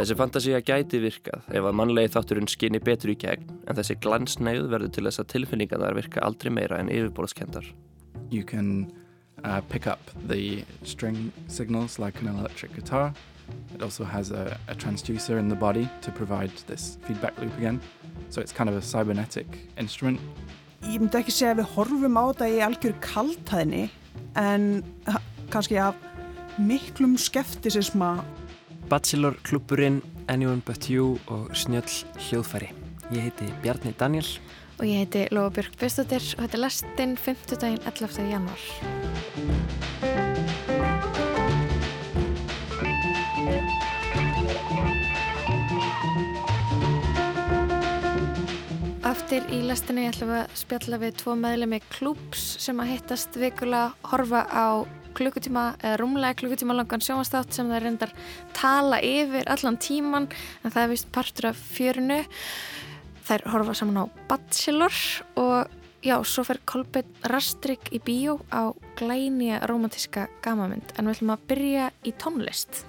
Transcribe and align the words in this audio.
Þessi 0.00 0.14
fantasía 0.16 0.58
gæti 0.64 0.96
virkað 1.02 1.48
ef 1.52 1.66
að 1.68 1.74
mannlegi 1.76 2.08
þátturinn 2.14 2.46
skinni 2.48 2.78
betur 2.80 3.10
í 3.12 3.16
gegn 3.20 3.50
en 3.68 3.76
þessi 3.76 3.98
glansnægð 4.00 4.70
verður 4.72 4.92
til 4.96 5.04
þess 5.04 5.20
að 5.20 5.26
tilfinningarnar 5.34 5.96
virka 5.98 6.22
aldrei 6.24 6.48
meira 6.56 6.78
en 6.80 6.88
yfirborðskendar. 6.88 7.66
You 8.32 8.40
can 8.40 8.88
uh, 9.44 9.60
pick 9.68 9.86
up 9.86 10.00
the 10.24 10.64
string 10.88 11.34
signals 11.48 11.98
like 11.98 12.16
an 12.22 12.32
electric 12.32 12.72
guitar. 12.72 13.12
It 13.74 13.82
also 13.82 14.04
has 14.04 14.30
a, 14.30 14.56
a 14.68 14.74
transducer 14.74 15.38
in 15.38 15.50
the 15.50 15.60
body 15.66 15.86
to 16.00 16.10
provide 16.10 16.56
this 16.66 16.96
feedback 17.02 17.38
loop 17.38 17.52
again. 17.58 17.82
So 18.30 18.40
it's 18.40 18.56
kind 18.56 18.70
of 18.70 18.76
a 18.76 18.80
cybernetic 18.80 19.68
instrument. 19.76 20.18
Ég 20.80 20.96
myndi 20.96 21.20
ekki 21.20 21.36
segja 21.36 21.52
að 21.52 21.60
við 21.60 21.72
horfum 21.76 22.16
á 22.16 22.24
þetta 22.32 22.48
í 22.48 22.60
algjör 22.64 22.98
kaltæðinni 23.04 23.86
en 24.40 24.70
kannski 25.52 25.76
af 25.76 26.00
miklum 26.56 27.18
skeftisisma. 27.20 28.14
Bachelor 28.90 29.36
klúpurinn, 29.46 30.02
Anyone 30.26 30.62
But 30.66 30.90
You 30.90 31.18
og 31.30 31.54
Snjöll 31.54 31.86
hljóðfæri. 32.26 32.72
Ég 33.14 33.22
heiti 33.22 33.46
Bjarni 33.62 33.92
Daniel. 33.94 34.26
Og 34.80 34.84
ég 34.88 35.04
heiti 35.04 35.28
Lóa 35.30 35.52
Björk 35.54 35.76
Björnstóttir 35.78 36.24
og 36.34 36.42
þetta 36.42 36.58
er 36.58 36.62
lastinn 36.64 37.14
5. 37.14 37.54
daginn 37.62 37.78
11. 37.86 38.26
januar. 38.34 38.58
Aftur 49.06 49.46
í 49.54 49.62
lastinni 49.70 50.10
ætlum 50.10 50.34
við 50.34 50.42
að 50.42 50.56
spjalla 50.64 50.98
við 51.06 51.20
tvo 51.22 51.38
meðlemi 51.38 51.78
klúps 51.94 52.56
sem 52.58 52.82
að 52.82 52.96
hittast 52.96 53.38
vikulega 53.38 53.94
horfa 54.10 54.48
á 54.50 54.82
klukkutíma 55.16 55.64
rúmlega 56.00 56.38
klukkutíma 56.42 56.76
langan 56.76 57.04
sjónastátt 57.04 57.54
sem 57.54 57.70
það 57.70 57.84
reyndar 57.84 58.14
tala 58.56 59.00
yfir 59.04 59.48
allan 59.50 59.78
tíman 59.80 60.28
en 60.64 60.70
það 60.70 60.82
er 60.82 60.92
vist 60.94 61.10
partur 61.14 61.50
af 61.50 61.60
fjörunu 61.76 62.22
þær 63.28 63.46
horfa 63.52 63.76
saman 63.78 64.02
á 64.02 64.04
Bachelor 64.30 64.96
og 65.40 65.70
já, 66.02 66.16
svo 66.24 66.44
fer 66.48 66.60
Kolbjörn 66.64 67.30
Rastrik 67.30 67.90
í 67.94 68.00
bíó 68.02 68.38
á 68.50 68.72
glænija 68.98 69.64
romantíska 69.70 70.28
gamamynd 70.44 70.94
en 70.96 71.06
við 71.06 71.18
ætlum 71.18 71.34
að 71.36 71.50
byrja 71.50 71.90
í 72.06 72.14
tónlist 72.18 72.84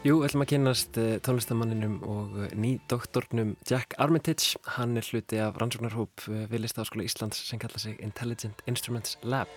Jú, 0.00 0.14
við 0.22 0.30
ætlum 0.30 0.42
að 0.46 0.48
kynast 0.48 0.96
eh, 0.96 1.18
tónlistamanninum 1.20 1.98
og 2.08 2.36
eh, 2.40 2.52
nýdoktornum 2.56 3.50
Jack 3.68 3.98
Armitage. 4.00 4.56
Hann 4.78 4.96
er 4.96 5.04
hluti 5.04 5.36
af 5.44 5.60
rannsóknarhóp 5.60 6.24
eh, 6.24 6.46
við 6.48 6.62
Listaháskóla 6.64 7.04
Íslands 7.04 7.42
sem 7.44 7.60
kalla 7.60 7.76
sig 7.82 8.00
Intelligent 8.00 8.64
Instruments 8.64 9.18
Lab. 9.20 9.52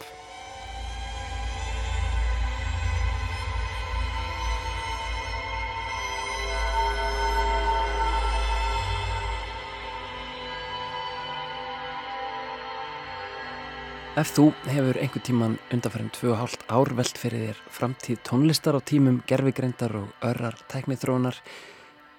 Ef 14.13 14.29
þú 14.29 14.51
hefur 14.69 14.97
einhver 15.01 15.23
tíman 15.25 15.53
undanfærum 15.73 16.11
2,5 16.13 16.67
ár 16.69 16.91
veld 16.93 17.17
fyrir 17.17 17.47
þér 17.47 17.61
framtíð 17.73 18.19
tónlistar 18.27 18.77
á 18.77 18.81
tímum 18.85 19.15
gerfigreindar 19.25 19.95
og 19.97 20.11
örrar 20.21 20.53
tæknithrónar 20.69 21.39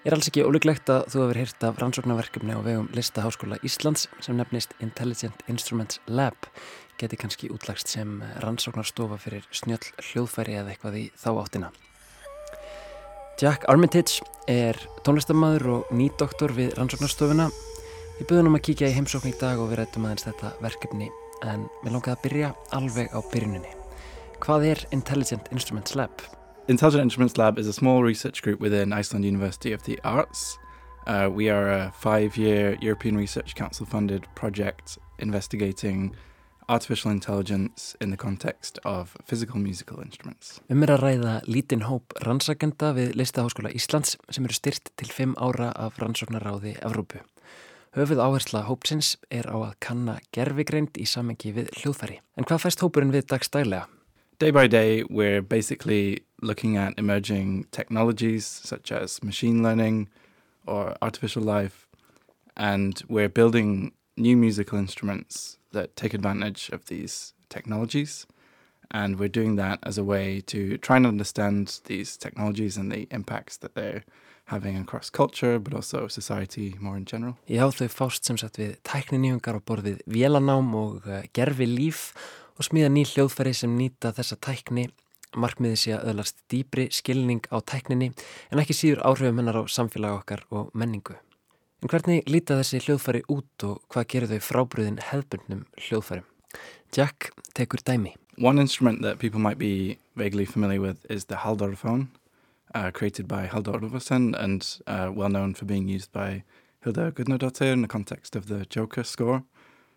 er 0.03 0.17
alls 0.17 0.27
ekki 0.27 0.43
óleiklegt 0.43 0.91
að 0.91 1.07
þú 1.13 1.23
hefur 1.23 1.39
hýrt 1.39 1.63
af 1.63 1.79
rannsóknarverkefni 1.79 2.51
á 2.51 2.59
vegum 2.67 2.91
Listaháskóla 2.91 3.61
Íslands 3.63 4.09
sem 4.19 4.35
nefnist 4.35 4.75
Intelligent 4.83 5.39
Instruments 5.47 6.03
Lab 6.11 6.51
geti 6.99 7.15
kannski 7.15 7.47
útlagst 7.55 7.87
sem 7.87 8.19
rannsóknarstofa 8.43 9.15
fyrir 9.15 9.47
snjöll 9.55 9.87
hljóðfæri 9.95 10.59
eða 10.59 10.75
eitthvað 10.75 10.99
í 10.99 11.07
þá 11.15 11.29
áttina. 11.31 11.73
Jack 13.39 13.69
Armitage 13.71 14.19
er 14.51 14.75
tónlistamæður 15.07 15.71
og 15.79 15.95
nýdoktor 15.95 16.59
við 16.59 16.75
rannsóknarstofuna. 16.75 17.53
Við 18.19 18.33
byrjum 18.33 18.59
að 18.59 18.67
kíkja 18.67 18.91
í 18.91 18.97
heimsókn 18.99 19.31
í 19.31 19.39
dag 19.39 19.63
og 19.63 19.71
við 19.71 19.85
rættum 19.85 20.09
aðeins 20.09 20.27
þetta 20.27 20.57
verkefni 20.59 21.15
en 21.43 21.67
mér 21.83 21.95
langaði 21.95 22.15
að 22.15 22.23
byrja 22.23 22.51
alveg 22.71 23.11
á 23.11 23.19
byrjuninni. 23.33 23.71
Hvað 24.39 24.65
er 24.71 24.85
Intelligent 24.91 25.51
Instruments 25.51 25.95
Lab? 25.95 26.21
Intelligent 26.67 27.03
Instruments 27.03 27.37
Lab 27.37 27.59
is 27.59 27.67
a 27.67 27.73
small 27.73 28.03
research 28.03 28.41
group 28.41 28.59
within 28.59 28.93
Iceland 28.93 29.25
University 29.25 29.73
of 29.73 29.83
the 29.83 29.99
Arts. 30.03 30.57
Uh, 31.07 31.29
we 31.29 31.49
are 31.49 31.69
a 31.69 31.91
five-year 31.99 32.77
European 32.81 33.17
Research 33.17 33.55
Council 33.55 33.85
funded 33.85 34.25
project 34.35 34.97
investigating 35.19 36.15
artificial 36.67 37.11
intelligence 37.11 37.95
in 38.01 38.09
the 38.09 38.17
context 38.17 38.79
of 38.83 39.15
physical 39.25 39.59
musical 39.59 40.01
instruments. 40.01 40.59
Um 40.69 40.83
er 40.83 40.95
að 40.95 41.03
ræða 41.03 41.35
lítinn 41.45 41.85
hóp 41.85 42.15
rannsakenda 42.25 42.93
við 42.97 43.13
Listaháskóla 43.19 43.73
Íslands 43.75 44.17
sem 44.29 44.45
eru 44.45 44.57
styrt 44.57 44.89
til 44.97 45.11
fimm 45.13 45.35
ára 45.37 45.71
af 45.75 45.99
rannsóknaráði 46.01 46.77
Evrópu. 46.81 47.21
Höfuð 47.95 48.19
áhersla 48.19 48.65
hópsins 48.67 49.13
er 49.31 49.47
á 49.47 49.55
að 49.55 49.75
kanna 49.79 50.17
gerfigreind 50.35 50.97
í 50.99 51.05
samengi 51.07 51.53
við 51.55 51.69
hljóðfæri. 51.79 52.17
En 52.35 52.43
hvað 52.43 52.65
fæst 52.65 52.81
hópurinn 52.83 53.13
við 53.13 53.29
dagstælega? 53.31 53.87
Day 54.37 54.51
by 54.51 54.67
day 54.67 55.05
we're 55.07 55.41
basically 55.41 56.25
looking 56.41 56.75
at 56.75 56.99
emerging 56.99 57.67
technologies 57.71 58.43
such 58.43 58.91
as 58.91 59.23
machine 59.23 59.63
learning 59.63 60.09
or 60.67 60.97
artificial 61.01 61.41
life 61.41 61.87
and 62.57 63.01
we're 63.07 63.29
building 63.29 63.93
new 64.17 64.35
musical 64.35 64.77
instruments 64.77 65.57
that 65.71 65.95
take 65.95 66.13
advantage 66.13 66.69
of 66.73 66.87
these 66.87 67.33
technologies 67.47 68.27
and 68.91 69.19
we're 69.19 69.31
doing 69.39 69.55
that 69.55 69.79
as 69.83 69.97
a 69.97 70.03
way 70.03 70.41
to 70.41 70.77
try 70.79 70.97
and 70.97 71.07
understand 71.07 71.79
these 71.85 72.17
technologies 72.17 72.75
and 72.75 72.91
the 72.91 73.07
impacts 73.11 73.55
that 73.55 73.73
they're 73.73 74.03
having 74.45 74.77
across 74.77 75.09
culture 75.09 75.59
but 75.59 75.73
also 75.73 76.07
society 76.07 76.75
more 76.79 76.97
in 76.97 77.05
general. 77.05 77.35
Já, 77.49 77.65
þau 77.73 77.89
fást 77.89 78.25
sem 78.25 78.37
sagt 78.37 78.59
við 78.61 78.75
tækninýjungar 78.85 79.57
á 79.57 79.61
borðið 79.65 80.03
vélanám 80.05 80.73
og 80.77 81.07
uh, 81.07 81.23
gerfi 81.33 81.67
líf 81.69 82.11
og 82.55 82.67
smíða 82.67 82.91
ný 82.93 83.05
hljóðfæri 83.09 83.55
sem 83.57 83.73
nýta 83.77 84.13
þessa 84.15 84.37
tækni 84.37 84.89
markmiði 85.35 85.79
sé 85.79 85.93
að 85.95 86.11
öðlast 86.11 86.37
dýbri 86.51 86.87
skilning 86.93 87.43
á 87.51 87.59
tækninni 87.59 88.11
en 88.51 88.61
ekki 88.61 88.75
síður 88.77 89.03
áhrifum 89.09 89.41
hennar 89.41 89.59
á 89.59 89.63
samfélag 89.67 90.21
okkar 90.21 90.45
og 90.53 90.69
menningu. 90.77 91.17
En 91.83 91.91
hvernig 91.91 92.23
líta 92.31 92.57
þessi 92.61 92.83
hljóðfæri 92.85 93.25
út 93.29 93.65
og 93.67 93.81
hvað 93.91 94.07
gerir 94.13 94.31
þau 94.31 94.45
frábriðin 94.47 95.01
hefbundnum 95.09 95.65
hljóðfærim? 95.87 96.25
Jack 96.95 97.33
tekur 97.57 97.83
dæmi. 97.83 98.15
One 98.39 98.61
instrument 98.61 99.01
that 99.01 99.19
people 99.19 99.39
might 99.39 99.57
be 99.57 99.97
vaguely 100.15 100.45
familiar 100.45 100.81
with 100.81 101.05
is 101.09 101.25
the 101.25 101.43
Haldorphone 101.43 102.07
uh, 102.73 102.91
created 102.91 103.27
by 103.27 103.47
Halldór 103.47 103.81
Ulfarsson 103.81 104.35
and 104.37 104.79
uh, 104.87 105.11
well 105.13 105.29
known 105.29 105.53
for 105.53 105.65
being 105.65 105.87
used 105.87 106.11
by 106.11 106.43
Hilda 106.83 107.11
Gudnadottir 107.11 107.71
in 107.73 107.81
the 107.81 107.87
context 107.87 108.35
of 108.35 108.47
the 108.47 108.65
Joker 108.65 109.03
score. 109.03 109.43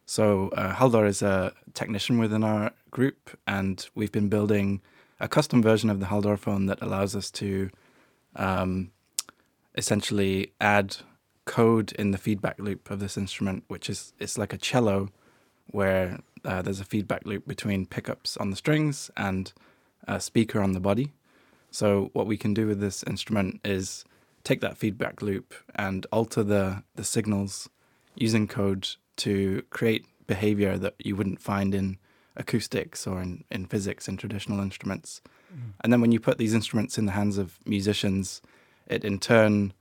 So 0.06 0.48
uh, 0.50 0.74
Halldór 0.74 1.06
is 1.06 1.22
a 1.22 1.52
technician 1.74 2.18
within 2.18 2.42
our 2.42 2.72
group, 2.90 3.38
and 3.46 3.86
we've 3.94 4.12
been 4.12 4.28
building 4.28 4.80
a 5.20 5.28
custom 5.28 5.62
version 5.62 5.90
of 5.90 6.00
the 6.00 6.06
Halldór 6.06 6.38
phone 6.38 6.66
that 6.66 6.80
allows 6.80 7.14
us 7.14 7.30
to 7.32 7.70
um, 8.36 8.90
essentially 9.76 10.52
add 10.60 10.96
code 11.44 11.92
in 11.92 12.10
the 12.10 12.18
feedback 12.18 12.58
loop 12.58 12.90
of 12.90 13.00
this 13.00 13.16
instrument, 13.16 13.64
which 13.68 13.90
is 13.90 14.12
it's 14.18 14.38
like 14.38 14.52
a 14.52 14.58
cello, 14.58 15.10
where 15.66 16.20
uh, 16.44 16.62
there's 16.62 16.80
a 16.80 16.84
feedback 16.84 17.26
loop 17.26 17.46
between 17.46 17.84
pickups 17.84 18.36
on 18.36 18.50
the 18.50 18.56
strings 18.56 19.10
and 19.16 19.52
a 20.06 20.20
speaker 20.20 20.60
on 20.62 20.72
the 20.72 20.80
body. 20.80 21.12
So 21.70 22.10
what 22.12 22.26
we 22.26 22.36
can 22.36 22.54
do 22.54 22.66
with 22.66 22.80
this 22.80 23.02
instrument 23.04 23.60
is 23.64 24.04
take 24.44 24.60
that 24.60 24.78
feedback 24.78 25.22
loop 25.22 25.54
and 25.74 26.06
alter 26.12 26.42
the, 26.42 26.82
the 26.94 27.04
signals 27.04 27.68
using 28.14 28.48
code 28.48 28.88
to 29.16 29.62
create 29.70 30.06
behavior 30.26 30.78
that 30.78 30.94
you 30.98 31.16
wouldn't 31.16 31.40
find 31.40 31.74
in 31.74 31.98
acoustics 32.36 33.06
or 33.06 33.20
in, 33.20 33.44
in 33.50 33.66
physics 33.66 34.08
in 34.08 34.16
traditional 34.16 34.60
instruments. 34.60 35.20
Mm. 35.52 35.72
And 35.82 35.92
then 35.92 36.00
when 36.00 36.12
you 36.12 36.20
put 36.20 36.38
these 36.38 36.54
instruments 36.54 36.96
in 36.96 37.06
the 37.06 37.12
hands 37.12 37.36
of 37.36 37.58
musicians, 37.66 38.40
it 38.86 39.04
in 39.04 39.18
turn 39.18 39.72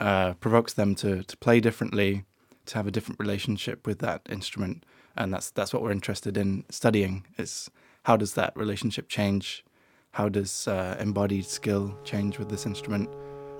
uh, 0.00 0.34
provokes 0.34 0.72
them 0.74 0.94
to, 0.96 1.22
to 1.22 1.36
play 1.36 1.60
differently, 1.60 2.24
to 2.66 2.76
have 2.76 2.86
a 2.86 2.90
different 2.90 3.20
relationship 3.20 3.86
with 3.86 3.98
that 4.00 4.22
instrument. 4.28 4.84
And 5.16 5.32
that's, 5.32 5.50
that's 5.50 5.72
what 5.72 5.82
we're 5.82 5.92
interested 5.92 6.36
in 6.36 6.64
studying 6.70 7.26
is 7.36 7.70
how 8.04 8.16
does 8.16 8.34
that 8.34 8.56
relationship 8.56 9.08
change 9.08 9.64
How 10.12 10.28
does 10.28 10.66
uh, 10.66 10.96
embodied 11.00 11.46
skill 11.46 11.94
change 12.04 12.38
with 12.38 12.48
this 12.48 12.66
instrument? 12.66 13.08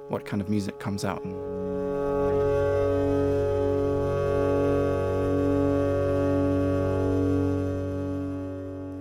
What 0.09 0.25
kind 0.25 0.43
of 0.43 0.49
music 0.49 0.81
comes 0.81 1.05
out? 1.05 1.23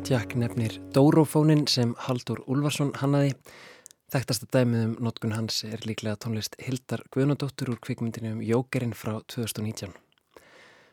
Jack 0.07 0.35
nefnir 0.35 0.77
Dórofónin 0.95 1.65
sem 1.67 1.95
Haldur 2.05 2.39
Ulfarsson 2.47 2.93
hannaði. 3.01 3.33
Þekktasta 4.07 4.47
dæmið 4.55 4.83
um 4.85 4.93
notkun 5.03 5.35
hans 5.35 5.65
er 5.67 5.83
líklega 5.83 6.15
tónlist 6.23 6.55
Hildar 6.63 7.03
Guðnadóttur 7.11 7.73
úr 7.73 7.81
kvikmyndinu 7.83 8.37
um 8.37 8.43
Jókerinn 8.45 8.95
frá 8.95 9.17
2019. 9.27 10.06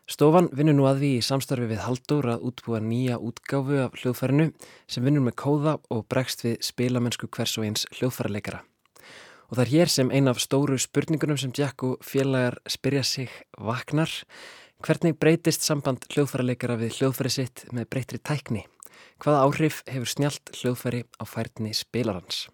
Stofan 0.05 0.51
vinnur 0.53 0.75
nú 0.77 0.85
að 0.85 0.99
því 1.01 1.11
í 1.17 1.21
samstarfi 1.25 1.67
við 1.71 1.79
Haldur 1.81 2.27
að 2.35 2.43
útbúa 2.51 2.81
nýja 2.85 3.17
útgáfu 3.25 3.79
af 3.87 3.95
hljóðfærinu 3.97 4.51
sem 4.85 5.07
vinnur 5.07 5.25
með 5.25 5.37
kóða 5.41 5.79
og 5.89 6.03
bregst 6.13 6.45
við 6.45 6.59
spilamennsku 6.67 7.31
hvers 7.33 7.55
og 7.57 7.65
eins 7.65 7.87
hljóðfæraleikara. 7.97 8.61
Og 9.49 9.57
það 9.57 9.63
er 9.65 9.73
hér 9.73 9.93
sem 9.95 10.13
ein 10.13 10.29
af 10.29 10.43
stóru 10.45 10.77
spurningunum 10.77 11.41
sem 11.41 11.55
Jack 11.57 11.87
og 11.89 12.05
félagar 12.05 12.59
spyrja 12.69 13.05
sig 13.05 13.33
vaknar. 13.57 14.13
Hvernig 14.85 15.17
breytist 15.17 15.65
samband 15.65 16.05
hljóðfæraleikara 16.13 16.77
við 16.83 16.99
hljóðfæri 16.99 17.33
sitt 17.33 17.65
með 17.73 17.89
breytri 17.95 18.21
tækni? 18.21 18.67
Hvaða 19.25 19.47
áhrif 19.49 19.81
hefur 19.89 20.13
snjált 20.13 20.53
hljóðfæri 20.53 21.07
á 21.17 21.25
færni 21.25 21.73
spilarans? 21.73 22.51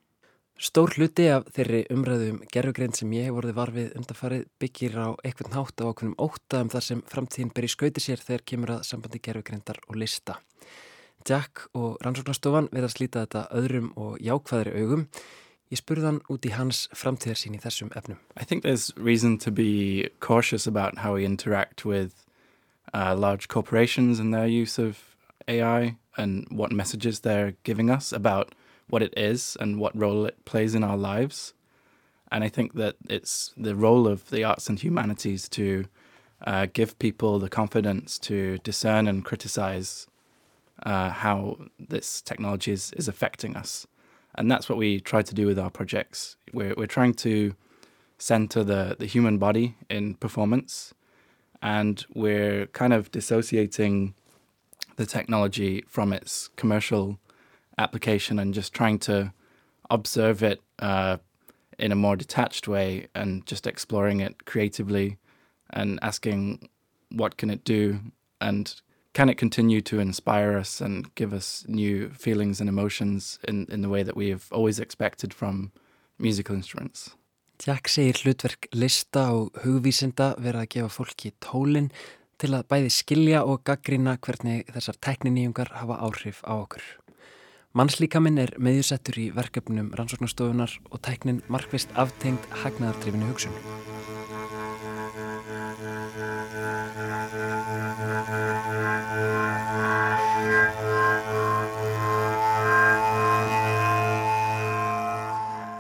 Stór 0.61 0.93
hluti 0.93 1.25
af 1.33 1.47
þeirri 1.57 1.79
umræðum 1.89 2.43
gerfugrein 2.53 2.93
sem 2.93 3.09
ég 3.17 3.31
hef 3.31 3.33
vorið 3.33 3.55
varfið 3.57 3.95
undarfarið 3.97 4.43
byggir 4.61 4.99
á 5.01 5.09
eitthvað 5.25 5.55
nátt 5.55 5.81
á 5.81 5.89
okkunum 5.89 6.19
óta 6.21 6.61
um 6.61 6.69
þar 6.69 6.85
sem 6.85 7.01
framtíðin 7.09 7.53
ber 7.57 7.65
í 7.65 7.71
skauti 7.73 8.03
sér 8.05 8.21
þegar 8.21 8.45
kemur 8.53 8.73
að 8.75 8.83
sambandi 8.91 9.23
gerfugreindar 9.25 9.81
og 9.89 9.97
lista. 9.97 10.37
Jack 11.25 11.65
og 11.73 11.97
rannsóknarstofan 12.05 12.69
verða 12.75 12.91
að 12.91 12.93
slíta 12.93 13.25
þetta 13.25 13.47
öðrum 13.57 13.89
og 13.97 14.21
jákvæðri 14.21 14.85
augum. 14.85 15.09
Ég 15.73 15.81
spurði 15.81 16.09
hann 16.11 16.21
út 16.29 16.45
í 16.45 16.53
hans 16.53 16.83
framtíðarsýn 16.93 17.57
í 17.57 17.65
þessum 17.65 17.97
efnum. 17.97 18.21
I 18.37 18.45
think 18.45 18.61
there's 18.61 18.93
reason 19.01 19.39
to 19.39 19.51
be 19.51 20.11
cautious 20.21 20.69
about 20.69 21.01
how 21.01 21.15
we 21.17 21.25
interact 21.25 21.87
with 21.87 22.27
uh, 22.93 23.17
large 23.17 23.49
corporations 23.49 24.21
and 24.21 24.35
their 24.35 24.47
use 24.47 24.77
of 24.77 25.01
AI 25.49 25.97
and 26.19 26.45
what 26.51 26.71
messages 26.71 27.21
they're 27.21 27.57
giving 27.65 27.89
us 27.89 28.13
about 28.13 28.53
what 28.91 29.03
it 29.03 29.15
is 29.17 29.57
and 29.61 29.79
what 29.79 29.97
role 29.97 30.27
it 30.27 30.45
plays 30.45 30.75
in 30.75 30.85
our 30.85 30.97
lives. 30.97 31.55
And 32.31 32.45
I 32.45 32.49
think 32.49 32.75
that 32.75 32.97
it's 33.09 33.53
the 33.57 33.75
role 33.75 34.07
of 34.07 34.31
the 34.31 34.45
arts 34.45 34.69
and 34.69 34.79
humanities 34.79 35.49
to 35.51 35.87
uh, 36.47 36.67
give 36.73 36.99
people 36.99 37.39
the 37.39 37.49
confidence 37.49 38.19
to 38.21 38.59
discern 38.59 39.09
and 39.09 39.25
criticize 39.25 40.07
uh, 40.85 41.11
how 41.11 41.57
this 41.79 42.23
technology 42.23 42.73
is, 42.73 42.93
is 42.97 43.09
affecting 43.09 43.57
us. 43.57 43.87
And 44.35 44.51
that's 44.51 44.69
what 44.69 44.79
we 44.79 45.01
try 45.01 45.23
to 45.23 45.35
do 45.35 45.47
with 45.47 45.59
our 45.59 45.71
projects. 45.71 46.37
We're, 46.53 46.75
we're 46.77 46.87
trying 46.87 47.15
to 47.15 47.55
center 48.19 48.63
the, 48.63 48.97
the 48.99 49.07
human 49.07 49.39
body 49.39 49.77
in 49.89 50.15
performance, 50.15 50.95
and 51.63 52.05
we're 52.15 52.67
kind 52.67 52.93
of 52.93 53.11
dissociating 53.11 54.15
the 54.97 55.07
technology 55.07 55.85
from 55.89 56.13
its 56.13 56.49
commercial 56.57 57.19
application 57.81 58.39
and 58.39 58.55
just 58.55 58.73
trying 58.73 58.99
to 58.99 59.33
observe 59.91 60.43
it 60.43 60.61
uh, 60.79 61.17
in 61.79 61.93
a 61.93 61.97
more 61.97 62.17
detached 62.17 62.69
way 62.69 63.09
and 63.15 63.47
just 63.47 63.67
exploring 63.67 64.21
it 64.21 64.45
creatively 64.45 65.19
and 65.71 65.99
asking 66.03 66.69
what 67.11 67.37
can 67.37 67.51
it 67.51 67.65
do 67.65 67.99
and 68.41 68.81
can 69.13 69.29
it 69.29 69.39
continue 69.39 69.81
to 69.81 69.99
inspire 69.99 70.57
us 70.57 70.81
and 70.81 71.13
give 71.15 71.33
us 71.33 71.65
new 71.67 72.11
feelings 72.11 72.61
and 72.61 72.69
emotions 72.69 73.39
in, 73.49 73.67
in 73.71 73.83
the 73.83 73.89
way 73.89 74.03
that 74.03 74.17
we 74.17 74.29
have 74.29 74.47
always 74.53 74.79
expected 74.79 75.35
from 75.35 75.73
musical 76.19 76.55
instruments? 76.55 77.17
Jack 77.59 77.91
segir 77.93 78.17
hlutverk 78.23 78.71
lista 78.73 79.27
og 79.37 79.59
hugvísinda 79.65 80.31
vera 80.41 80.63
að 80.65 80.71
gefa 80.77 80.95
fólki 80.95 81.33
tólinn 81.45 81.91
til 82.41 82.55
að 82.57 82.69
bæði 82.73 82.93
skilja 82.95 83.43
og 83.45 83.67
gaggrina 83.69 84.15
hvernig 84.17 84.71
þessar 84.73 84.97
tekniníungar 85.05 85.75
hafa 85.77 85.99
áhrif 86.01 86.41
á 86.49 86.57
okkur. 86.57 86.81
Mannslíkaminn 87.71 88.41
er 88.43 88.51
meðjusettur 88.59 89.15
í 89.23 89.25
verkefnum 89.31 89.93
rannsóknastofunar 89.95 90.73
og 90.91 90.99
teknin 91.07 91.37
markvist 91.47 91.93
aftengt 91.95 92.49
hagnaðardrifinu 92.65 93.29
hugsun. 93.29 93.55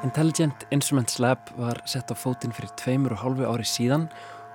Intelligent 0.07 0.63
Instruments 0.71 1.19
Lab 1.19 1.51
var 1.59 1.83
sett 1.91 2.07
á 2.07 2.15
fótinn 2.15 2.55
fyrir 2.55 2.71
tveimur 2.79 3.19
og 3.19 3.25
hálfu 3.25 3.51
ári 3.51 3.67
síðan 3.67 4.07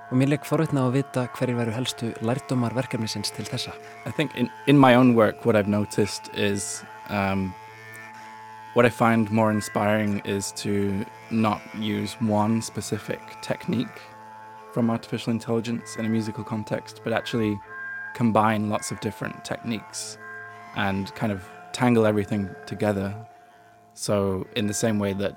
og 0.08 0.16
mér 0.16 0.32
legg 0.32 0.48
forveitna 0.48 0.84
á 0.84 0.88
að 0.88 1.02
vita 1.02 1.28
hverjir 1.36 1.60
veru 1.60 1.76
helstu 1.76 2.12
lærdómar 2.24 2.72
verkefnisins 2.72 3.28
til 3.36 3.44
þessa. 3.44 3.76
I 4.08 4.16
think 4.16 4.32
in, 4.40 4.48
in 4.64 4.80
my 4.80 4.96
own 4.96 5.12
work 5.12 5.44
what 5.44 5.52
I've 5.52 5.68
noticed 5.68 6.32
is 6.32 6.80
um, 7.08 7.54
what 8.74 8.84
I 8.84 8.90
find 8.90 9.30
more 9.30 9.50
inspiring 9.50 10.20
is 10.24 10.52
to 10.52 11.04
not 11.30 11.62
use 11.76 12.14
one 12.20 12.60
specific 12.60 13.20
technique 13.40 14.00
from 14.72 14.90
artificial 14.90 15.32
intelligence 15.32 15.96
in 15.96 16.04
a 16.04 16.08
musical 16.08 16.44
context, 16.44 17.00
but 17.02 17.12
actually 17.12 17.58
combine 18.14 18.68
lots 18.68 18.90
of 18.90 19.00
different 19.00 19.44
techniques 19.44 20.18
and 20.76 21.14
kind 21.14 21.32
of 21.32 21.42
tangle 21.72 22.06
everything 22.06 22.50
together. 22.66 23.14
So 23.94 24.46
in 24.56 24.66
the 24.66 24.74
same 24.74 24.98
way 24.98 25.14
that 25.14 25.36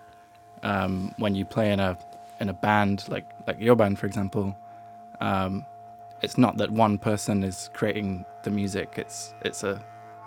um, 0.63 1.13
when 1.18 1.36
you 1.36 1.45
play 1.45 1.72
in 1.72 1.80
a 1.80 1.98
in 2.39 2.50
a 2.50 2.54
band 2.54 3.04
like 3.10 3.25
like 3.48 3.60
your 3.60 3.75
band 3.75 4.00
for 4.00 4.06
example 4.06 4.57
um, 5.19 5.65
it's 6.22 6.38
not 6.38 6.57
that 6.57 6.72
one 6.72 6.98
person 6.98 7.44
is 7.44 7.69
creating 7.74 8.25
the 8.44 8.50
music 8.50 8.94
it's 8.98 9.33
it's 9.42 9.63
a 9.63 9.81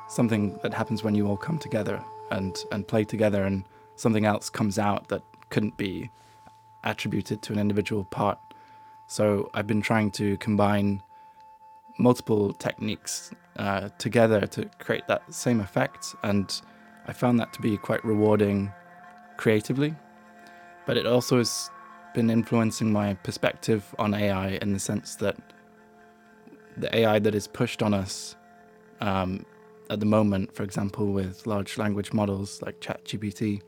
something 0.08 0.58
that 0.62 0.74
happens 0.74 1.02
when 1.02 1.14
you 1.14 1.26
all 1.26 1.36
come 1.36 1.58
together 1.58 2.02
and 2.30 2.64
and 2.72 2.86
play 2.86 3.04
together 3.04 3.44
and 3.44 3.64
something 3.96 4.24
else 4.24 4.50
comes 4.50 4.78
out 4.78 5.08
that 5.08 5.22
couldn't 5.50 5.76
be 5.76 6.10
attributed 6.84 7.42
to 7.42 7.52
an 7.52 7.58
individual 7.58 8.04
part. 8.04 8.38
So 9.06 9.50
i've 9.54 9.66
been 9.66 9.82
trying 9.82 10.10
to 10.12 10.36
combine 10.38 11.02
multiple 11.98 12.52
techniques 12.54 13.30
uh, 13.56 13.90
together 13.98 14.46
to 14.46 14.64
create 14.78 15.06
that 15.08 15.22
same 15.32 15.60
effect 15.60 16.14
and 16.22 16.62
i 17.06 17.12
found 17.12 17.38
that 17.38 17.52
to 17.52 17.60
be 17.60 17.76
quite 17.76 18.02
rewarding 18.04 18.72
creatively. 19.36 19.94
But 20.86 20.96
it 20.96 21.06
also 21.06 21.38
has 21.38 21.70
been 22.14 22.30
influencing 22.30 22.92
my 22.92 23.14
perspective 23.14 23.94
on 23.98 24.14
AI 24.14 24.58
in 24.62 24.72
the 24.72 24.78
sense 24.78 25.16
that 25.16 25.36
the 26.76 26.94
AI 26.96 27.18
that 27.18 27.34
is 27.34 27.46
pushed 27.46 27.82
on 27.82 27.94
us 27.94 28.36
um, 29.00 29.44
at 29.92 30.00
the 30.00 30.06
moment, 30.06 30.54
for 30.54 30.62
example, 30.62 31.12
with 31.12 31.46
large 31.46 31.76
language 31.76 32.14
models 32.14 32.62
like 32.62 32.80
ChatGPT, 32.80 33.60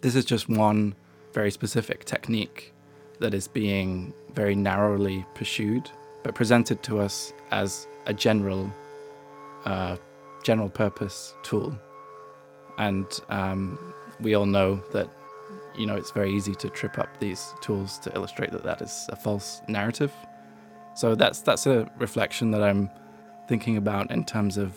this 0.00 0.14
is 0.14 0.24
just 0.24 0.48
one 0.48 0.94
very 1.32 1.50
specific 1.50 2.04
technique 2.04 2.72
that 3.18 3.34
is 3.34 3.48
being 3.48 4.14
very 4.32 4.54
narrowly 4.54 5.26
pursued, 5.34 5.90
but 6.22 6.36
presented 6.36 6.84
to 6.84 7.00
us 7.00 7.32
as 7.50 7.88
a 8.06 8.14
general, 8.14 8.72
uh, 9.64 9.96
general 10.44 10.68
purpose 10.68 11.34
tool. 11.42 11.76
And 12.78 13.06
um, 13.28 13.76
we 14.20 14.34
all 14.34 14.46
know 14.46 14.80
that 14.92 15.10
you 15.76 15.86
know, 15.86 15.96
it's 15.96 16.10
very 16.10 16.30
easy 16.30 16.54
to 16.54 16.68
trip 16.68 16.98
up 16.98 17.08
these 17.18 17.54
tools 17.62 17.98
to 18.00 18.14
illustrate 18.14 18.52
that 18.52 18.62
that 18.62 18.82
is 18.82 19.06
a 19.08 19.16
false 19.16 19.62
narrative. 19.68 20.12
So 20.94 21.14
that's 21.14 21.40
that's 21.40 21.66
a 21.66 21.90
reflection 21.98 22.50
that 22.50 22.62
I'm 22.62 22.90
thinking 23.48 23.78
about 23.78 24.10
in 24.10 24.24
terms 24.24 24.58
of 24.58 24.76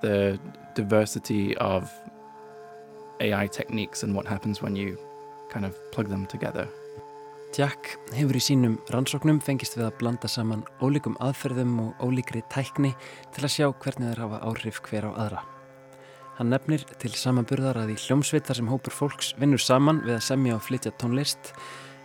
the 0.00 0.38
diversity 0.74 1.56
of 1.56 1.92
AI 3.20 3.46
techniques 3.46 4.02
and 4.02 4.14
what 4.14 4.26
happens 4.26 4.62
when 4.62 4.76
you 4.76 4.96
kind 5.50 5.64
of 5.64 5.74
plug 5.90 6.08
them 6.08 6.26
together. 6.26 6.68
Jack 7.56 7.96
hefur 8.12 8.36
í 8.36 8.42
sínum 8.44 8.76
rannsóknum 8.92 9.38
fengist 9.40 9.78
við 9.78 9.86
að 9.86 9.94
blanda 10.02 10.28
saman 10.28 10.66
ólíkum 10.84 11.16
aðferðum 11.24 11.78
og 11.80 12.02
ólíkri 12.04 12.42
tækni 12.52 12.92
til 13.34 13.46
að 13.46 13.54
sjá 13.54 13.66
hvernig 13.72 14.12
þeir 14.12 14.22
hafa 14.26 14.42
áhrif 14.44 14.82
hver 14.84 15.08
á 15.08 15.12
aðra. 15.14 15.40
Hann 16.38 16.52
nefnir 16.52 16.84
til 17.00 17.10
samanburðar 17.16 17.80
að 17.80 17.96
í 17.96 17.98
hljómsveit 18.04 18.46
þar 18.46 18.60
sem 18.60 18.70
hópur 18.70 18.94
fólks 18.94 19.32
vinnur 19.40 19.64
saman 19.64 20.04
við 20.04 20.18
að 20.20 20.26
semja 20.28 20.58
og 20.58 20.64
flytja 20.68 20.94
tónlist 21.00 21.52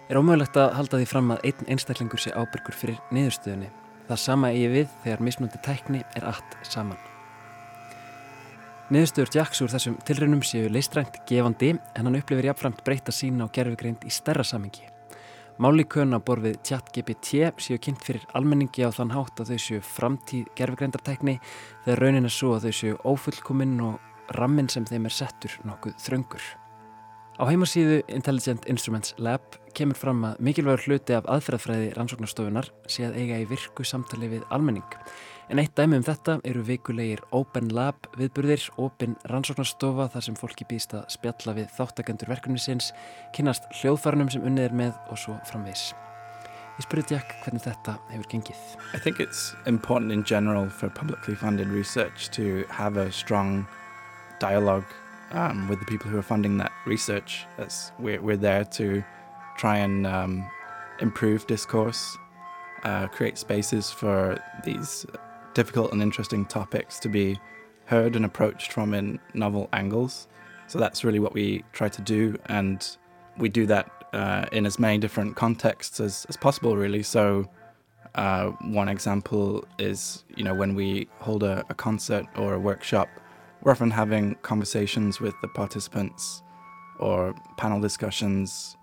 er 0.10 0.18
ómögulegt 0.18 0.58
að 0.58 0.74
halda 0.80 1.04
því 1.04 1.10
fram 1.12 1.34
að 1.36 1.48
einn 1.52 1.74
einstaklingur 1.76 2.24
sé 2.24 2.34
ábyrgur 2.34 2.80
fyrir 2.80 3.02
niðurstöðunni. 3.14 3.70
Það 4.10 4.24
sama 4.26 4.54
eigi 4.56 4.70
við 4.80 4.94
þegar 5.04 5.28
mismundi 5.30 5.66
tækni 5.68 6.06
er 6.16 6.32
allt 6.34 6.62
saman. 6.66 7.13
Niðurstöður 8.94 9.30
Jacks 9.34 9.62
úr 9.64 9.72
þessum 9.74 9.94
tilraunum 10.06 10.42
séu 10.46 10.68
leistrænt 10.70 11.16
gefandi 11.26 11.72
en 11.74 12.06
hann 12.06 12.18
upplifir 12.20 12.46
jafnframt 12.52 12.84
breyta 12.86 13.10
sína 13.16 13.48
á 13.50 13.54
gerfugreind 13.56 14.04
í 14.06 14.12
stærra 14.14 14.44
samingi. 14.46 14.84
Málíkön 15.58 16.14
á 16.14 16.22
borfið 16.22 16.60
ChatGPT 16.62 17.48
séu 17.58 17.80
kynnt 17.82 18.06
fyrir 18.06 18.28
almenningi 18.38 18.86
á 18.86 18.94
þann 18.94 19.16
hátt 19.16 19.42
að 19.42 19.56
þau 19.56 19.64
séu 19.66 19.82
framtíð 19.82 20.52
gerfugreindartækni 20.60 21.40
þegar 21.88 22.04
raunin 22.04 22.30
er 22.30 22.36
svo 22.38 22.54
að 22.54 22.68
þau 22.68 22.78
séu 22.84 23.02
ófullkominn 23.02 23.82
og 23.82 24.38
rammin 24.38 24.70
sem 24.70 24.86
þeim 24.86 25.10
er 25.10 25.18
settur 25.18 25.58
nokkuð 25.66 25.98
þröngur. 26.04 26.46
Á 27.42 27.50
heimasíðu 27.50 28.04
Intelligent 28.14 28.70
Instruments 28.70 29.18
Lab 29.18 29.58
kemur 29.74 29.98
fram 29.98 30.22
að 30.30 30.38
mikilvægur 30.46 30.86
hluti 30.86 31.18
af 31.18 31.26
aðferðafræði 31.34 31.96
rannsóknarstofunar 31.98 32.70
sé 32.86 33.08
að 33.08 33.18
eiga 33.24 33.42
í 33.42 33.50
virku 33.50 33.82
samtali 33.82 34.30
við 34.36 34.46
almenning. 34.54 34.86
En 35.52 35.60
eitt 35.60 35.74
dæmi 35.76 35.98
um 36.00 36.06
þetta 36.06 36.38
eru 36.48 36.62
vikulegir 36.64 37.20
Open 37.36 37.68
Lab 37.76 38.08
viðburðir, 38.16 38.64
Open 38.80 39.18
rannsóknarstofa 39.28 40.08
þar 40.14 40.26
sem 40.28 40.38
fólki 40.40 40.68
býst 40.70 40.96
að 40.96 41.10
spjalla 41.12 41.56
við 41.58 41.74
þáttakendur 41.76 42.32
verkefnisins, 42.32 42.94
kynast 43.36 43.68
hljóðfarnum 43.82 44.32
sem 44.32 44.46
unnið 44.48 44.70
er 44.70 44.78
með 44.80 44.96
og 45.12 45.20
svo 45.20 45.36
framvegs. 45.50 45.92
Ég 46.74 46.88
spurði 46.88 47.18
Jack 47.18 47.36
hvernig 47.44 47.66
þetta 47.68 47.98
hefur 48.10 48.30
gengið. 48.32 48.62
I 48.96 49.00
think 49.04 49.20
it's 49.20 49.54
important 49.68 50.16
in 50.16 50.24
general 50.24 50.70
for 50.70 50.90
publicly 50.90 51.36
funded 51.36 51.68
research 51.68 52.32
to 52.32 52.64
have 52.70 52.98
a 52.98 53.12
strong 53.12 53.68
dialogue 54.40 54.88
um, 55.34 55.68
with 55.68 55.80
the 55.80 55.86
people 55.86 56.10
who 56.10 56.18
are 56.18 56.24
funding 56.24 56.58
that 56.58 56.72
research. 56.88 57.46
We're, 58.00 58.22
we're 58.22 58.38
there 58.38 58.64
to 58.80 59.04
try 59.58 59.78
and 59.78 60.08
um, 60.08 60.50
improve 61.00 61.46
discourse, 61.48 62.18
uh, 62.84 63.08
create 63.08 63.38
spaces 63.38 63.92
for 63.92 64.42
these 64.64 65.06
difficult 65.54 65.92
and 65.92 66.02
interesting 66.02 66.46
topics 66.46 67.00
to 67.00 67.10
be 67.10 67.40
heard 67.86 68.16
and 68.16 68.26
approached 68.26 68.72
from 68.72 68.94
in 68.94 69.20
novel 69.34 69.70
angles. 69.74 70.28
So 70.68 70.80
that's 70.80 71.04
really 71.04 71.20
what 71.20 71.34
we 71.34 71.64
try 71.74 71.90
to 71.90 72.02
do, 72.02 72.38
and 72.46 72.86
we 73.38 73.50
do 73.50 73.66
that 73.68 73.90
uh, 74.14 74.46
in 74.52 74.66
as 74.66 74.80
many 74.80 74.98
different 74.98 75.36
contexts 75.36 76.00
as, 76.00 76.26
as 76.30 76.38
possible, 76.38 76.78
really. 76.78 77.04
So, 77.04 77.50
uh, 78.16 78.50
one 78.62 78.88
example 78.88 79.66
is, 79.80 80.24
you 80.36 80.44
know, 80.44 80.54
when 80.54 80.76
we 80.76 81.08
hold 81.20 81.42
a, 81.44 81.66
a 81.70 81.74
concert 81.74 82.26
or 82.36 82.54
a 82.54 82.60
workshop, 82.60 83.10
we're 83.62 83.72
often 83.72 83.90
having 83.90 84.36
conversations 84.44 85.20
with 85.20 85.34
the 85.42 85.48
participants 85.48 86.44
or 87.00 87.34
panel 87.58 87.80
discussions 87.80 88.78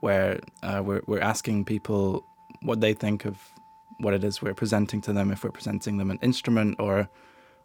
where 0.00 0.40
uh, 0.62 0.82
we're, 0.84 1.02
we're 1.06 1.20
asking 1.20 1.64
people 1.64 2.24
what 2.62 2.80
they 2.80 2.94
think 2.94 3.24
of 3.24 3.38
what 3.98 4.14
it 4.14 4.24
is 4.24 4.42
we're 4.42 4.54
presenting 4.54 5.00
to 5.02 5.12
them. 5.12 5.30
If 5.30 5.44
we're 5.44 5.50
presenting 5.50 5.98
them 5.98 6.10
an 6.10 6.18
instrument 6.22 6.76
or 6.78 7.08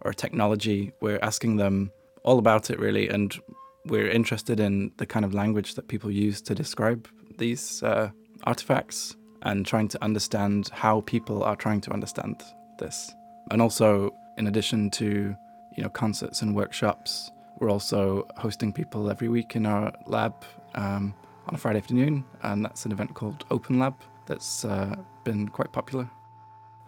or 0.01 0.13
technology, 0.13 0.93
we're 1.01 1.19
asking 1.21 1.57
them 1.57 1.91
all 2.23 2.39
about 2.39 2.69
it 2.69 2.79
really, 2.79 3.09
and 3.09 3.37
we're 3.85 4.09
interested 4.09 4.59
in 4.59 4.91
the 4.97 5.05
kind 5.05 5.25
of 5.25 5.33
language 5.33 5.75
that 5.75 5.87
people 5.87 6.11
use 6.11 6.41
to 6.41 6.55
describe 6.55 7.07
these 7.37 7.83
uh, 7.83 8.09
artifacts 8.43 9.15
and 9.43 9.65
trying 9.65 9.87
to 9.87 10.03
understand 10.03 10.69
how 10.73 11.01
people 11.01 11.43
are 11.43 11.55
trying 11.55 11.81
to 11.81 11.91
understand 11.91 12.41
this. 12.77 13.11
And 13.51 13.61
also, 13.61 14.13
in 14.37 14.47
addition 14.47 14.89
to 14.91 15.35
you 15.75 15.83
know 15.83 15.89
concerts 15.89 16.41
and 16.41 16.55
workshops, 16.55 17.31
we're 17.59 17.71
also 17.71 18.27
hosting 18.37 18.71
people 18.73 19.09
every 19.09 19.29
week 19.29 19.55
in 19.55 19.65
our 19.65 19.93
lab 20.05 20.33
um, 20.75 21.13
on 21.47 21.55
a 21.55 21.57
Friday 21.57 21.79
afternoon, 21.79 22.23
and 22.43 22.63
that's 22.63 22.85
an 22.85 22.91
event 22.91 23.15
called 23.15 23.45
Open 23.51 23.79
Lab 23.79 23.95
that's 24.27 24.63
uh, 24.63 24.95
been 25.23 25.47
quite 25.47 25.71
popular. 25.71 26.09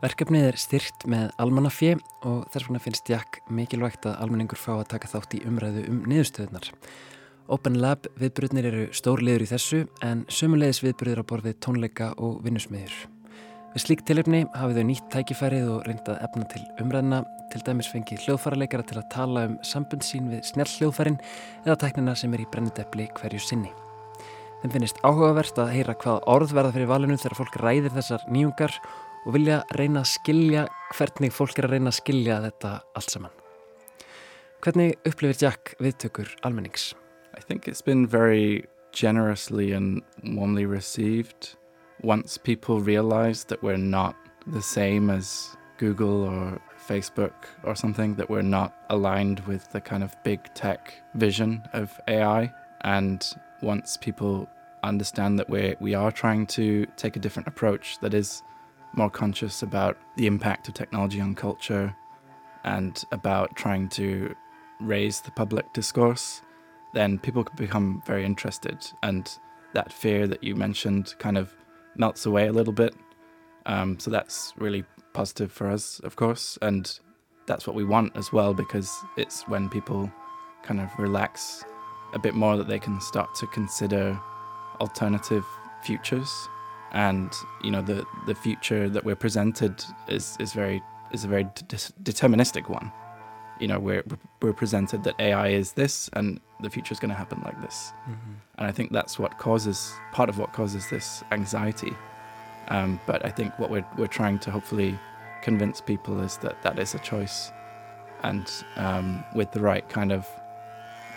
Verkefnið 0.02 0.48
er 0.48 0.56
styrt 0.58 1.04
með 1.06 1.28
almannafjö 1.38 1.92
og 2.26 2.48
þess 2.50 2.66
vegna 2.66 2.80
finnst 2.82 3.10
Jack 3.12 3.38
mikilvægt 3.54 4.08
að 4.10 4.16
almenningur 4.24 4.58
fá 4.58 4.72
að 4.80 4.88
taka 4.96 5.10
þátt 5.12 5.36
í 5.38 5.42
umræðu 5.46 5.84
um 5.92 6.00
niðurstöðunar. 6.10 6.72
Open 7.54 7.78
Lab 7.84 8.08
viðbröðnir 8.18 8.68
eru 8.72 8.88
stórliður 8.98 9.46
í 9.46 9.50
þessu 9.52 9.84
en 10.02 10.24
sömulegis 10.26 10.82
viðbröður 10.82 11.22
á 11.22 11.30
borfið 11.30 11.60
tónleika 11.62 12.08
og 12.18 12.40
vinnusmiður. 12.42 12.96
Við 13.76 13.84
slíkt 13.84 14.08
tilöfni 14.10 14.40
hafið 14.58 14.82
þau 14.82 14.88
nýtt 14.90 15.14
tækifærið 15.14 15.70
og 15.76 15.86
reyndað 15.86 16.26
efna 16.26 16.50
til 16.50 16.64
umræðina, 16.82 17.22
til 17.54 17.62
dæmis 17.70 17.92
fengið 17.94 18.26
hljóðfaraleikara 18.26 18.88
til 18.90 18.98
að 19.04 19.08
tala 19.14 19.46
um 19.52 19.56
sambund 19.70 20.08
sín 20.08 20.34
við 20.34 20.42
snjall 20.50 20.70
hljóðfærin 20.80 21.22
eða 21.68 21.78
tæknina 21.86 22.18
sem 22.18 22.34
er 22.34 22.42
í 22.42 22.50
brennudepli 22.50 23.06
hverju 23.22 23.46
sinni. 23.46 23.70
Þeim 24.66 24.74
finnist 24.80 25.06
áhugavert 25.06 25.62
að 25.62 25.72
heyra 25.78 25.94
hvað 26.02 26.26
orð 26.30 26.58
verða 26.58 26.74
fyrir 26.74 26.90
valinu 26.90 27.22
þegar 27.22 27.38
fólk 27.38 27.62
ræðir 27.62 27.96
þessar 27.96 28.26
nýjungar 28.34 28.82
og 29.26 29.36
vilja 29.36 29.62
reyna 29.78 30.02
að 30.02 30.12
skilja 30.16 30.66
hvernig 30.96 31.32
fólk 31.34 31.60
er 31.60 31.68
að 31.68 31.76
reyna 31.76 31.92
að 31.92 32.00
skilja 32.00 32.42
þetta 32.48 32.74
allt 32.98 33.14
saman. 33.14 33.38
Hvernig 34.62 34.98
upplifir 35.10 35.42
Jack 35.42 35.76
viðtökur 35.82 36.36
almennings? 36.46 36.94
I 37.38 37.42
think 37.42 37.68
it's 37.68 37.82
been 37.82 38.06
very 38.08 38.66
generously 38.92 39.72
and 39.72 40.02
warmly 40.24 40.66
received 40.66 41.56
once 42.04 42.38
people 42.38 42.80
realize 42.80 43.46
that 43.46 43.64
we're 43.64 43.78
not 43.78 44.16
the 44.48 44.62
same 44.62 45.10
as 45.10 45.56
Google 45.78 46.24
or 46.24 46.62
Facebook 46.88 47.34
or 47.64 47.76
something, 47.76 48.16
that 48.16 48.30
we're 48.30 48.42
not 48.42 48.74
aligned 48.90 49.40
with 49.42 49.72
the 49.72 49.82
kind 49.82 50.04
of 50.04 50.16
big 50.24 50.40
tech 50.54 50.94
vision 51.16 51.62
of 51.74 52.00
AI. 52.08 52.52
And 52.82 53.26
once 53.62 53.98
people 53.98 54.48
understand 54.84 55.38
that 55.40 55.50
we 55.50 55.76
we 55.80 55.94
are 55.94 56.12
trying 56.12 56.48
to 56.48 56.86
take 56.98 57.16
a 57.16 57.20
different 57.20 57.48
approach 57.48 58.00
that 58.02 58.14
is 58.14 58.42
more 58.94 59.10
conscious 59.10 59.64
about 59.64 59.98
the 60.16 60.28
impact 60.28 60.68
of 60.68 60.74
technology 60.74 61.22
on 61.22 61.36
culture 61.36 61.96
and 62.64 63.04
about 63.12 63.56
trying 63.56 63.90
to 63.90 64.36
raise 64.80 65.22
the 65.22 65.32
public 65.32 65.72
discourse, 65.74 66.42
then 66.94 67.18
people 67.20 67.44
could 67.44 67.56
become 67.56 68.02
very 68.06 68.26
interested. 68.26 68.78
And 69.04 69.32
that 69.74 69.94
fear 69.94 70.28
that 70.28 70.44
you 70.44 70.56
mentioned 70.56 71.16
kind 71.20 71.38
of 71.38 71.54
melts 71.96 72.26
away 72.26 72.48
a 72.48 72.52
little 72.52 72.74
bit. 72.74 72.94
Um, 73.66 74.00
so 74.00 74.12
that's 74.12 74.54
really 74.58 74.84
positive 75.14 75.52
for 75.52 75.68
us, 75.70 76.00
of 76.00 76.16
course. 76.16 76.58
And 76.62 77.00
that's 77.48 77.66
what 77.66 77.76
we 77.76 77.84
want 77.84 78.16
as 78.16 78.32
well, 78.32 78.54
because 78.54 78.92
it's 79.18 79.48
when 79.48 79.70
people 79.70 80.12
kind 80.64 80.80
of 80.80 80.90
relax 80.98 81.64
a 82.14 82.20
bit 82.20 82.36
more 82.36 82.58
that 82.58 82.68
they 82.68 82.80
can 82.80 83.00
start 83.00 83.34
to 83.36 83.48
consider 83.48 84.20
alternative 84.80 85.46
futures 85.84 86.50
and 86.94 87.34
you 87.64 87.72
know 87.72 87.82
the 87.82 88.06
the 88.28 88.36
future 88.36 88.90
that 88.90 89.04
we're 89.04 89.16
presented 89.16 89.84
is 90.08 90.36
is 90.40 90.54
very 90.54 90.82
is 91.12 91.24
a 91.24 91.28
very 91.28 91.46
deterministic 92.04 92.70
one. 92.70 92.92
You 93.60 93.68
know, 93.68 93.80
we're 93.80 94.04
we're 94.42 94.54
presented 94.54 95.04
that 95.04 95.16
AI 95.20 95.50
is 95.50 95.74
this, 95.74 96.10
and 96.14 96.40
the 96.62 96.70
future 96.70 96.94
is 96.94 97.00
going 97.00 97.10
to 97.10 97.16
happen 97.16 97.42
like 97.46 97.62
this. 97.62 97.94
Mm-hmm. 98.04 98.32
And 98.58 98.68
I 98.68 98.72
think 98.72 98.92
that's 98.92 99.20
what 99.20 99.38
causes 99.38 99.94
part 100.12 100.30
of 100.30 100.40
what 100.40 100.54
causes 100.54 100.90
this 100.90 101.24
anxiety. 101.32 101.94
Um, 102.70 103.00
but 103.06 103.24
I 103.26 103.30
think 103.30 103.58
what 103.60 103.70
we're 103.70 103.86
we're 103.98 104.08
trying 104.08 104.40
to 104.40 104.52
hopefully 104.52 104.98
convince 105.42 105.82
people 105.82 106.20
is 106.22 106.38
that 106.38 106.62
that 106.64 106.80
is 106.80 106.96
a 106.96 107.00
choice, 107.00 107.52
and 108.24 108.52
um, 108.78 109.24
with 109.36 109.52
the 109.52 109.62
right 109.62 109.88
kind 109.90 110.12
of 110.12 110.28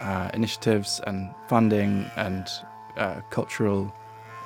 uh, 0.01 0.31
initiatives 0.35 1.01
and 1.07 1.31
funding 1.49 2.11
and 2.17 2.49
uh, 2.97 3.21
cultural 3.31 3.93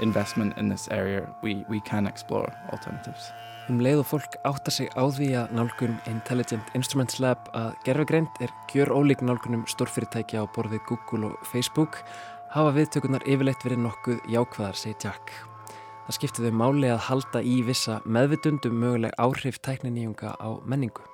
investment 0.00 0.58
in 0.58 0.68
this 0.68 0.88
area, 0.90 1.28
we, 1.42 1.64
we 1.68 1.80
can 1.80 2.06
explore 2.06 2.52
alternatives. 2.72 3.32
Um 3.68 3.82
leið 3.84 4.00
og 4.00 4.06
fólk 4.08 4.36
átta 4.48 4.72
sig 4.72 4.88
á 4.96 5.04
því 5.12 5.26
að 5.42 5.50
nálgun 5.58 5.98
Intelligent 6.08 6.70
Instruments 6.78 7.18
Lab 7.20 7.50
að 7.52 7.74
gerfagreint 7.84 8.40
er 8.40 8.54
gjör 8.72 8.94
ólík 8.96 9.20
nálgunum 9.20 9.66
stórfyrirtækja 9.68 10.40
á 10.40 10.52
borðið 10.54 10.86
Google 10.88 11.34
og 11.34 11.44
Facebook 11.50 12.00
hafa 12.54 12.72
viðtökunar 12.78 13.26
yfirleitt 13.28 13.66
verið 13.66 13.84
nokkuð 13.84 14.24
jákvæðar, 14.32 14.80
segir 14.80 14.96
Jack. 15.04 15.34
Það 16.06 16.16
skipti 16.16 16.46
þau 16.46 16.56
máli 16.62 16.88
að 16.88 17.04
halda 17.10 17.44
í 17.44 17.58
vissa 17.68 17.98
meðvitundum 18.08 18.80
möguleg 18.80 19.12
áhrif 19.20 19.60
tækniníunga 19.60 20.32
á 20.40 20.48
menningu. 20.64 21.04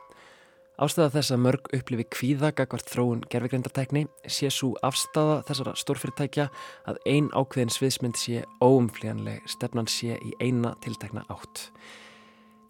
Ástæða 0.75 1.12
þess 1.14 1.31
að 1.31 1.43
mörg 1.45 1.69
upplifi 1.76 2.04
kvíða 2.11 2.49
gagvart 2.59 2.88
þróun 2.90 3.21
gerfegrindartækni 3.31 4.09
sé 4.26 4.49
svo 4.50 4.73
afstæða 4.83 5.37
þessara 5.47 5.75
stórfyrirtækja 5.78 6.49
að 6.90 6.99
ein 7.07 7.28
ákveðin 7.31 7.71
sviðsmynd 7.71 8.19
sé 8.19 8.40
óumflíjanleg 8.59 9.47
stefnan 9.54 9.87
sé 9.87 10.19
í 10.19 10.35
eina 10.43 10.75
tiltekna 10.83 11.23
átt. 11.31 11.69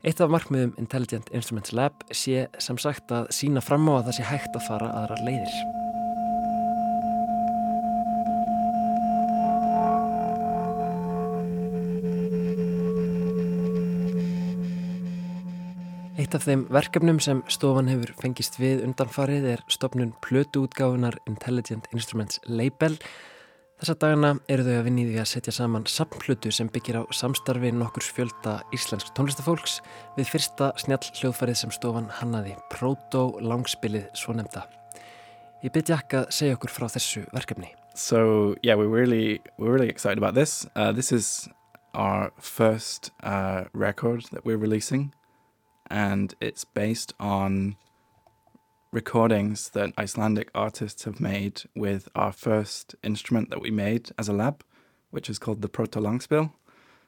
Eitt 0.04 0.20
af 0.20 0.28
markmiðum 0.34 0.75
Intelligent 0.76 1.32
Instruments 1.32 1.73
Lab 1.73 2.04
sé 2.12 2.44
sem 2.61 2.76
sagt 2.76 3.08
að 3.08 3.32
sína 3.32 3.64
fram 3.64 3.88
á 3.88 3.96
að 3.96 4.11
það 4.11 4.18
sé 4.18 4.28
hægt 4.34 4.61
að 4.61 4.68
fara 4.68 4.92
aðra 5.00 5.25
leiðir. 5.25 5.83
Eitt 16.34 16.40
af 16.42 16.48
þeim 16.50 16.62
verkefnum 16.66 17.18
sem 17.22 17.40
stofan 17.46 17.86
hefur 17.86 18.10
fengist 18.18 18.56
við 18.58 18.80
undanfarið 18.82 19.44
er 19.52 19.60
stopnun 19.70 20.16
plötuútgáfunar 20.18 21.14
Intelligent 21.30 21.86
Instruments 21.94 22.40
Label. 22.50 22.96
Þessa 23.78 23.94
dagana 24.02 24.32
eru 24.50 24.64
þau 24.66 24.72
að 24.80 24.82
vinni 24.88 25.04
því 25.12 25.20
að 25.22 25.30
setja 25.30 25.54
saman 25.54 25.86
samplötu 25.86 26.50
sem 26.50 26.72
byggir 26.74 26.98
á 26.98 27.02
samstarfi 27.14 27.70
nokkurs 27.78 28.10
fjölda 28.18 28.56
íslensk 28.74 29.14
tónlistafólks 29.14 29.78
við 30.18 30.34
fyrsta 30.34 30.74
snjall 30.82 31.06
hljóðfarið 31.20 31.60
sem 31.62 31.78
stofan 31.78 32.10
hannaði, 32.18 32.58
Proto 32.74 33.28
langspilið 33.38 34.10
svo 34.18 34.34
nefnda. 34.34 34.66
Ég 35.62 35.70
byrja 35.70 36.02
ekki 36.02 36.24
að 36.24 36.30
segja 36.34 36.58
okkur 36.58 36.78
frá 36.80 36.90
þessu 36.90 37.28
verkefni. 37.30 37.76
So 37.94 38.56
yeah, 38.64 38.74
we're 38.74 38.90
really, 38.90 39.38
we're 39.56 39.70
really 39.70 39.86
excited 39.86 40.18
about 40.18 40.34
this. 40.34 40.66
Uh, 40.74 40.90
this 40.90 41.12
is 41.12 41.46
our 41.94 42.32
first 42.40 43.12
uh, 43.22 43.70
record 43.70 44.26
that 44.32 44.42
we're 44.42 44.58
releasing. 44.58 45.12
And 45.90 46.34
it's 46.40 46.64
based 46.64 47.12
on 47.18 47.76
recordings 48.92 49.70
that 49.70 49.92
Icelandic 49.98 50.50
artists 50.54 51.04
have 51.04 51.20
made 51.20 51.62
with 51.74 52.08
our 52.14 52.32
first 52.32 52.94
instrument 53.02 53.50
that 53.50 53.60
we 53.60 53.70
made 53.70 54.10
as 54.16 54.28
a 54.28 54.32
lab, 54.32 54.62
which 55.10 55.28
is 55.28 55.38
called 55.38 55.62
the 55.62 55.68
Protolangspil. 55.68 56.52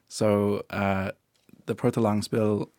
So 0.07 0.65
uh, 0.69 1.11
the 1.65 1.75
Protolangspil 1.75 2.69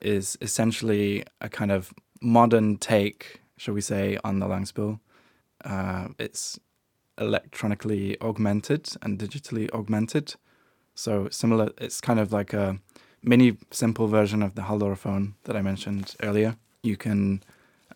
is 0.00 0.38
essentially 0.40 1.24
a 1.40 1.48
kind 1.48 1.70
of 1.70 1.92
modern 2.20 2.78
take, 2.78 3.40
shall 3.56 3.74
we 3.74 3.80
say, 3.80 4.18
on 4.24 4.38
the 4.38 4.46
Langspil. 4.46 5.00
Uh, 5.64 6.08
it's 6.18 6.58
electronically 7.18 8.20
augmented 8.20 8.88
and 9.02 9.18
digitally 9.18 9.70
augmented. 9.72 10.34
So 10.94 11.28
similar, 11.30 11.70
it's 11.78 12.00
kind 12.00 12.18
of 12.18 12.32
like 12.32 12.52
a 12.52 12.78
mini 13.24 13.56
simple 13.70 14.06
version 14.06 14.42
of 14.42 14.54
the 14.54 14.62
Haldorphone 14.62 15.34
that 15.44 15.56
I 15.56 15.62
mentioned 15.62 16.14
earlier. 16.22 16.56
You 16.82 16.96
can 16.96 17.42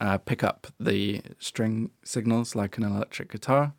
uh, 0.01 0.19
pick 0.19 0.43
up 0.43 0.67
the 0.81 1.23
string 1.39 1.91
signals 2.03 2.55
like 2.55 2.79
an 2.79 2.85
electric 2.85 3.31
guitar. 3.31 3.75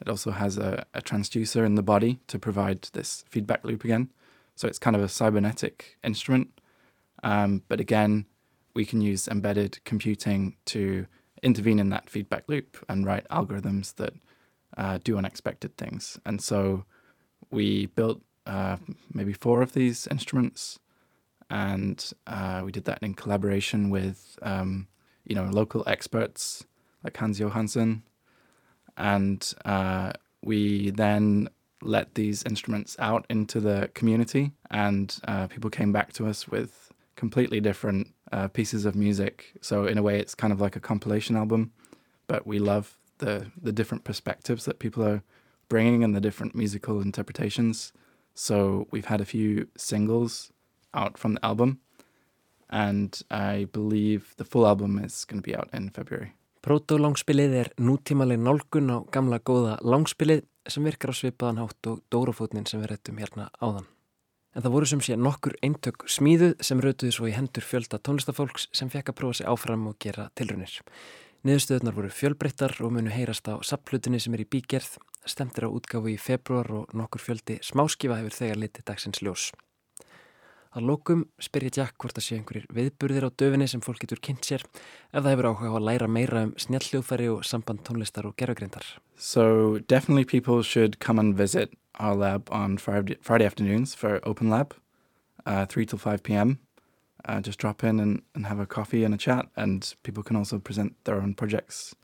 It 0.00 0.08
also 0.08 0.30
has 0.32 0.58
a, 0.58 0.84
a 0.94 1.00
transducer 1.00 1.64
in 1.64 1.74
the 1.74 1.82
body 1.82 2.20
to 2.26 2.38
provide 2.38 2.82
this 2.92 3.24
feedback 3.28 3.64
loop 3.64 3.84
again. 3.84 4.10
So 4.54 4.66
it's 4.68 4.78
kind 4.78 4.96
of 4.96 5.02
a 5.02 5.08
cybernetic 5.08 5.96
instrument. 6.02 6.60
Um, 7.22 7.62
but 7.68 7.80
again, 7.80 8.26
we 8.74 8.84
can 8.84 9.00
use 9.00 9.28
embedded 9.28 9.78
computing 9.84 10.56
to 10.66 11.06
intervene 11.42 11.78
in 11.78 11.90
that 11.90 12.10
feedback 12.10 12.44
loop 12.48 12.84
and 12.88 13.06
write 13.06 13.28
algorithms 13.28 13.94
that 13.96 14.14
uh, 14.76 14.98
do 15.02 15.16
unexpected 15.16 15.76
things. 15.76 16.18
And 16.24 16.40
so 16.42 16.84
we 17.50 17.86
built 17.86 18.22
uh, 18.46 18.76
maybe 19.12 19.32
four 19.32 19.62
of 19.62 19.72
these 19.72 20.06
instruments, 20.08 20.78
and 21.50 22.12
uh, 22.26 22.62
we 22.64 22.72
did 22.72 22.84
that 22.84 23.02
in 23.02 23.14
collaboration 23.14 23.90
with 23.90 24.38
um, 24.42 24.86
you 25.24 25.34
know 25.34 25.44
local 25.44 25.82
experts 25.86 26.66
like 27.04 27.16
Hans 27.16 27.38
Johansson, 27.38 28.02
and 28.96 29.54
uh, 29.64 30.12
we 30.42 30.90
then 30.90 31.48
let 31.80 32.14
these 32.14 32.42
instruments 32.42 32.96
out 32.98 33.24
into 33.30 33.60
the 33.60 33.90
community, 33.94 34.52
and 34.70 35.16
uh, 35.26 35.46
people 35.46 35.70
came 35.70 35.92
back 35.92 36.12
to 36.14 36.26
us 36.26 36.48
with 36.48 36.92
completely 37.16 37.60
different 37.60 38.14
uh, 38.32 38.48
pieces 38.48 38.84
of 38.84 38.94
music. 38.94 39.52
So 39.60 39.86
in 39.86 39.98
a 39.98 40.02
way, 40.02 40.18
it's 40.18 40.34
kind 40.34 40.52
of 40.52 40.60
like 40.60 40.76
a 40.76 40.80
compilation 40.80 41.36
album, 41.36 41.72
but 42.26 42.46
we 42.46 42.58
love 42.58 42.96
the 43.18 43.50
the 43.60 43.72
different 43.72 44.04
perspectives 44.04 44.64
that 44.64 44.78
people 44.78 45.04
are 45.04 45.22
bringing 45.68 46.02
and 46.02 46.14
the 46.14 46.20
different 46.20 46.54
musical 46.54 47.00
interpretations. 47.00 47.92
So 48.34 48.86
we've 48.90 49.06
had 49.06 49.20
a 49.20 49.24
few 49.24 49.68
singles 49.76 50.52
out 50.94 51.18
from 51.18 51.34
the 51.34 51.44
album, 51.44 51.78
and 52.70 53.20
I 53.30 53.66
believe 53.72 54.34
the 54.36 54.44
full 54.44 54.66
album 54.66 54.98
is 54.98 55.24
going 55.24 55.42
to 55.42 55.46
be 55.46 55.56
out 55.56 55.68
in 55.72 55.90
February. 55.90 56.32
Proto-langspilið 56.62 57.54
er 57.54 57.68
nútímaleg 57.78 58.40
nálgun 58.42 58.90
á 58.90 58.98
gamla 59.14 59.38
góða 59.38 59.78
langspilið 59.80 60.42
sem 60.68 60.84
virkar 60.84 61.14
á 61.14 61.16
svipaðan 61.16 61.62
hátt 61.62 61.86
og 61.86 62.02
dórafótnin 62.12 62.66
sem 62.66 62.82
við 62.82 62.92
réttum 62.92 63.20
hérna 63.22 63.46
áðan. 63.62 63.86
En 64.56 64.64
það 64.64 64.74
voru 64.74 64.88
sem 64.90 65.02
sé 65.04 65.16
nokkur 65.16 65.54
eintök 65.62 66.08
smíðuð 66.10 66.56
sem 66.66 66.80
rautuði 66.82 67.14
svo 67.14 67.28
í 67.30 67.36
hendur 67.36 67.64
fjölda 67.64 68.00
tónlistafólks 68.02 68.66
sem 68.74 68.90
fekk 68.90 69.12
að 69.12 69.18
prófa 69.20 69.38
sig 69.38 69.48
áfram 69.48 69.86
og 69.86 69.96
gera 70.02 70.28
tilrunir. 70.34 70.74
Niðurstöðunar 71.46 71.94
voru 71.94 72.10
fjölbreyttar 72.10 72.74
og 72.82 72.96
munu 72.96 73.12
heyrast 73.14 73.46
á 73.46 73.54
sapplutinni 73.62 74.18
sem 74.18 74.34
er 74.34 74.42
í 74.42 74.48
bígerð, 74.50 74.96
stemtir 75.22 75.68
á 75.68 75.70
útgáfu 75.70 76.10
í 76.10 76.18
februar 76.18 76.66
og 76.74 76.96
nokkur 76.96 77.22
fjöldi 77.22 77.60
smáskifa 77.62 78.18
hefur 78.18 78.34
þegar 78.34 78.62
litið 78.64 78.88
dagsins 78.90 79.22
ljós. 79.22 79.52
Að 80.76 80.84
lókum 80.84 81.24
spyr 81.40 81.64
ég 81.68 81.76
Jack 81.78 81.96
hvort 81.96 82.16
það 82.18 82.24
sé 82.26 82.36
einhverjir 82.36 82.66
viðburðir 82.76 83.24
á 83.24 83.30
döfinni 83.32 83.68
sem 83.70 83.80
fólk 83.80 84.02
getur 84.02 84.20
kynnt 84.20 84.44
sér 84.44 84.64
ef 84.64 85.22
það 85.22 85.30
hefur 85.30 85.48
áhuga 85.48 85.70
á 85.72 85.76
að 85.78 85.86
læra 85.86 86.08
meira 86.12 86.42
um 86.44 86.52
snjalljóðfæri 86.60 87.28
og 87.32 87.46
samband 87.48 87.80
tónlistar 87.86 88.28
og 88.28 88.36
gerðugrindar. 88.36 88.84
So 89.16 89.78
definitely 89.78 90.24
people 90.24 90.62
should 90.62 91.00
come 91.00 91.18
and 91.18 91.34
visit 91.34 91.72
our 91.98 92.14
lab 92.14 92.48
on 92.52 92.76
Friday, 92.76 93.16
Friday 93.22 93.46
afternoons 93.46 93.94
for 93.94 94.20
Open 94.24 94.50
Lab, 94.50 94.74
uh, 95.46 95.64
3 95.64 95.86
till 95.86 95.98
5 95.98 96.22
p.m. 96.22 96.58
Uh, 97.24 97.40
just 97.40 97.58
drop 97.58 97.82
in 97.82 97.98
and, 97.98 98.22
and 98.34 98.46
have 98.46 98.60
a 98.60 98.66
coffee 98.66 99.04
and 99.04 99.14
a 99.14 99.18
chat, 99.18 99.46
and 99.56 99.94
people 100.02 100.22
can 100.22 100.36
also 100.36 100.58
present 100.58 100.94
their 101.04 101.16
own 101.16 101.34
projects 101.34 101.94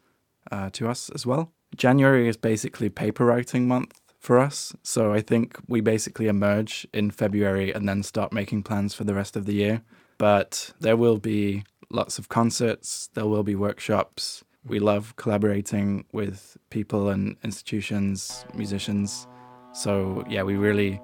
uh, 0.51 0.71
to 0.71 0.89
us 0.89 1.11
as 1.15 1.27
well. 1.27 1.53
January 1.77 2.29
is 2.29 2.37
basically 2.37 2.89
paper 2.89 3.27
writing 3.27 3.69
month 3.69 4.01
for 4.25 4.39
us, 4.39 4.75
so 4.83 5.13
I 5.13 5.21
think 5.21 5.59
we 5.69 5.83
basically 5.83 6.29
emerge 6.29 6.87
in 6.95 7.11
February 7.11 7.73
and 7.73 7.87
then 7.87 8.03
start 8.03 8.33
making 8.33 8.63
plans 8.63 8.95
for 8.95 9.05
the 9.05 9.13
rest 9.13 9.37
of 9.37 9.45
the 9.45 9.53
year. 9.53 9.83
But 10.17 10.73
there 10.81 10.97
will 10.97 11.19
be 11.19 11.65
lots 11.91 12.19
of 12.19 12.31
concerts, 12.31 13.11
there 13.13 13.27
will 13.27 13.43
be 13.43 13.55
workshops. 13.55 14.43
We 14.65 14.79
love 14.79 15.15
collaborating 15.17 16.07
with 16.13 16.57
people 16.71 17.11
and 17.11 17.37
institutions, 17.45 18.47
musicians. 18.55 19.27
So 19.75 20.25
yeah, 20.27 20.43
we 20.43 20.57
really 20.57 21.03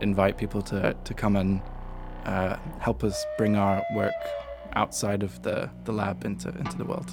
invite 0.00 0.38
people 0.38 0.62
to, 0.62 0.94
to 1.02 1.12
come 1.12 1.34
and 1.34 1.60
uh, 2.24 2.56
help 2.78 3.02
us 3.02 3.26
bring 3.36 3.56
our 3.56 3.82
work 3.96 4.14
outside 4.74 5.24
of 5.24 5.42
the, 5.42 5.68
the 5.84 5.92
lab 5.92 6.24
into, 6.24 6.50
into 6.50 6.76
the 6.76 6.84
world. 6.84 7.10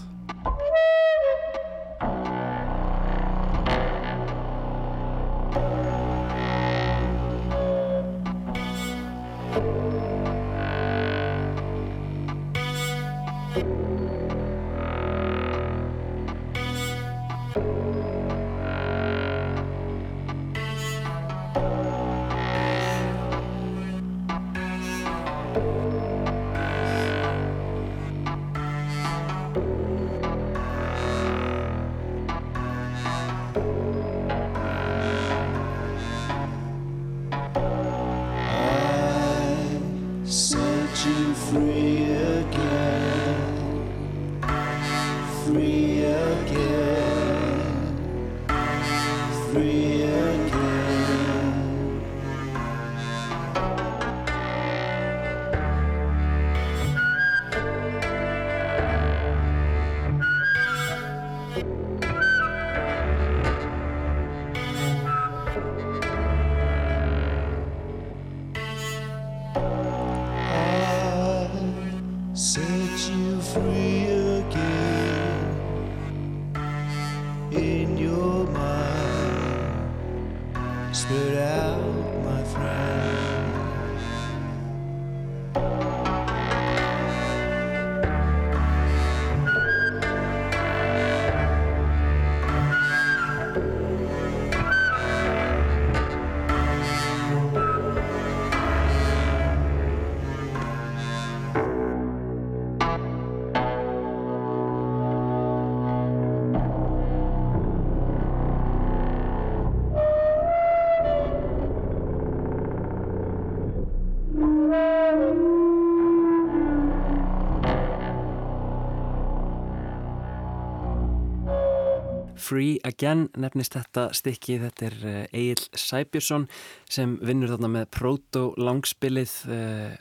Free 122.47 122.77
Again 122.87 123.27
nefnist 123.35 123.75
þetta 123.75 124.07
stykki, 124.15 124.55
þetta 124.61 124.87
er 124.87 124.97
Egil 125.35 125.65
Sæbjörnsson 125.75 126.45
sem 126.87 127.17
vinnur 127.19 127.51
þarna 127.51 127.71
með 127.73 127.87
Proto 127.97 128.43
langspilið 128.55 129.33
uh, 129.51 129.97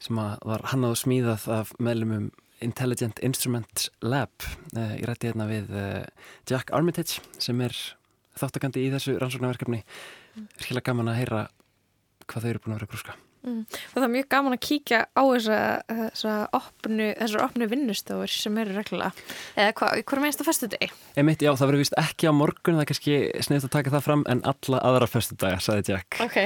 sem 0.00 0.20
var 0.20 0.64
hannað 0.72 0.96
og 0.96 1.00
smíðað 1.02 1.48
af 1.58 1.74
meðlumum 1.76 2.30
Intelligent 2.64 3.20
Instruments 3.24 3.90
Lab. 4.00 4.32
Uh, 4.72 4.96
ég 4.96 5.04
rætti 5.10 5.28
hérna 5.28 5.48
við 5.50 5.72
Jack 6.48 6.72
Armitage 6.76 7.20
sem 7.36 7.60
er 7.64 7.76
þáttakandi 8.40 8.86
í 8.86 8.92
þessu 8.94 9.18
rannsóknarverkefni. 9.20 9.82
Virkilega 10.56 10.92
gaman 10.92 11.12
að 11.12 11.20
heyra 11.20 11.48
hvað 12.24 12.46
þau 12.46 12.54
eru 12.54 12.64
búin 12.64 12.76
að 12.76 12.80
vera 12.80 12.94
grúska. 12.94 13.20
Og 13.40 13.94
það 13.94 14.04
er 14.04 14.12
mjög 14.12 14.26
gaman 14.34 14.54
að 14.56 14.60
kíkja 14.66 14.98
á 15.16 15.22
þessa, 15.24 15.58
þessa 15.88 16.32
opnu, 16.58 17.06
þessar 17.16 17.44
opnu 17.46 17.68
vinnustofur 17.70 18.32
sem 18.32 18.58
eru 18.60 18.74
reglulega. 18.76 19.26
Eða 19.56 19.74
hvað, 19.78 19.94
í 19.96 20.04
hverju 20.10 20.24
meinst 20.24 20.42
á 20.42 20.44
föstu 20.44 20.68
degi? 20.72 20.90
Emitt, 21.20 21.44
já, 21.44 21.50
það 21.56 21.70
verður 21.70 21.82
vist 21.84 21.96
ekki 22.00 22.28
á 22.28 22.32
morgun, 22.36 22.76
það 22.76 22.84
er 22.84 22.90
kannski 22.90 23.16
sniðt 23.46 23.68
að 23.70 23.74
taka 23.78 23.94
það 23.94 24.04
fram, 24.08 24.24
en 24.28 24.42
alla 24.52 24.82
aðra 24.90 25.08
föstudaga, 25.08 25.62
sagði 25.64 25.94
Jack. 25.94 26.20
Ok, 26.20 26.38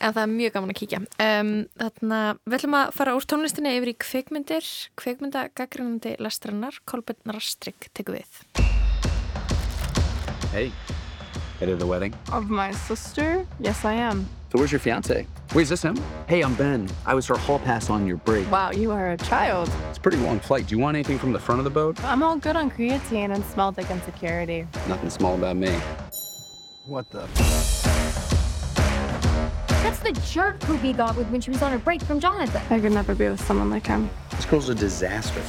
en 0.00 0.16
það 0.16 0.22
er 0.22 0.32
mjög 0.32 0.56
gaman 0.56 0.72
að 0.72 0.80
kíkja. 0.80 1.02
Um, 1.26 1.52
þarna, 1.82 2.22
við 2.46 2.58
ætlum 2.60 2.78
að 2.80 2.94
fara 2.96 3.16
úr 3.18 3.28
tónlistinni 3.28 3.74
yfir 3.76 3.92
í 3.92 3.96
kvikmyndir, 4.06 4.70
kvikmyndagagrínandi 5.02 6.16
lestrannar, 6.24 6.80
Kolbjörn 6.88 7.36
Rastrik 7.36 7.90
tekur 7.92 8.22
við. 8.22 8.40
Hey, 10.56 10.72
headed 11.60 11.76
to 11.76 11.84
the 11.84 11.86
wedding. 11.86 12.16
Of 12.32 12.48
my 12.48 12.72
sister? 12.72 13.44
Yes, 13.60 13.84
I 13.84 14.00
am. 14.00 14.24
So 14.56 14.60
where's 14.60 14.72
your 14.72 14.78
fiance? 14.78 15.26
Wait, 15.54 15.62
is 15.62 15.68
this 15.68 15.82
him? 15.82 16.02
Hey, 16.26 16.42
I'm 16.42 16.54
Ben. 16.54 16.88
I 17.04 17.12
was 17.12 17.26
her 17.26 17.36
hall 17.36 17.58
pass 17.58 17.90
on 17.90 18.06
your 18.06 18.16
break. 18.16 18.50
Wow, 18.50 18.70
you 18.70 18.90
are 18.90 19.10
a 19.10 19.18
child. 19.18 19.70
It's 19.90 19.98
a 19.98 20.00
pretty 20.00 20.16
long 20.16 20.40
flight. 20.40 20.66
Do 20.66 20.74
you 20.74 20.80
want 20.80 20.96
anything 20.96 21.18
from 21.18 21.34
the 21.34 21.38
front 21.38 21.58
of 21.58 21.64
the 21.64 21.70
boat? 21.70 22.02
I'm 22.02 22.22
all 22.22 22.38
good 22.38 22.56
on 22.56 22.70
creatine 22.70 23.34
and 23.34 23.44
smell 23.44 23.70
thick 23.70 23.90
insecurity. 23.90 24.66
Nothing 24.88 25.10
small 25.10 25.34
about 25.34 25.56
me. 25.56 25.78
What 26.86 27.10
the? 27.10 27.28
That's 29.66 29.98
the 29.98 30.18
jerk 30.24 30.58
Poopy 30.60 30.94
got 30.94 31.18
with 31.18 31.28
when 31.28 31.42
she 31.42 31.50
was 31.50 31.60
on 31.60 31.70
her 31.70 31.78
break 31.78 32.00
from 32.00 32.18
Jonathan. 32.18 32.62
I 32.70 32.80
could 32.80 32.92
never 32.92 33.14
be 33.14 33.28
with 33.28 33.44
someone 33.44 33.68
like 33.68 33.86
him. 33.86 34.08
This 34.30 34.46
girl's 34.46 34.70
a 34.70 34.74
disaster. 34.74 35.42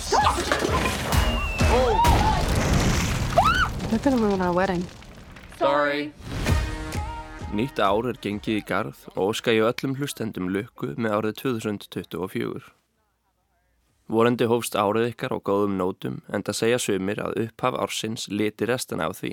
They're 3.88 4.00
gonna 4.00 4.17
ruin 4.17 4.41
our 4.41 4.52
wedding. 4.52 4.86
Sorry. 5.58 6.12
Nýtt 7.48 7.80
ár 7.80 8.10
er 8.12 8.18
gengið 8.20 8.58
í 8.60 8.64
garð 8.68 9.06
og 9.14 9.30
óska 9.32 9.54
ég 9.56 9.64
öllum 9.64 9.94
hlustendum 9.96 10.50
lukku 10.52 10.90
með 11.00 11.14
árið 11.16 11.36
2024. 11.40 12.66
Vorandi 14.12 14.48
hófst 14.52 14.76
árið 14.76 15.14
ykkar 15.14 15.32
á 15.32 15.40
góðum 15.40 15.78
nótum 15.80 16.18
en 16.28 16.44
það 16.44 16.58
segja 16.60 16.80
sumir 16.84 17.22
að 17.24 17.38
upphaf 17.46 17.78
ársins 17.80 18.28
liti 18.28 18.68
restina 18.68 19.08
af 19.08 19.22
því. 19.22 19.32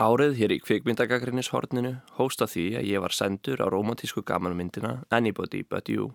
Árið 0.00 0.38
hér 0.40 0.54
í 0.56 0.58
kvikmyndagagrinnishorninu 0.64 1.92
hóst 2.16 2.40
af 2.40 2.54
því 2.56 2.64
að 2.80 2.88
ég 2.94 3.04
var 3.04 3.12
sendur 3.12 3.60
á 3.60 3.68
romantísku 3.68 4.24
gamanmyndina 4.24 5.02
Anybody 5.12 5.60
But 5.68 5.92
You. 5.92 6.14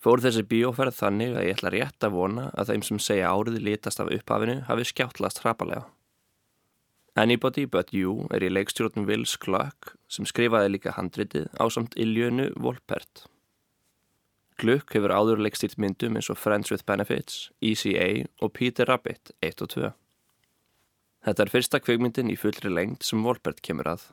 Fór 0.00 0.24
þessi 0.24 0.46
bíóferð 0.48 0.96
þannig 0.96 1.36
að 1.36 1.50
ég 1.50 1.60
ætla 1.60 1.74
rétt 1.76 2.08
að 2.08 2.16
vona 2.16 2.48
að 2.56 2.72
þeim 2.72 2.88
sem 2.88 3.04
segja 3.10 3.36
árið 3.36 3.60
litast 3.60 4.00
af 4.00 4.08
upphafinu 4.08 4.62
hafi 4.70 4.88
skjáttlast 4.88 5.44
hrapalega. 5.44 5.84
Anybody 7.16 7.64
But 7.64 7.94
You 7.96 8.26
er 8.28 8.44
í 8.44 8.50
leikstjórnum 8.52 9.06
Wills 9.08 9.38
Gluck 9.40 9.94
sem 10.12 10.26
skrifaði 10.28 10.74
líka 10.74 10.92
handritið 10.98 11.46
á 11.56 11.64
samt 11.72 11.94
Iljönu 11.96 12.50
Volpert. 12.60 13.22
Gluck 14.60 14.92
hefur 14.92 15.14
áður 15.16 15.40
leikstýrt 15.40 15.78
myndum 15.80 16.18
eins 16.20 16.28
og 16.28 16.36
Friends 16.36 16.68
with 16.72 16.84
Benefits, 16.84 17.48
ECA 17.64 18.26
og 18.44 18.52
Peter 18.52 18.84
Rabbit 18.84 19.32
1 19.40 19.64
og 19.64 19.72
2. 19.72 19.90
Þetta 21.24 21.46
er 21.46 21.52
fyrsta 21.54 21.80
kveikmyndin 21.80 22.34
í 22.34 22.36
fullri 22.36 22.68
lengt 22.68 23.08
sem 23.08 23.24
Volpert 23.24 23.64
kemur 23.64 23.88
að. 23.94 24.04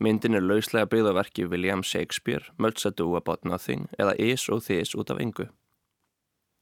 Myndin 0.00 0.40
er 0.40 0.44
lauslega 0.44 0.88
byggðaverki 0.88 1.44
William 1.52 1.84
Shakespeare, 1.84 2.48
Much 2.56 2.88
Ado 2.88 3.12
About 3.20 3.44
Nothing 3.44 3.90
eða 4.00 4.16
Is 4.16 4.48
og 4.48 4.64
This 4.64 4.96
út 4.96 5.12
af 5.12 5.20
engu. 5.20 5.50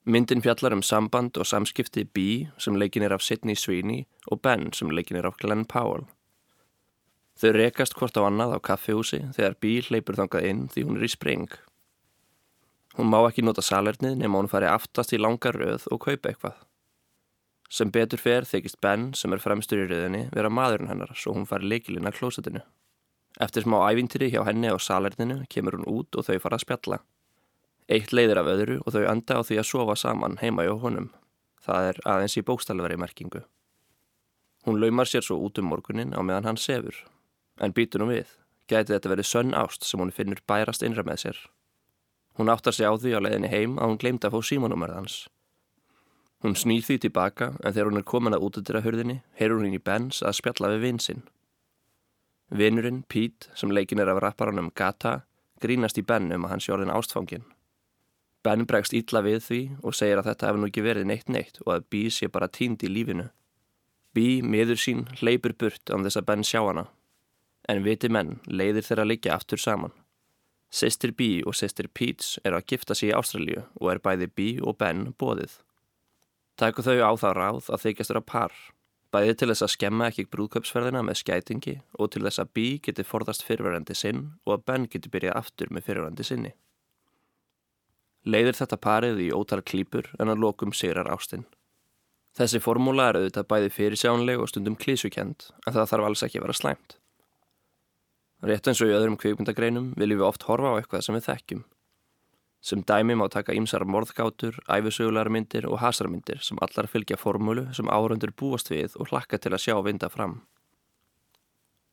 Myndin 0.05 0.43
fjallar 0.45 0.75
um 0.77 0.83
samband 0.83 1.39
og 1.41 1.47
samskipti 1.49 2.05
Bee 2.05 2.51
sem 2.61 2.75
leikin 2.77 3.03
er 3.03 3.13
af 3.17 3.23
Sidney 3.23 3.55
Sweeney 3.57 4.05
og 4.27 4.43
Ben 4.43 4.73
sem 4.73 4.91
leikin 4.91 5.17
er 5.17 5.27
af 5.27 5.39
Glenn 5.41 5.65
Powell. 5.65 6.05
Þau 7.41 7.53
rekast 7.57 7.97
hvort 7.97 8.19
á 8.21 8.29
annað 8.29 8.53
á 8.53 8.59
kaffihúsi 8.61 9.23
þegar 9.33 9.57
Bee 9.61 9.81
hleypur 9.81 10.19
þangað 10.19 10.51
inn 10.51 10.69
því 10.69 10.85
hún 10.85 10.99
er 11.01 11.07
í 11.09 11.11
spring. 11.15 11.49
Hún 12.99 13.09
má 13.09 13.23
ekki 13.25 13.43
nota 13.43 13.65
salernið 13.65 14.21
nema 14.21 14.39
hún 14.39 14.51
fari 14.53 14.69
aftast 14.69 15.17
í 15.17 15.19
langar 15.19 15.57
röð 15.57 15.89
og 15.91 16.05
kaupa 16.05 16.31
eitthvað. 16.31 16.61
Sem 17.73 17.91
betur 17.91 18.21
fer 18.21 18.45
þykist 18.45 18.83
Ben 18.85 19.09
sem 19.17 19.33
er 19.33 19.41
fremstur 19.41 19.87
í 19.87 19.89
röðinni 19.89 20.29
vera 20.37 20.53
maðurinn 20.53 20.93
hennar 20.93 21.17
svo 21.17 21.33
hún 21.33 21.49
fari 21.49 21.67
leikilinn 21.73 22.07
að 22.07 22.21
klósetinu. 22.21 22.61
Eftir 23.41 23.65
smá 23.65 23.81
ævintýri 23.89 24.29
hjá 24.31 24.45
henni 24.45 24.69
á 24.69 24.77
salerninu 24.77 25.47
kemur 25.49 25.81
hún 25.81 25.89
út 25.89 26.15
og 26.15 26.29
þau 26.29 26.37
fara 26.45 26.61
að 26.61 26.67
spjalla. 26.69 27.01
Eitt 27.89 28.15
leiðir 28.17 28.41
af 28.41 28.49
öðru 28.49 28.79
og 28.81 28.95
þau 28.95 29.03
enda 29.11 29.37
á 29.37 29.41
því 29.45 29.59
að 29.61 29.69
sofa 29.69 29.97
saman 30.01 30.39
heima 30.41 30.65
hjá 30.65 30.73
honum. 30.81 31.11
Það 31.65 31.89
er 31.91 31.99
aðeins 32.09 32.37
í 32.41 32.45
bókstalveri 32.45 32.97
merkingu. 33.01 33.43
Hún 34.65 34.81
laumar 34.81 35.09
sér 35.09 35.25
svo 35.25 35.37
út 35.45 35.61
um 35.61 35.69
morgunin 35.69 36.17
á 36.17 36.21
meðan 36.25 36.49
hann 36.49 36.61
sefur. 36.61 36.97
En 37.61 37.77
býtur 37.77 38.01
nú 38.01 38.09
við. 38.09 38.31
Gæti 38.69 38.95
þetta 38.95 39.13
verið 39.13 39.29
sönn 39.29 39.53
ást 39.53 39.85
sem 39.85 40.01
hún 40.01 40.13
finnur 40.17 40.41
bærast 40.49 40.85
innra 40.87 41.05
með 41.05 41.21
sér. 41.27 41.39
Hún 42.41 42.49
áttar 42.49 42.73
sig 42.73 42.89
á 42.89 42.97
því 42.97 43.13
á 43.15 43.21
leiðinni 43.21 43.53
heim 43.53 43.77
að 43.77 43.93
hún 43.93 44.01
gleymdi 44.01 44.27
að 44.27 44.35
fá 44.35 44.49
símanúmerð 44.49 44.97
hans. 44.97 45.17
Hún 46.41 46.57
snýr 46.57 46.83
því 46.85 46.99
tilbaka 47.05 47.53
en 47.61 47.73
þegar 47.73 47.91
hún 47.91 48.01
er 48.01 48.09
komin 48.09 48.37
að 48.37 48.49
útudira 48.49 48.83
hurðinni 48.85 49.21
heyrur 49.37 49.61
hún 49.61 49.77
í 49.77 49.81
Benz 49.81 50.23
að 50.25 50.39
spjalla 50.41 50.73
við 50.73 50.89
vinsinn. 50.89 51.23
Vinurinn, 52.49 53.05
Pete, 53.09 53.53
sem 53.55 53.73
leikin 53.73 54.01
er 54.01 54.09
af 54.13 54.23
rapparanum 54.25 54.73
Gata, 54.75 55.21
grínast 55.61 56.01
í 56.01 56.05
Ben 56.05 56.33
um 56.33 56.49
að 56.49 56.55
hann 56.55 56.65
sé 56.65 56.73
orðin 56.73 56.93
ástfangin. 56.93 57.45
Ben 58.45 58.67
bregst 58.69 58.93
ítla 58.93 59.23
við 59.25 59.41
því 59.47 59.61
og 59.81 59.97
segir 59.97 60.21
að 60.21 60.29
þetta 60.31 60.51
hefur 60.51 60.61
nú 60.61 60.69
ekki 60.69 60.85
verið 60.85 61.09
neitt 61.09 61.31
neitt 61.33 61.63
og 61.65 61.71
að 61.79 61.89
Bee 61.95 62.13
sé 62.13 62.29
bara 62.29 62.51
tínd 62.53 62.85
í 62.85 62.91
lífinu. 62.93 63.31
Bee, 64.15 64.43
miður 64.45 64.79
sín, 64.79 65.07
hleypur 65.19 65.57
burt 65.59 65.91
án 65.91 66.05
þess 66.05 66.21
að 66.21 66.27
Ben 66.29 66.45
sjá 66.45 66.61
hana. 66.63 66.85
En 67.69 67.81
viti 67.83 68.11
menn, 68.13 68.37
leiðir 68.47 68.85
þeirra 68.85 69.07
liggja 69.09 69.39
aftur 69.39 69.59
saman. 69.59 69.95
Sistir 70.75 71.15
Bee 71.17 71.43
og 71.47 71.57
sistir 71.57 71.89
Pete's 71.89 72.37
er 72.45 72.53
að 72.57 72.67
gifta 72.73 72.95
sig 72.99 73.13
í 73.13 73.17
Ástralju 73.17 73.65
og 73.81 73.91
er 73.93 74.03
bæði 74.05 74.29
Bee 74.29 74.61
og 74.61 74.77
Ben 74.79 75.07
bóðið. 75.19 75.57
Tæku 76.61 76.85
þau 76.87 77.01
á 77.01 77.13
það 77.19 77.37
ráð 77.39 77.71
að 77.73 77.85
þykjast 77.87 78.13
vera 78.13 78.25
par. 78.29 78.53
Bæði 79.15 79.37
til 79.39 79.49
þess 79.51 79.65
að 79.65 79.73
skemma 79.77 80.11
ekki 80.11 80.27
brúðköpsferðina 80.31 81.05
með 81.07 81.21
skætingi 81.23 81.75
og 81.99 82.13
til 82.13 82.25
þess 82.27 82.43
að 82.43 82.53
Bee 82.59 82.83
geti 82.83 83.07
forðast 83.07 83.47
fyrirverandi 83.47 83.97
sinn 83.97 84.25
og 84.45 84.59
að 84.59 84.65
Ben 84.69 84.87
geti 84.91 85.11
byrjað 85.11 85.41
aftur 85.41 85.71
með 85.71 85.89
fyrirverandi 85.89 86.27
sinni. 86.27 86.53
Leiðir 88.25 88.57
þetta 88.57 88.81
parið 88.81 89.19
í 89.21 89.29
ótal 89.37 89.61
klípur 89.61 90.09
en 90.19 90.33
að 90.33 90.41
lokum 90.47 90.73
sigrar 90.73 91.11
ástinn. 91.13 91.45
Þessi 92.35 92.59
formúla 92.59 93.11
er 93.11 93.19
auðvitað 93.21 93.51
bæði 93.51 93.71
fyrirsjánleg 93.77 94.41
og 94.41 94.49
stundum 94.51 94.79
klísukend 94.81 95.51
en 95.67 95.75
það 95.75 95.91
þarf 95.91 96.07
alls 96.09 96.25
ekki 96.27 96.41
að 96.41 96.47
vera 96.47 96.57
slæmt. 96.59 96.97
Rétt 98.45 98.67
eins 98.69 98.81
og 98.83 98.91
í 98.91 98.97
öðrum 98.97 99.19
kvikmyndagreinum 99.21 99.93
viljum 100.01 100.21
við 100.23 100.27
oft 100.27 100.47
horfa 100.49 100.73
á 100.73 100.77
eitthvað 100.81 101.05
sem 101.07 101.17
við 101.17 101.29
þekkjum. 101.29 101.63
Sem 102.65 102.81
dæmi 102.89 103.15
má 103.21 103.27
taka 103.29 103.53
ímsar 103.53 103.85
morðgátur, 103.85 104.57
æfisögularmyndir 104.73 105.69
og 105.69 105.83
hasarmyndir 105.85 106.41
sem 106.41 106.59
allar 106.65 106.89
fylgja 106.89 107.21
formúlu 107.21 107.67
sem 107.77 107.93
árundur 107.93 108.33
búast 108.33 108.73
við 108.73 108.97
og 108.97 109.13
hlakka 109.13 109.37
til 109.39 109.53
að 109.53 109.65
sjá 109.67 109.77
vinda 109.85 110.09
fram. 110.09 110.41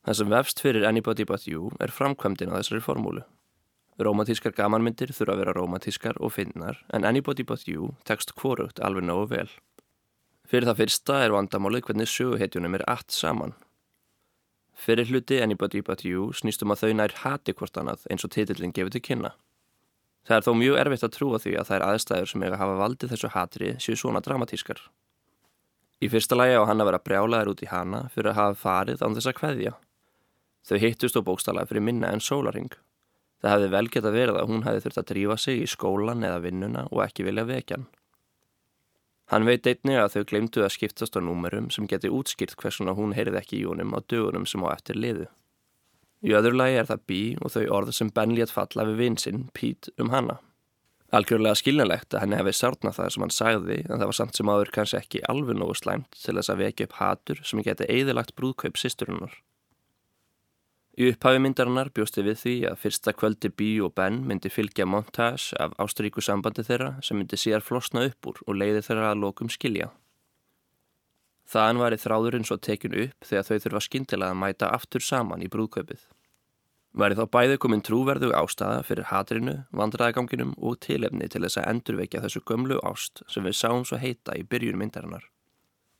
Það 0.07 0.17
sem 0.17 0.31
vefst 0.31 0.63
fyrir 0.63 0.87
Anybody 0.87 1.27
But 1.27 1.43
You 1.45 1.73
er 1.83 1.91
framkvæmdinn 1.91 2.55
á 2.55 2.57
þessari 2.57 2.81
formúlu. 2.87 3.27
Rómatískar 4.01 4.55
gamanmyndir 4.57 5.11
þurfa 5.13 5.35
að 5.35 5.41
vera 5.43 5.53
rómatískar 5.53 6.17
og 6.25 6.33
finnar 6.33 6.79
en 6.95 7.05
Anybody 7.05 7.43
But 7.45 7.67
You 7.69 7.91
tekst 8.09 8.33
kvorugt 8.39 8.81
alveg 8.81 9.05
nógu 9.05 9.27
vel. 9.35 9.49
Fyrir 10.49 10.65
það 10.71 10.79
fyrsta 10.79 11.19
er 11.21 11.35
vandamálið 11.35 11.85
hvernig 11.85 12.09
söguhetjunum 12.09 12.79
er 12.79 12.85
allt 12.89 13.13
saman. 13.13 13.53
Fyrir 14.73 15.11
hluti 15.11 15.37
Anybody 15.43 15.83
But 15.85 16.01
You 16.07 16.31
snýstum 16.33 16.73
að 16.73 16.81
þau 16.81 16.97
nær 16.97 17.15
hati 17.21 17.53
hvort 17.53 17.77
annað 17.77 18.07
eins 18.09 18.25
og 18.25 18.33
titillin 18.33 18.73
gefur 18.73 18.95
til 18.95 19.03
kynna. 19.05 19.35
Það 20.25 20.37
er 20.37 20.47
þó 20.47 20.51
mjög 20.57 20.81
erfitt 20.81 21.05
að 21.05 21.15
trúa 21.15 21.39
því 21.41 21.55
að 21.57 21.69
það 21.69 21.77
er 21.77 21.87
aðstæður 21.91 22.31
sem 22.31 22.43
eiga 22.45 22.61
hafa 22.61 22.81
valdið 22.81 23.13
þessu 23.13 23.31
hatri 23.35 23.71
séu 23.81 23.97
svona 23.97 24.21
dramatískar. 24.25 24.81
Í 26.01 26.09
fyrsta 26.09 26.37
lagi 26.37 26.57
á 26.57 26.65
hann 26.65 26.81
að 26.81 26.89
vera 26.89 27.05
brjálaður 27.05 27.53
út 27.53 27.61
í 27.61 27.69
hana 27.69 28.07
fyrir 28.13 28.33
að 28.33 28.39
hafa 28.39 28.61
farið 28.65 29.05
án 29.05 29.17
þess 29.17 29.29
að 29.29 29.37
kveðja. 29.37 29.73
Þau 30.65 30.77
hittust 30.81 31.17
á 31.17 31.21
bókstala 31.25 31.65
fyrir 31.69 31.85
minna 31.85 32.09
en 32.13 32.21
sólaring. 32.21 32.73
Það 33.41 33.55
hefði 33.55 33.71
vel 33.73 33.87
geta 33.89 34.13
verið 34.13 34.37
að 34.37 34.51
hún 34.53 34.63
hefði 34.67 34.83
þurft 34.85 35.01
að 35.01 35.09
drífa 35.11 35.37
sig 35.41 35.63
í 35.63 35.69
skólan 35.69 36.25
eða 36.27 36.43
vinnuna 36.43 36.85
og 36.91 37.03
ekki 37.07 37.25
vilja 37.25 37.47
vekjan. 37.49 37.87
Hann 39.31 39.47
veit 39.47 39.67
einni 39.69 39.95
að 39.95 40.17
þau 40.17 40.23
glemdu 40.29 40.63
að 40.65 40.73
skiptast 40.75 41.15
á 41.17 41.21
númerum 41.23 41.69
sem 41.71 41.87
geti 41.89 42.11
útskýrt 42.11 42.57
hversuna 42.59 42.93
hún 42.97 43.15
heyrið 43.15 43.39
ekki 43.39 43.61
í 43.61 43.67
honum 43.69 43.95
á 43.95 43.99
dögunum 44.03 44.45
sem 44.45 44.61
á 44.67 44.75
eftir 44.75 44.99
liðu. 44.99 45.29
Í 46.21 46.35
öðru 46.37 46.53
lagi 46.59 46.77
er 46.77 46.89
það 46.89 47.05
Bí 47.09 47.21
og 47.41 47.53
þau 47.55 47.63
orð 47.79 47.93
sem 47.97 48.11
Ben 48.13 48.35
létt 48.37 48.53
falla 48.53 48.85
við 48.91 48.99
vinsinn 49.05 49.45
Pete 49.57 49.93
um 49.97 50.11
hana. 50.13 50.37
Algjörlega 51.11 51.57
skiljanlegt 51.59 52.13
að 52.13 52.21
henni 52.23 52.37
hefði 52.37 52.53
sárnað 52.59 52.97
það 52.99 53.09
sem 53.13 53.23
hann 53.25 53.33
sagði 53.35 53.77
en 53.81 53.95
það 53.95 54.09
var 54.11 54.17
samt 54.19 54.37
sem 54.37 54.51
aður 54.51 54.73
kannski 54.75 54.99
ekki 54.99 55.23
alveg 55.31 55.57
nógu 55.57 55.73
slæmt 55.79 56.19
til 56.19 56.35
þess 56.37 56.53
að 56.53 56.61
vekja 56.61 56.87
upp 56.87 56.99
hatur 56.99 57.41
sem 57.47 57.63
geti 57.65 57.87
eðilagt 57.89 58.35
brúðkaup 58.37 58.79
sýsturinnar. 58.79 59.33
Í 60.99 61.07
upphafi 61.07 61.39
myndarinnar 61.39 61.87
bjósti 61.95 62.23
við 62.25 62.39
því 62.41 62.53
að 62.67 62.79
fyrsta 62.81 63.13
kvöldi 63.15 63.49
Bí 63.55 63.69
og 63.79 63.93
Ben 63.95 64.17
myndi 64.27 64.49
fylgja 64.51 64.83
montage 64.83 65.55
af 65.63 65.71
ástríku 65.79 66.19
sambandi 66.19 66.65
þeirra 66.67 66.97
sem 66.99 67.15
myndi 67.15 67.39
síðar 67.39 67.63
flosna 67.63 68.03
upp 68.09 68.27
úr 68.27 68.41
og 68.43 68.57
leiði 68.59 68.81
þeirra 68.89 69.13
að 69.13 69.21
lokum 69.23 69.51
skilja. 69.53 69.87
Þaðan 71.51 71.79
var 71.79 71.95
í 71.95 71.99
þráðurinn 71.99 72.47
svo 72.47 72.57
tekin 72.59 72.97
upp 73.05 73.27
þegar 73.27 73.47
þau 73.47 73.63
þurfa 73.63 73.83
skindilega 73.87 74.35
að 74.35 74.41
mæta 74.43 74.71
aftur 74.75 75.03
saman 75.03 75.43
í 75.43 75.49
brúðkaupið. 75.51 76.03
Væri 76.91 77.15
þá 77.15 77.23
bæði 77.31 77.57
komin 77.63 77.83
trúverðug 77.87 78.35
ástæða 78.35 78.83
fyrir 78.83 79.07
hatrinu, 79.07 79.55
vandræðaganginum 79.71 80.57
og 80.59 80.81
tilefni 80.83 81.29
til 81.31 81.45
þess 81.45 81.61
að 81.61 81.69
endurvekja 81.71 82.23
þessu 82.25 82.43
gömlu 82.43 82.81
ást 82.83 83.23
sem 83.31 83.47
við 83.47 83.55
sáum 83.61 83.87
svo 83.87 83.99
heita 83.99 84.35
í 84.35 84.43
byrjun 84.43 84.79
myndarinnar. 84.79 85.23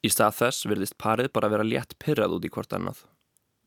Í 0.04 0.12
stað 0.12 0.36
þess 0.42 0.68
virðist 0.68 1.00
parið 1.00 1.32
bara 1.32 1.52
vera 1.54 1.68
létt 1.68 1.96
pyrrað 1.96 2.36
út 2.36 2.48
í 2.48 2.52
hvort 2.52 2.76
annað. 2.76 3.06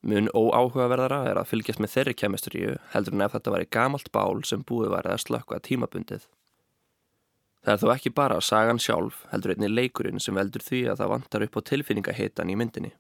Mun 0.05 0.29
óáhugaverðara 0.37 1.23
er 1.31 1.39
að 1.41 1.49
fylgjast 1.49 1.81
með 1.81 1.95
þeirri 1.95 2.15
kemisturíu 2.21 2.73
heldur 2.93 3.15
en 3.17 3.25
ef 3.25 3.33
þetta 3.33 3.53
væri 3.55 3.69
gamalt 3.73 4.11
bál 4.13 4.43
sem 4.45 4.65
búið 4.69 4.91
væri 4.93 5.15
að 5.15 5.23
slökka 5.23 5.61
tímabundið. 5.65 6.27
Það 7.65 7.73
er 7.73 7.81
þó 7.81 7.93
ekki 7.95 8.13
bara 8.13 8.41
sagan 8.45 8.81
sjálf 8.83 9.23
heldur 9.31 9.55
einni 9.55 9.71
leikurinn 9.73 10.21
sem 10.21 10.37
veldur 10.37 10.61
því 10.61 10.83
að 10.93 11.01
það 11.01 11.13
vantar 11.15 11.45
upp 11.47 11.57
á 11.57 11.61
tilfinningahitan 11.71 12.53
í 12.53 12.57
myndinni. 12.61 12.93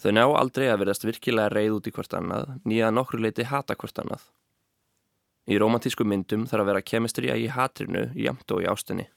Þau 0.00 0.14
ná 0.16 0.24
aldrei 0.24 0.70
að 0.72 0.80
verðast 0.80 1.04
virkilega 1.04 1.52
reyð 1.52 1.76
út 1.76 1.90
í 1.90 1.92
hvort 1.92 2.16
annað, 2.16 2.54
nýja 2.64 2.88
nokkur 2.90 3.20
leiti 3.20 3.44
hata 3.44 3.76
hvort 3.76 4.00
annað. 4.00 4.24
Í 5.44 5.58
romantísku 5.60 6.06
myndum 6.08 6.46
þarf 6.48 6.64
að 6.64 6.70
vera 6.70 6.86
kemistrija 6.88 7.36
í 7.36 7.50
hatrinu, 7.52 8.08
jamt 8.16 8.56
og 8.56 8.64
í 8.64 8.70
ástinni. 8.72 9.10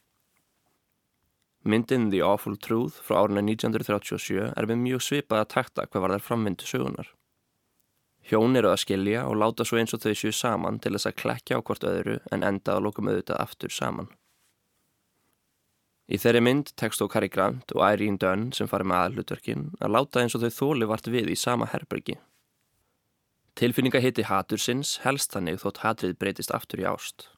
Myndin 1.66 2.12
The 2.12 2.22
Awful 2.22 2.60
Truth 2.62 3.00
frá 3.02 3.24
árinu 3.24 3.42
1937 3.42 4.52
er 4.54 4.68
með 4.70 4.82
mjög 4.84 5.02
svipaða 5.02 5.48
takta 5.50 5.88
hvað 5.90 6.04
var 6.04 6.12
þær 6.14 6.26
framvindu 6.28 6.68
sögunar. 6.70 7.08
Hjón 8.30 8.58
eru 8.58 8.70
að 8.70 8.84
skilja 8.84 9.24
og 9.30 9.40
láta 9.42 9.66
svo 9.66 9.80
eins 9.82 9.94
og 9.98 10.04
þau 10.04 10.14
séu 10.18 10.34
saman 10.34 10.78
til 10.82 10.94
þess 10.94 11.10
að 11.10 11.18
klekja 11.24 11.58
á 11.58 11.66
hvort 11.66 11.88
öðru 11.90 12.20
en 12.34 12.46
enda 12.46 12.78
að 12.78 12.86
lókum 12.86 13.10
auðvitað 13.10 13.42
aftur 13.42 13.74
saman. 13.74 14.12
Í 16.06 16.22
þeirri 16.22 16.42
mynd 16.46 16.70
tekst 16.78 17.02
þó 17.02 17.08
Cary 17.10 17.30
Grant 17.34 17.74
og 17.74 17.82
Irene 17.82 18.22
Dunn 18.22 18.52
sem 18.54 18.70
farið 18.70 18.92
með 18.92 19.02
aðhlutverkin 19.02 19.68
að 19.82 19.94
láta 19.98 20.22
eins 20.22 20.38
og 20.38 20.46
þau 20.46 20.58
þóli 20.60 20.90
vart 20.90 21.10
við 21.10 21.34
í 21.34 21.38
sama 21.38 21.70
herbergi. 21.74 22.20
Tilfinninga 23.58 24.04
hitti 24.04 24.26
hatur 24.30 24.62
sinns 24.62 25.00
helst 25.02 25.34
þannig 25.34 25.64
þótt 25.64 25.82
hatrið 25.82 26.20
breytist 26.22 26.54
aftur 26.54 26.84
í 26.84 26.86
ást. 26.86 27.32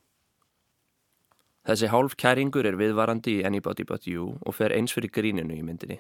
Þessi 1.68 1.90
hálf 1.92 2.16
kæringur 2.16 2.68
er 2.70 2.78
viðvarandi 2.80 3.42
í 3.42 3.44
Anybody 3.48 3.84
But 3.88 4.08
You 4.08 4.38
og 4.48 4.56
fer 4.56 4.72
eins 4.72 4.94
fyrir 4.96 5.12
gríninu 5.12 5.58
í 5.58 5.66
myndinni. 5.68 5.98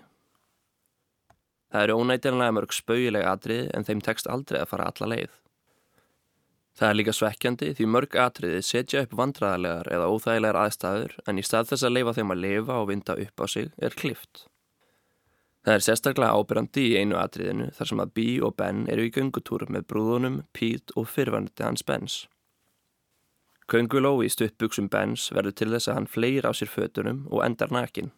Það 1.67 1.83
eru 1.83 1.97
ónætjanlega 1.99 2.55
mörg 2.55 2.71
spauileg 2.71 3.25
atrið 3.27 3.67
en 3.75 3.83
þeim 3.83 4.03
tekst 4.05 4.29
aldrei 4.31 4.61
að 4.61 4.69
fara 4.71 4.87
alla 4.87 5.09
leið. 5.11 5.33
Það 6.77 6.89
er 6.89 6.97
líka 6.99 7.13
svekkjandi 7.17 7.71
því 7.75 7.87
mörg 7.89 8.15
atriði 8.21 8.61
setja 8.63 9.01
upp 9.03 9.15
vandraðarlegar 9.19 9.89
eða 9.91 10.07
óþægilegar 10.13 10.59
aðstæður 10.61 11.17
en 11.27 11.41
í 11.41 11.43
stað 11.43 11.73
þess 11.73 11.87
að 11.89 11.95
leifa 11.97 12.13
þeim 12.15 12.33
að 12.35 12.41
lifa 12.45 12.77
og 12.77 12.87
vinda 12.91 13.17
upp 13.25 13.43
á 13.43 13.45
sig 13.51 13.71
er 13.81 13.97
klift. 13.97 14.45
Það 15.67 15.73
er 15.73 15.83
sérstaklega 15.83 16.37
ábyrjandi 16.37 16.83
í 16.87 16.95
einu 17.01 17.17
atriðinu 17.19 17.71
þar 17.75 17.91
sem 17.91 18.05
að 18.05 18.11
Bee 18.15 18.39
og 18.45 18.55
Ben 18.61 18.85
eru 18.93 19.03
í 19.03 19.11
göngutúr 19.11 19.65
með 19.67 19.89
brúðunum, 19.91 20.37
Pete 20.55 20.95
og 20.95 21.09
fyrrvænti 21.11 21.65
hans 21.65 21.83
Bens. 21.83 22.21
Könguló 23.67 24.21
í 24.23 24.29
stuttbuksum 24.31 24.87
Bens 24.87 25.27
verður 25.35 25.55
til 25.59 25.69
þess 25.73 25.89
að 25.91 25.97
hann 25.97 26.07
fleir 26.07 26.45
á 26.47 26.55
sér 26.55 26.69
fötunum 26.71 27.25
og 27.27 27.43
endar 27.43 27.73
nakin. 27.75 28.13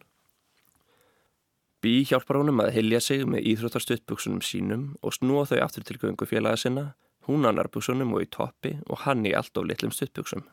Bee 1.82 2.04
hjálpar 2.06 2.38
honum 2.38 2.60
að 2.62 2.74
hilja 2.76 3.00
sig 3.02 3.24
með 3.26 3.48
íþróttarstuttbuksunum 3.50 4.44
sínum 4.44 4.84
og 5.02 5.16
snúa 5.16 5.46
þau 5.50 5.58
aftur 5.64 5.86
til 5.88 5.98
göngufélaga 5.98 6.60
sinna 6.60 6.84
hún 7.26 7.48
á 7.48 7.50
nærbuksunum 7.50 8.14
og 8.14 8.26
í 8.26 8.30
toppi 8.30 8.76
og 8.86 9.02
hann 9.06 9.26
í 9.26 9.34
allt 9.34 9.58
of 9.58 9.66
litlum 9.66 9.94
stuttbuksum. 9.94 10.44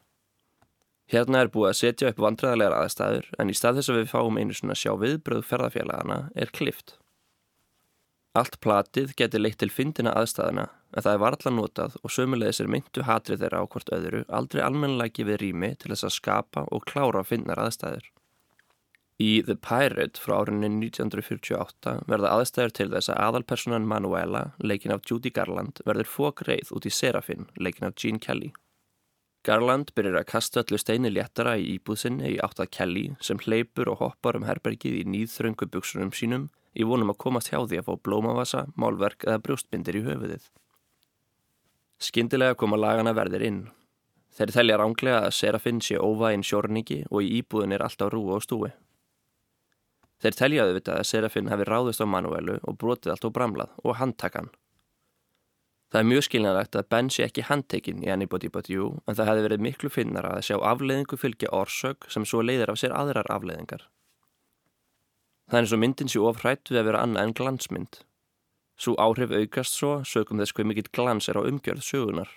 Hérna 1.12 1.44
er 1.44 1.52
búið 1.54 1.70
að 1.70 1.80
setja 1.80 2.10
upp 2.12 2.24
vandræðarlegar 2.24 2.82
aðstæður 2.82 3.30
en 3.38 3.52
í 3.52 3.56
stað 3.56 3.80
þess 3.80 3.92
að 3.92 4.00
við 4.02 4.10
fáum 4.12 4.40
einu 4.42 4.58
svona 4.58 4.76
sjá 4.76 4.92
viðbröð 5.00 5.46
ferðarfélagana 5.48 6.18
er 6.36 6.52
klift. 6.58 6.98
Allt 8.34 8.58
platið 8.66 9.14
getur 9.20 9.46
leitt 9.46 9.62
til 9.62 9.72
fyndina 9.72 10.16
aðstæðana 10.18 10.68
en 10.98 11.06
það 11.06 11.14
er 11.14 11.22
varðla 11.22 11.54
notað 11.54 11.98
og 12.02 12.14
sömulegis 12.14 12.60
er 12.64 12.70
myndu 12.74 13.04
hatrið 13.06 13.44
þeirra 13.44 13.62
á 13.62 13.70
hvort 13.70 13.92
öðru 13.94 14.24
aldrei 14.34 14.64
almennilega 14.66 15.14
gefið 15.20 15.42
rými 15.44 15.74
til 15.78 15.92
þess 15.94 16.08
að 16.10 16.16
skapa 16.16 16.64
og 16.74 16.88
klára 16.90 17.22
finnar 17.28 17.62
aðstæður. 17.62 18.08
Í 19.22 19.32
The 19.46 19.56
Pirate 19.58 20.22
frá 20.22 20.36
árunni 20.44 20.70
1948 20.70 21.94
verða 22.10 22.36
aðstæður 22.38 22.74
til 22.80 22.88
þess 22.92 23.10
að 23.14 23.22
aðalpersonan 23.28 23.88
Manuela, 23.90 24.44
leikin 24.62 24.94
af 24.94 25.06
Judy 25.10 25.32
Garland, 25.34 25.82
verður 25.90 26.10
fókreið 26.12 26.74
út 26.78 26.86
í 26.86 26.94
Serafin, 26.94 27.48
leikin 27.58 27.90
af 27.90 27.98
Gene 27.98 28.22
Kelly. 28.22 28.52
Garland 29.48 29.94
byrjar 29.98 30.20
að 30.20 30.30
kasta 30.34 30.62
öllu 30.62 30.78
steini 30.82 31.10
léttara 31.14 31.56
í 31.58 31.66
íbúðsinni 31.78 32.34
í 32.36 32.38
átt 32.44 32.62
að 32.62 32.72
Kelly 32.78 33.06
sem 33.24 33.42
hleypur 33.42 33.94
og 33.94 34.02
hoppar 34.04 34.38
um 34.38 34.46
herbergið 34.46 35.00
í 35.02 35.04
nýðþröngu 35.10 35.70
buksunum 35.74 36.14
sínum 36.14 36.50
í 36.78 36.86
vonum 36.86 37.14
að 37.14 37.22
komast 37.24 37.50
hjá 37.50 37.62
því 37.64 37.82
að 37.82 37.90
fá 37.90 37.94
blómavasa, 38.06 38.66
málverk 38.76 39.26
eða 39.26 39.42
brjóstbindir 39.46 39.98
í 39.98 40.06
höfuðið. 40.06 40.50
Skyndilega 41.98 42.54
koma 42.54 42.78
lagana 42.78 43.14
verðir 43.18 43.46
inn. 43.48 43.62
Þeir 44.38 44.52
telja 44.54 44.76
ránglega 44.78 45.24
að 45.26 45.34
Serafin 45.34 45.80
sé 45.82 45.98
óvægin 45.98 46.46
sjórningi 46.46 47.00
og 47.10 47.26
í 47.26 47.40
íbúðin 47.40 47.74
er 47.74 47.82
alltaf 47.82 48.12
rú 48.14 48.22
og 48.36 48.44
stúi. 48.46 48.70
Þeir 50.22 50.38
teljaðu 50.38 50.78
þetta 50.78 51.00
að 51.00 51.10
Serafin 51.10 51.50
hefði 51.50 51.66
ráðist 51.70 52.02
á 52.02 52.06
Manuelu 52.06 52.60
og 52.62 52.78
brotið 52.78 53.14
allt 53.14 53.26
og 53.26 53.34
bramlað 53.34 53.74
og 53.84 53.98
handtakan. 53.98 54.52
Það 55.88 56.00
er 56.02 56.08
mjög 56.12 56.26
skiljanlegt 56.28 56.78
að 56.78 56.88
Ben 56.94 57.10
sé 57.14 57.26
ekki 57.26 57.46
handtekinn 57.48 58.02
í 58.06 58.10
Anybody 58.14 58.50
But 58.54 58.70
You 58.70 58.98
en 59.08 59.18
það 59.18 59.30
hefði 59.32 59.46
verið 59.48 59.64
miklu 59.66 59.92
finnara 59.94 60.36
að 60.36 60.50
sjá 60.50 60.58
afleiðingu 60.60 61.18
fylgja 61.18 61.54
orsök 61.56 62.10
sem 62.14 62.26
svo 62.28 62.44
leiðir 62.44 62.74
af 62.74 62.82
sér 62.82 62.94
aðrar 62.94 63.30
afleiðingar. 63.32 63.88
Það 65.48 65.58
er 65.58 65.66
eins 65.66 65.74
og 65.74 65.82
myndin 65.82 66.12
sé 66.12 66.22
ofrætt 66.22 66.70
við 66.70 66.82
að 66.82 66.90
vera 66.92 67.06
annað 67.08 67.30
en 67.30 67.38
glansmynd. 67.40 68.02
Svo 68.78 68.94
áhrif 69.02 69.32
aukast 69.34 69.74
svo 69.74 70.04
sögum 70.06 70.42
þess 70.42 70.54
hvað 70.54 70.70
mikill 70.70 70.92
glans 70.94 71.30
er 71.30 71.40
á 71.40 71.48
umgjörð 71.50 71.82
sögunar. 71.86 72.30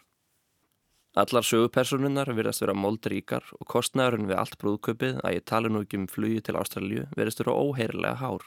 Allar 1.20 1.42
sögupersonunnar 1.42 2.30
verðast 2.32 2.62
vera 2.62 2.76
moldríkar 2.78 3.44
og 3.58 3.66
kostnæðurinn 3.68 4.28
við 4.30 4.38
allt 4.38 4.56
brúðköpið 4.62 5.18
að 5.24 5.34
ég 5.36 5.46
tala 5.50 5.68
nú 5.68 5.82
ekki 5.84 5.98
um 5.98 6.06
flugi 6.08 6.40
til 6.46 6.54
Ástralju 6.56 7.08
verðast 7.18 7.42
vera 7.42 7.56
óheirilega 7.58 8.20
hár. 8.22 8.44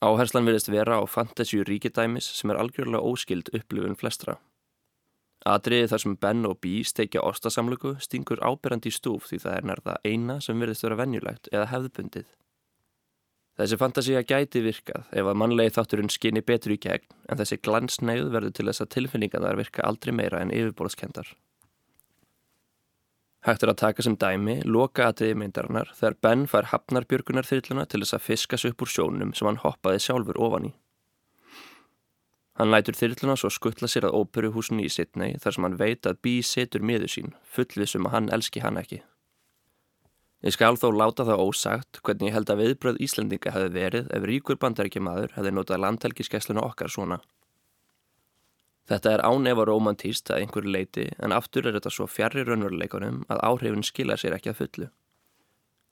Áherslan 0.00 0.46
verðast 0.46 0.70
vera 0.72 1.02
á 1.02 1.04
fantasíu 1.10 1.66
ríkidæmis 1.66 2.30
sem 2.38 2.54
er 2.54 2.60
algjörlega 2.62 3.02
óskild 3.04 3.50
upplifun 3.52 3.98
flestra. 3.98 4.38
Adriði 5.44 5.90
þar 5.90 6.04
sem 6.04 6.14
Ben 6.22 6.46
og 6.46 6.58
Bee 6.64 6.84
steikja 6.84 7.24
ostasamlugu 7.26 7.96
stingur 8.00 8.40
ábyrrandi 8.44 8.92
í 8.92 8.94
stúf 8.94 9.26
því 9.28 9.42
það 9.42 9.56
er 9.56 9.68
nærða 9.68 9.98
eina 10.04 10.38
sem 10.44 10.60
verðist 10.60 10.86
vera 10.86 11.00
venjulegt 11.00 11.50
eða 11.52 11.68
hefðbundið. 11.74 12.28
Þessi 13.60 13.76
fantasíja 13.76 14.20
gæti 14.24 14.62
virkað 14.64 15.10
ef 15.12 15.26
að 15.28 15.36
mannlegi 15.36 15.74
þátturinn 15.76 16.08
skinni 16.08 16.40
betur 16.40 16.72
í 16.72 16.78
gegn 16.80 17.10
en 17.28 17.36
þessi 17.36 17.58
glansnægð 17.60 18.30
verður 18.32 18.54
til 18.56 18.64
þess 18.70 18.84
að 18.86 18.92
tilfinningarnar 18.94 19.58
virka 19.58 19.84
aldrei 19.84 20.14
meira 20.16 20.40
en 20.40 20.52
yfirborðskendar. 20.54 21.34
Hægt 23.44 23.66
er 23.66 23.72
að 23.72 23.82
taka 23.82 24.04
sem 24.06 24.16
dæmi 24.20 24.54
loka 24.64 25.10
aðriði 25.10 25.36
myndarinnar 25.42 25.92
þegar 25.98 26.16
Ben 26.24 26.46
fær 26.48 26.70
hafnarbjörgunar 26.72 27.48
þyrluna 27.48 27.84
til 27.84 28.00
þess 28.00 28.16
að 28.16 28.24
fiskas 28.30 28.64
upp 28.70 28.86
úr 28.86 28.94
sjónum 28.94 29.36
sem 29.36 29.50
hann 29.50 29.60
hoppaði 29.60 30.00
sjálfur 30.06 30.40
ofan 30.40 30.70
í. 30.70 30.72
Hann 32.56 32.72
lætur 32.72 32.96
þyrluna 32.96 33.36
svo 33.40 33.52
skuttla 33.52 33.88
sér 33.92 34.08
að 34.08 34.22
óperuhúsinu 34.22 34.88
í 34.88 34.92
Sydney 34.92 35.36
þar 35.40 35.56
sem 35.56 35.68
hann 35.68 35.80
veit 35.80 36.08
að 36.08 36.20
Bee 36.24 36.44
setur 36.44 36.84
miður 36.84 37.12
sín, 37.12 37.32
fullvisum 37.44 38.08
að 38.08 38.16
hann 38.16 38.32
elski 38.36 38.64
hann 38.64 38.80
ekki. 38.80 39.02
Ég 40.40 40.54
skal 40.56 40.78
þó 40.80 40.86
láta 40.96 41.26
það 41.28 41.42
ósagt 41.44 41.98
hvernig 42.00 42.30
ég 42.30 42.36
held 42.38 42.50
að 42.52 42.62
viðbröð 42.62 43.00
Íslandinga 43.04 43.52
hefði 43.52 43.72
verið 43.74 44.06
ef 44.16 44.22
ríkur 44.24 44.56
bandaríkjamaður 44.62 45.34
hefði 45.34 45.50
notað 45.52 45.82
landhelgiskessluna 45.84 46.62
okkar 46.64 46.92
svona. 46.92 47.18
Þetta 48.88 49.12
er 49.12 49.22
ánefa 49.22 49.66
romantíst 49.68 50.32
að 50.32 50.46
einhverju 50.46 50.72
leiti 50.72 51.04
en 51.20 51.34
aftur 51.36 51.68
er 51.68 51.76
þetta 51.76 51.92
svo 51.92 52.06
fjarrir 52.08 52.48
raunveruleikunum 52.48 53.20
að 53.28 53.42
áhrifin 53.50 53.84
skila 53.86 54.16
sér 54.18 54.38
ekki 54.38 54.50
að 54.54 54.62
fullu. 54.62 54.88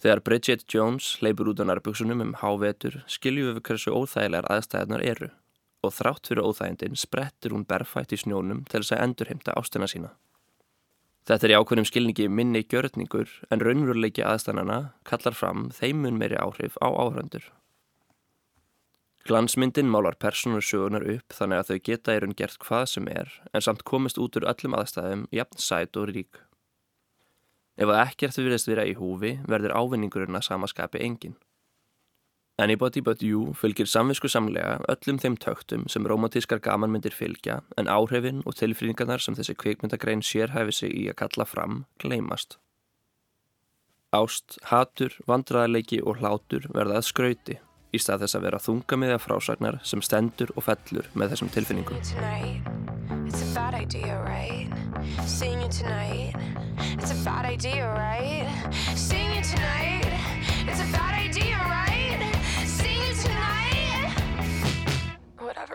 Þegar 0.00 0.22
Bridget 0.24 0.64
Jones 0.72 1.10
leipur 1.20 1.52
út 1.52 1.60
á 1.60 1.68
nærbuksunum 1.68 2.24
um 2.24 2.32
hávetur 2.40 3.02
skilju 3.10 3.52
við 3.52 3.60
hversu 3.68 3.92
óþægilegar 3.92 4.48
aðstæðnar 4.54 5.04
eru 5.12 5.28
og 5.84 5.94
þrátt 5.94 6.30
fyrir 6.30 6.48
óþægindin 6.48 6.98
sprettur 6.98 7.54
hún 7.54 7.68
berfætt 7.68 8.16
í 8.16 8.18
snjónum 8.22 8.64
til 8.64 8.80
þess 8.80 8.96
að 8.96 9.04
endurheimta 9.04 9.54
ástina 9.60 9.90
sína. 9.90 10.14
Þetta 11.28 11.44
er 11.44 11.52
í 11.52 11.56
ákveðnum 11.60 11.84
skilningi 11.84 12.26
minni 12.32 12.62
gjörðningur 12.64 13.28
en 13.52 13.60
raunveruleiki 13.60 14.22
aðstæðnana 14.24 14.78
kallar 15.04 15.34
fram 15.36 15.66
þeimun 15.76 16.16
meiri 16.16 16.38
áhrif 16.40 16.78
á 16.80 16.88
áhrandur. 16.88 17.44
Glansmyndin 19.28 19.90
málar 19.92 20.16
personur 20.16 20.64
sögunar 20.64 21.04
upp 21.04 21.36
þannig 21.36 21.60
að 21.60 21.68
þau 21.68 21.82
geta 21.90 22.14
í 22.16 22.22
raun 22.24 22.32
gert 22.38 22.56
hvað 22.64 22.86
sem 22.94 23.10
er 23.12 23.34
en 23.52 23.66
samt 23.66 23.84
komist 23.84 24.16
út 24.16 24.40
úr 24.40 24.48
öllum 24.48 24.78
aðstæðum 24.78 25.26
jafn 25.36 25.60
sæt 25.60 26.00
og 26.00 26.08
rík. 26.14 26.40
Ef 27.76 27.92
að 27.92 28.00
ekkert 28.06 28.40
virðist 28.40 28.72
vera 28.72 28.88
í 28.88 28.96
húfi 28.96 29.34
verður 29.44 29.76
ávinningurinn 29.76 30.40
að 30.40 30.48
samaskapi 30.48 31.04
enginn. 31.04 31.36
Anybody 32.58 33.00
But 33.00 33.22
You 33.22 33.52
fylgir 33.54 33.86
samvisku 33.86 34.26
samlega 34.26 34.80
öllum 34.90 35.20
þeim 35.22 35.36
töktum 35.38 35.84
sem 35.86 36.06
romantískar 36.10 36.58
gamanmyndir 36.58 37.14
fylgja 37.14 37.60
en 37.78 37.86
áhrifin 37.86 38.40
og 38.50 38.56
tilfrýningarnar 38.58 39.22
sem 39.22 39.36
þessi 39.38 39.54
kvikmyndagrein 39.54 40.24
sérhæfi 40.26 40.74
sig 40.74 40.90
í 40.90 41.04
að 41.12 41.20
kalla 41.22 41.46
fram 41.46 41.84
gleymast. 42.02 42.58
Ást, 44.10 44.58
hatur, 44.72 45.14
vandraðarleiki 45.30 46.00
og 46.02 46.18
hlátur 46.18 46.66
verða 46.74 46.98
að 46.98 47.06
skrauti 47.12 47.58
í 47.94 48.00
stað 48.02 48.24
þess 48.24 48.38
að 48.40 48.46
vera 48.48 48.62
þungamiðja 48.66 49.20
frásagnar 49.22 49.78
sem 49.86 50.02
stendur 50.02 50.50
og 50.56 50.66
fellur 50.66 51.06
með 51.14 51.36
þessum 51.36 51.54
tilfinningum. 51.54 52.02
idea, 53.78 54.20
right? 54.26 54.68
Tonight. 55.70 56.34
It's 56.98 57.12
a 57.12 57.24
bad 57.24 57.44
idea, 57.44 57.88
right? 57.92 58.48
Seeing 58.96 59.34
you 59.34 59.42
tonight. 59.42 60.06
It's 60.66 60.80
a 60.80 60.92
bad 60.92 61.14
idea, 61.14 61.58
right? 61.58 61.87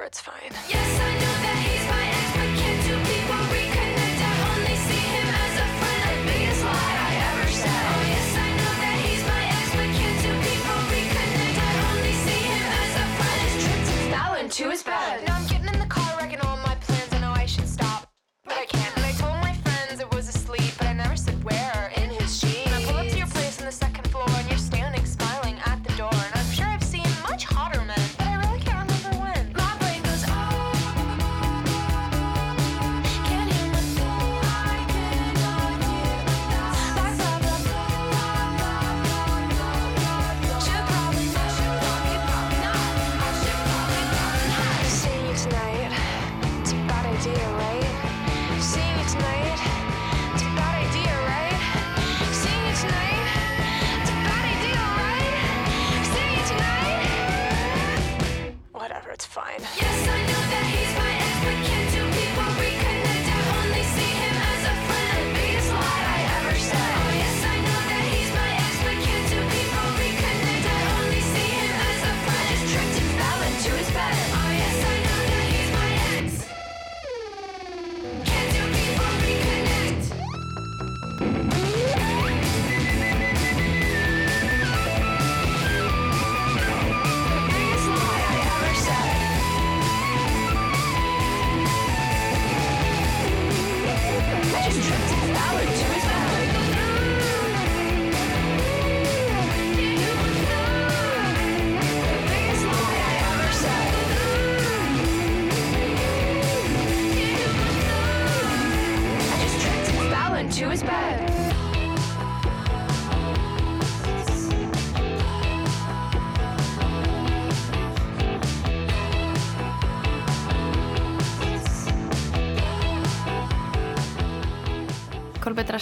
It's 0.06 0.20
fine. 0.20 0.36
Yes, 0.70 1.00
I 1.00 1.12
know 1.16 1.36
that 1.48 1.58
he's 1.64 1.86
my 1.88 2.04
ex, 2.12 2.28
but 2.36 2.50
can't 2.60 2.80
two 2.86 3.00
people 3.08 3.42
reconnect? 3.56 4.20
I 4.20 4.36
only 4.52 4.76
see 4.84 5.06
him 5.16 5.28
as 5.32 5.54
a 5.64 5.68
friend. 5.80 6.04
The 6.04 6.18
biggest 6.28 6.62
lie 6.68 6.96
I 7.08 7.12
ever 7.32 7.48
said. 7.50 7.84
Oh, 7.88 8.04
yes, 8.12 8.30
I 8.36 8.50
know 8.60 8.74
that 8.84 8.98
he's 9.00 9.24
my 9.24 9.44
ex, 9.58 9.66
but 9.80 9.90
can't 9.96 10.18
two 10.20 10.38
people 10.44 10.80
reconnect? 10.92 11.56
I 11.56 11.72
only 11.88 12.16
see 12.20 12.42
him 12.52 12.66
as 12.84 12.94
a 13.00 13.06
friend. 13.16 13.48
His 13.48 13.64
trip 13.64 13.82
to 13.90 13.96
Fallon 14.12 14.48
to 14.50 14.64
his 14.70 14.84
bed. 14.84 15.03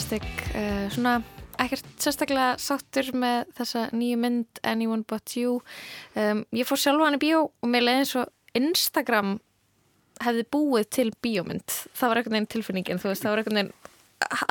Rastik, 0.01 0.23
uh, 0.57 0.87
svona 0.89 1.19
ekkert 1.61 1.85
sérstaklega 2.01 2.55
sáttur 2.57 3.11
með 3.13 3.51
þessa 3.53 3.83
nýju 3.93 4.17
mynd 4.17 4.61
Anyone 4.65 5.05
But 5.05 5.35
You. 5.37 5.59
Um, 6.17 6.41
ég 6.57 6.65
fór 6.65 6.81
sjálfa 6.81 7.05
hann 7.05 7.17
í 7.19 7.21
bíó 7.21 7.43
og 7.51 7.69
mér 7.69 7.85
leiði 7.85 7.99
eins 7.99 8.13
og 8.17 8.31
Instagram 8.57 9.35
hefði 10.25 10.47
búið 10.57 10.89
til 10.97 11.05
bíómynd. 11.21 11.77
Það 11.93 12.09
var 12.09 12.21
einhvern 12.21 12.37
veginn 12.39 12.49
tilfinningin, 12.55 13.03
veist, 13.03 13.21
það 13.21 13.29
var 13.35 13.43
einhvern 13.43 13.61
veginn 13.61 13.71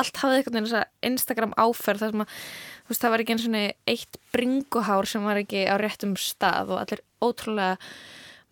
allt 0.05 0.23
hafði 0.23 0.39
einhvern 0.39 0.61
veginn 0.71 1.11
Instagram 1.11 1.59
áferð 1.67 2.07
sem 2.07 2.25
að, 2.29 2.39
veist, 2.87 3.03
það 3.03 3.17
var 3.17 3.27
ekki 3.27 3.37
eins 3.37 3.51
og 3.51 3.61
eitt 3.97 4.23
bringuhár 4.31 5.11
sem 5.11 5.27
var 5.27 5.43
ekki 5.43 5.67
á 5.67 5.75
réttum 5.83 6.15
stað 6.15 6.77
og 6.77 6.85
allir 6.85 7.03
ótrúlega 7.19 7.75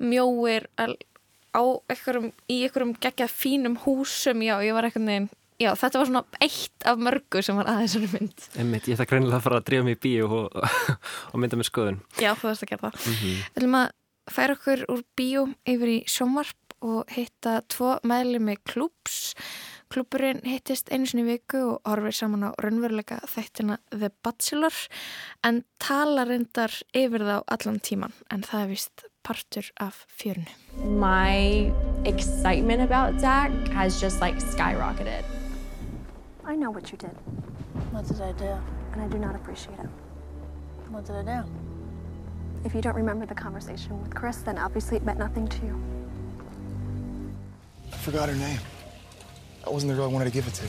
mjóir 0.02 0.66
al- 0.82 0.98
á 1.54 1.62
einhverjum, 1.62 2.32
í 2.50 2.64
einhverjum 2.66 2.98
geggjað 2.98 3.38
fínum 3.46 3.78
húsum, 3.86 4.42
já, 4.42 4.56
ég 4.66 4.74
var 4.74 4.90
einhvern 4.90 5.12
veginn 5.14 5.34
já, 5.62 5.72
þetta 5.78 6.00
var 6.00 6.10
svona 6.10 6.24
eitt 6.44 6.86
af 6.88 7.00
mörgu 7.02 7.42
sem 7.44 7.58
var 7.58 7.70
aðeins 7.72 7.96
svona 7.96 8.10
mynd. 8.14 8.46
Einmitt, 8.58 8.88
ég 8.88 8.98
ætla 8.98 9.08
greinilega 9.10 9.40
að 9.40 9.46
fara 9.48 9.60
að 9.62 9.66
drífa 9.70 9.86
mig 9.88 9.98
í 9.98 10.02
bíó 10.06 10.28
og, 10.42 10.60
og 11.32 11.40
mynda 11.42 11.58
með 11.60 11.70
skoðun. 11.70 12.02
Já, 12.22 12.32
þú 12.38 12.50
veist 12.50 12.66
að 12.66 12.72
gera 12.74 12.84
það. 12.88 13.00
Mhm. 13.12 13.34
Við 13.48 13.60
viljum 13.60 13.80
að 13.82 13.90
færa 14.28 14.58
okkur 14.58 14.86
úr 14.92 15.04
bíó 15.18 15.44
yfir 15.74 15.94
í 15.96 15.98
sjónvarp 16.10 16.78
og 16.86 17.10
hitta 17.10 17.58
tvo 17.66 17.96
meðlumi 18.06 18.54
klúps. 18.68 19.34
Klúpurinn 19.88 20.42
hittist 20.44 20.90
einu 20.92 21.08
sinni 21.08 21.24
í 21.24 21.30
viku 21.30 21.62
og 21.64 21.88
horfir 21.88 22.12
saman 22.12 22.44
á 22.44 22.50
raunveruleika 22.60 23.22
þættina 23.24 23.78
The 23.88 24.10
Bachelor 24.22 24.76
en 25.48 25.62
tala 25.80 26.26
reyndar 26.28 26.74
yfir 26.92 27.24
þá 27.24 27.38
allan 27.48 27.80
tíman 27.80 28.12
en 28.28 28.44
það 28.44 28.66
er 28.66 28.70
vist 28.74 29.06
partur 29.24 29.72
af 29.80 30.04
fjörnu. 30.12 30.52
My 30.84 31.72
excitement 32.04 32.84
about 32.84 33.18
Zach 33.20 33.50
has 33.72 34.00
just 34.00 34.20
like 34.20 34.36
skyrocketed. 34.52 35.37
I 36.48 36.56
know 36.56 36.70
what 36.70 36.90
you 36.90 36.96
did, 36.96 37.10
What 37.90 38.08
did 38.08 38.22
I 38.22 38.32
do? 38.32 38.56
and 38.92 39.02
I 39.02 39.06
do 39.06 39.18
not 39.18 39.34
appreciate 39.34 39.78
it. 39.78 39.88
What 40.88 41.04
did 41.04 41.16
I 41.16 41.42
do? 41.42 41.48
If 42.64 42.74
you 42.74 42.80
don't 42.80 42.96
remember 42.96 43.26
the 43.26 43.34
conversation 43.34 44.00
with 44.02 44.14
Chris, 44.14 44.38
then 44.38 44.56
obviously 44.56 44.96
it 44.96 45.04
meant 45.04 45.18
nothing 45.18 45.46
to 45.46 45.66
you. 45.66 45.78
I 47.92 47.96
forgot 47.98 48.30
her 48.30 48.34
name. 48.34 48.58
I 49.66 49.68
wasn't 49.68 49.90
the 49.92 49.96
girl 49.96 50.06
I 50.08 50.12
wanted 50.12 50.24
to 50.24 50.30
give 50.30 50.48
it 50.48 50.54
to. 50.54 50.64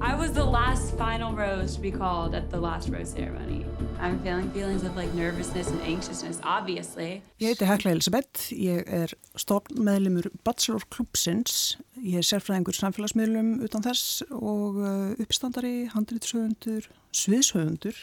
I 0.00 0.14
was 0.14 0.32
the 0.32 0.44
last 0.44 0.96
final 0.96 1.32
rose 1.32 1.74
to 1.76 1.80
be 1.80 1.90
called 1.90 2.34
at 2.34 2.50
the 2.50 2.58
last 2.58 2.88
rose 2.88 3.10
ceremony. 3.10 3.64
I'm 4.00 4.18
feeling 4.20 4.50
feelings 4.50 4.82
of 4.84 4.96
like 4.96 5.12
nervousness 5.14 5.70
and 5.70 5.80
anxiousness, 5.82 6.40
obviously. 6.42 7.22
Ég 7.40 7.54
heiti 7.54 7.64
Hekla 7.64 7.94
Elisabeth, 7.94 8.50
ég 8.52 8.84
er 8.86 9.14
stofnmeðlimur 9.40 10.28
Bachelor 10.44 10.84
Clubsins, 10.90 11.78
ég 11.96 12.20
er 12.20 12.26
sérfræðingur 12.26 12.76
samfélagsmiðlum 12.76 13.54
utan 13.64 13.86
þess 13.86 14.24
og 14.34 14.82
uh, 14.82 15.14
uppstandari, 15.22 15.88
handrýtshöfundur, 15.94 16.90
sviðshöfundur. 17.14 17.96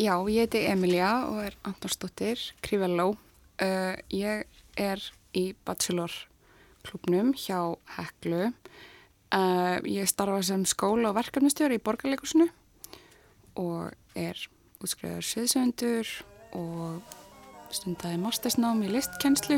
Já, 0.00 0.14
ég 0.30 0.46
heiti 0.46 0.64
Emilia 0.70 1.12
og 1.28 1.42
er 1.50 1.58
Antonsdóttir, 1.68 2.40
Krivelló. 2.64 3.12
Uh, 3.60 3.98
ég 4.08 4.46
er 4.80 5.02
í 5.36 5.50
Bachelor 5.66 6.14
klubnum 6.86 7.34
hjá 7.36 7.76
Heklu. 7.98 8.52
Uh, 9.32 9.78
ég 9.88 10.04
starfa 10.04 10.42
sem 10.44 10.64
skóla- 10.68 11.08
og 11.08 11.16
verkefnastjóri 11.16 11.78
í 11.78 11.80
borgarleikursinu 11.80 12.50
og 13.56 13.94
er 14.12 14.36
útskriðar 14.84 15.24
sviðsöndur 15.24 16.10
og 16.52 17.00
stundaði 17.72 18.18
mastersnám 18.20 18.82
í 18.84 18.90
listkennslu. 18.92 19.56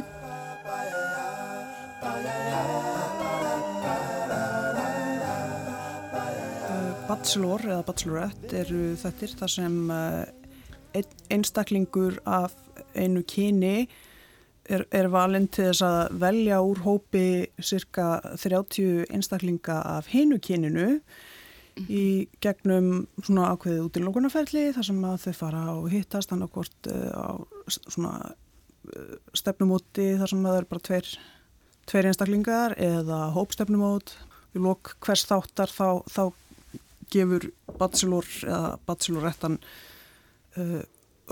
Bachelor 7.08 7.66
eða 7.66 7.82
Bachelorette 7.88 8.62
eru 8.62 8.84
þettir 9.02 9.34
þar 9.42 9.54
sem 9.56 9.76
ein, 9.90 11.10
einstaklingur 11.34 12.22
af 12.22 12.54
einu 12.94 13.26
kyni 13.26 13.88
er, 14.70 14.84
er 14.94 15.10
valinn 15.12 15.48
til 15.52 15.68
þess 15.70 15.84
að 15.86 16.18
velja 16.22 16.60
úr 16.64 16.82
hópi 16.84 17.26
cirka 17.60 18.18
30 18.40 19.06
einstaklinga 19.12 19.80
af 19.96 20.10
hinu 20.12 20.40
kyninu 20.42 21.00
í 21.90 22.28
gegnum 22.44 23.06
svona 23.18 23.50
ákveðið 23.54 23.88
útilokunarferli 23.88 24.68
þar 24.76 24.88
sem 24.88 25.00
að 25.08 25.16
þau 25.24 25.34
fara 25.40 25.62
og 25.74 25.88
hittast 25.92 26.30
hann 26.30 26.44
ákvort 26.46 26.90
uh, 26.90 27.10
á 27.10 27.28
svona 27.66 28.12
uh, 28.30 29.16
stefnumóti 29.34 30.12
þar 30.20 30.30
sem 30.30 30.44
að 30.44 30.52
það 30.52 30.60
er 30.60 30.68
bara 30.70 30.86
tveir, 30.88 31.10
tveir 31.90 32.10
einstaklingar 32.10 32.76
eða 32.78 33.20
hópstefnumót 33.34 34.14
í 34.54 34.62
lok 34.62 34.94
hvers 35.02 35.26
þáttar 35.26 35.72
þá, 35.74 35.88
þá 36.06 36.24
gefur 37.14 37.50
bachelor 37.78 38.30
eða 38.46 38.76
bachelorettan 38.86 39.58
uh, 39.58 40.80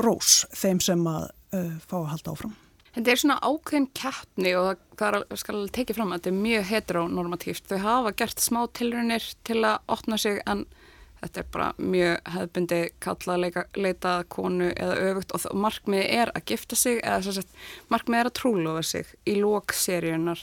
rós 0.03 0.43
þeim 0.57 0.83
sem 0.83 1.07
að 1.07 1.31
uh, 1.55 1.73
fá 1.87 1.97
að 2.03 2.11
halda 2.17 2.35
áfram. 2.35 2.59
Þetta 2.93 3.11
er 3.11 3.21
svona 3.23 3.39
ákveðin 3.41 3.89
keppni 3.97 4.53
og 4.59 4.81
það, 5.01 5.17
er, 5.23 5.39
skal 5.41 5.63
tekið 5.73 5.97
fram 5.97 6.13
að 6.13 6.19
þetta 6.19 6.31
er 6.33 6.41
mjög 6.43 6.65
heteronormatíft. 6.69 7.69
Þau 7.71 7.79
hafa 7.87 8.15
gert 8.21 8.43
smá 8.45 8.61
tilraunir 8.77 9.29
til 9.49 9.63
að 9.65 9.79
opna 9.95 10.19
sig 10.21 10.43
en 10.45 10.67
þetta 11.23 11.41
er 11.41 11.49
bara 11.55 11.69
mjög 11.79 12.31
hefðbundi 12.35 12.81
kalla 13.03 13.39
leika, 13.39 13.65
leita 13.79 14.13
konu 14.33 14.69
eða 14.73 14.99
öfugt 15.09 15.35
og 15.37 15.47
markmiði 15.63 16.05
er 16.19 16.33
að 16.35 16.53
gifta 16.53 16.79
sig 16.79 16.99
eða 17.01 17.35
sett 17.39 17.57
markmiði 17.93 18.25
er 18.25 18.31
að 18.31 18.39
trúlofa 18.41 18.85
sig 18.87 19.13
í 19.31 19.37
lókseríunar 19.39 20.43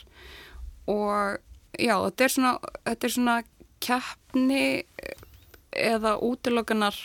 og 0.90 1.40
já 1.76 1.96
þetta 2.06 2.26
er 2.26 2.36
svona, 2.36 2.54
þetta 2.88 3.10
er 3.10 3.16
svona 3.18 3.38
keppni 3.84 4.64
eða 5.76 6.16
útilokanar 6.26 6.98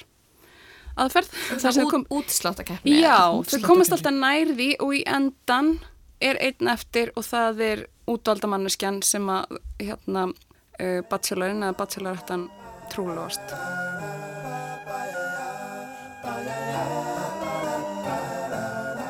aðferð. 1.01 1.33
Það 1.63 1.81
er 1.83 1.91
kom... 1.91 2.07
útsláttakeppni. 2.15 2.99
Já, 3.03 3.19
þau 3.51 3.59
komast 3.65 3.95
alltaf 3.97 4.15
nærði 4.15 4.71
og 4.83 4.95
í 4.99 5.03
endan 5.09 5.77
er 6.25 6.39
einn 6.41 6.71
eftir 6.73 7.13
og 7.19 7.27
það 7.27 7.63
er 7.69 7.87
útvaldamanneskjan 8.11 9.01
sem 9.05 9.29
að 9.33 9.59
hérna 9.81 10.29
uh, 10.31 11.01
bachelorinn 11.11 11.65
eða 11.65 11.79
bachelorettan 11.79 12.49
trúlóst. 12.93 13.55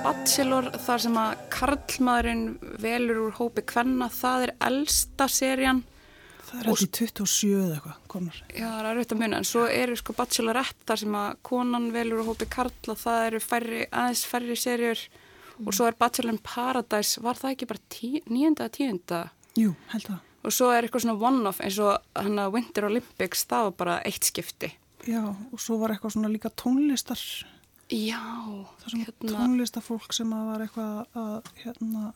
Bachelor 0.05 0.69
þar 0.85 1.01
sem 1.01 1.17
að 1.17 1.33
karlmaðurinn 1.53 2.45
velur 2.83 3.27
úr 3.27 3.37
hópi 3.39 3.65
hvenna, 3.73 4.11
það 4.13 4.49
er 4.49 4.53
elsta 4.69 5.29
serían 5.33 5.83
Það 6.55 6.61
er 6.63 6.71
alltaf 6.71 6.91
27 7.01 7.53
eða 7.59 7.77
eitthvað 7.77 8.01
komnar. 8.15 8.41
Já, 8.55 8.67
það 8.69 8.79
er 8.79 8.89
auðvitað 8.91 9.21
muna, 9.21 9.39
en 9.41 9.49
svo 9.49 9.65
eru 9.67 9.97
sko 9.99 10.15
bachelorette 10.15 10.87
þar 10.89 11.01
sem 11.01 11.17
að 11.19 11.41
konan 11.51 11.89
velur 11.95 12.23
og 12.23 12.29
hópi 12.31 12.49
karla, 12.53 12.97
það 13.01 13.27
eru 13.29 13.41
færri, 13.43 13.81
aðeins 13.91 14.23
færri 14.31 14.59
serjur 14.61 15.03
mm. 15.09 15.65
og 15.67 15.75
svo 15.75 15.89
er 15.89 15.99
Bachelor 15.99 16.35
in 16.35 16.41
Paradise, 16.47 17.25
var 17.25 17.41
það 17.41 17.57
ekki 17.57 17.71
bara 17.73 17.85
tí, 17.97 18.13
nýjunda 18.31 18.69
eða 18.69 18.75
tíunda? 18.79 19.21
Jú, 19.59 19.75
held 19.91 20.15
að. 20.15 20.31
Og 20.45 20.53
svo 20.53 20.71
er 20.71 20.85
eitthvað 20.85 21.07
svona 21.07 21.29
one-off 21.31 21.61
eins 21.65 21.81
og 21.81 22.21
hann 22.21 22.41
að 22.43 22.55
Winter 22.59 22.87
Olympics, 22.91 23.47
það 23.51 23.69
var 23.71 23.77
bara 23.81 23.99
eitt 24.07 24.29
skipti. 24.29 24.71
Já, 25.09 25.23
og 25.25 25.61
svo 25.61 25.81
var 25.81 25.95
eitthvað 25.95 26.15
svona 26.17 26.33
líka 26.33 26.53
tónlistar. 26.53 27.21
Já. 27.93 28.21
Það 28.81 28.91
sem 28.91 29.05
hérna... 29.05 29.33
tónlistafólk 29.33 30.15
sem 30.17 30.31
að 30.37 30.51
var 30.51 30.65
eitthvað 30.65 31.19
að 31.21 31.51
hérna 31.65 32.13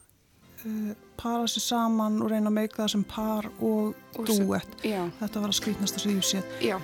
uh, 0.65 0.95
para 1.19 1.47
sér 1.51 1.65
saman 1.65 2.21
og 2.23 2.31
reyna 2.33 2.51
að 2.51 2.57
meika 2.61 2.83
það 2.83 2.93
sem 2.95 3.05
par 3.09 3.51
og, 3.59 3.95
og 4.17 4.31
duett. 4.31 4.79
Þetta 4.83 5.43
var 5.43 5.53
að 5.53 5.59
skrítnast 5.61 5.99
að 5.99 6.07
séu 6.07 6.23
sér. 6.23 6.49
Já. 6.63 6.79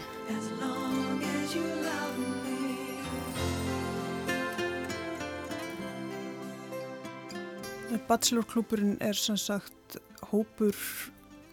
Bachelorklúpurinn 8.04 8.96
er 9.00 9.16
sem 9.16 9.36
sagt 9.40 9.96
hópur 10.28 10.76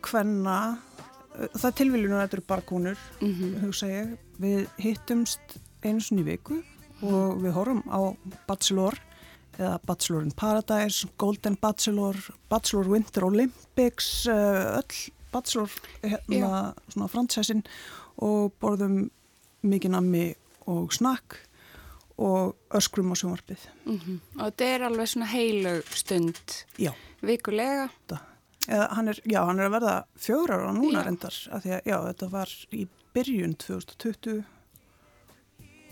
hvenna, 0.04 0.80
það 1.54 1.68
er 1.70 1.76
tilviljun 1.78 2.16
og 2.16 2.24
þetta 2.24 2.38
eru 2.38 2.46
bargúnur, 2.50 3.04
mm 3.22 3.32
-hmm. 3.32 3.60
hugsa 3.62 3.88
ég. 3.88 4.18
Við 4.42 4.68
hittumst 4.78 5.58
einu 5.84 6.02
svonni 6.02 6.24
viku 6.24 6.62
og 7.02 7.42
við 7.42 7.56
horfum 7.56 7.84
á 7.90 8.02
Bachelor 8.48 8.98
eða 9.62 9.80
Bachelor 9.86 10.26
in 10.26 10.32
Paradise, 10.36 11.08
Golden 11.18 11.58
Bachelor, 11.62 12.18
Bachelor 12.50 12.90
Winter 12.90 13.26
Olympics, 13.26 14.28
eh, 14.28 14.78
öll 14.82 15.12
Bachelor 15.32 15.70
hérna, 16.04 16.74
svona 16.90 17.08
fransæsin 17.08 17.64
og 18.18 18.52
borðum 18.60 19.10
mikið 19.64 19.96
nammi 19.96 20.26
og 20.68 20.92
snakk 20.94 21.38
og 22.22 22.56
öskrum 22.78 23.14
á 23.14 23.16
sjónvarpið. 23.16 23.62
Mm 23.86 24.00
-hmm. 24.00 24.20
Og 24.40 24.46
þetta 24.46 24.66
er 24.66 24.82
alveg 24.82 25.08
svona 25.08 25.26
heilug 25.26 25.84
stund 25.96 26.66
já. 26.78 26.92
vikulega? 27.22 27.90
Eða, 28.68 28.88
hann 28.94 29.08
er, 29.08 29.20
já, 29.26 29.46
hann 29.46 29.60
er 29.60 29.66
að 29.66 29.72
verða 29.72 30.04
fjórar 30.16 30.70
á 30.70 30.72
núna 30.74 31.00
já. 31.00 31.06
reyndar, 31.06 31.36
af 31.52 31.64
því 31.64 31.70
að 31.70 31.82
já, 31.86 32.08
þetta 32.08 32.30
var 32.30 32.50
í 32.72 32.88
byrjun 33.14 33.56
2020. 33.56 34.44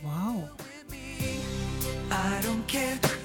Vá! 0.03 0.34
Wow. 0.34 0.49
I 2.11 2.41
don't 2.41 2.67
care 2.67 3.18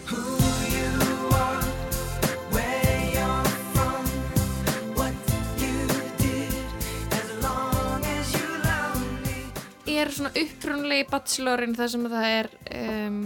er 10.05 10.13
svona 10.13 10.35
upprunlegi 10.37 11.07
bachelorinn 11.09 11.75
þar 11.77 11.91
sem 11.91 12.05
það 12.13 12.27
er 12.29 12.49
um, 12.77 13.17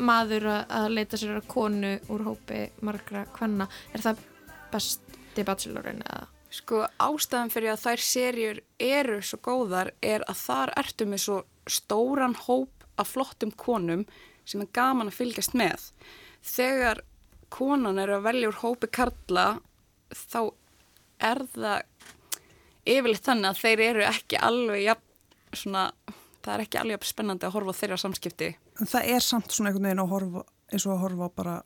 maður 0.00 0.48
að 0.50 0.88
leita 0.96 1.18
sér 1.20 1.38
að 1.38 1.48
konu 1.50 1.92
úr 2.10 2.24
hópi 2.26 2.64
margra 2.86 3.24
hvenna 3.36 3.68
er 3.94 4.04
það 4.04 4.24
besti 4.72 5.44
bachelorinn 5.46 6.02
eða? 6.02 6.26
Sko 6.50 6.82
ástæðan 6.98 7.52
fyrir 7.54 7.74
að 7.76 7.84
þær 7.84 8.02
serjur 8.02 8.60
eru 8.82 9.20
svo 9.22 9.38
góðar 9.44 9.92
er 10.02 10.24
að 10.26 10.40
þar 10.40 10.74
ertu 10.82 11.06
með 11.06 11.22
svo 11.24 11.38
stóran 11.70 12.34
hóp 12.48 12.88
af 12.98 13.12
flottum 13.14 13.54
konum 13.54 14.02
sem 14.48 14.62
er 14.64 14.72
gaman 14.76 15.10
að 15.10 15.18
fylgjast 15.20 15.56
með 15.58 15.90
þegar 16.46 17.02
konan 17.52 17.98
eru 17.98 18.18
að 18.18 18.26
velja 18.28 18.50
úr 18.50 18.60
hópi 18.62 18.90
karla 18.94 19.46
þá 20.14 20.40
er 21.20 21.42
það 21.52 21.82
yfirleitt 22.88 23.26
þannig 23.26 23.50
að 23.50 23.60
þeir 23.60 23.84
eru 23.88 24.06
ekki 24.06 24.40
alveg 24.40 24.84
jafn 24.86 25.58
svona, 25.60 25.84
það 26.40 26.54
er 26.54 26.64
ekki 26.64 26.80
alveg 26.80 27.06
spennandi 27.08 27.48
að 27.48 27.56
horfa 27.56 27.76
þeirra 27.80 27.98
samskipti. 28.00 28.50
Það 28.80 29.12
er 29.16 29.24
samt 29.24 29.52
svona 29.52 29.70
einhvern 29.70 29.88
veginn 29.88 30.02
að 30.04 30.12
horfa, 30.14 30.44
eins 30.70 30.86
og 30.86 30.94
að 30.94 31.02
horfa 31.04 31.30
bara 31.36 31.56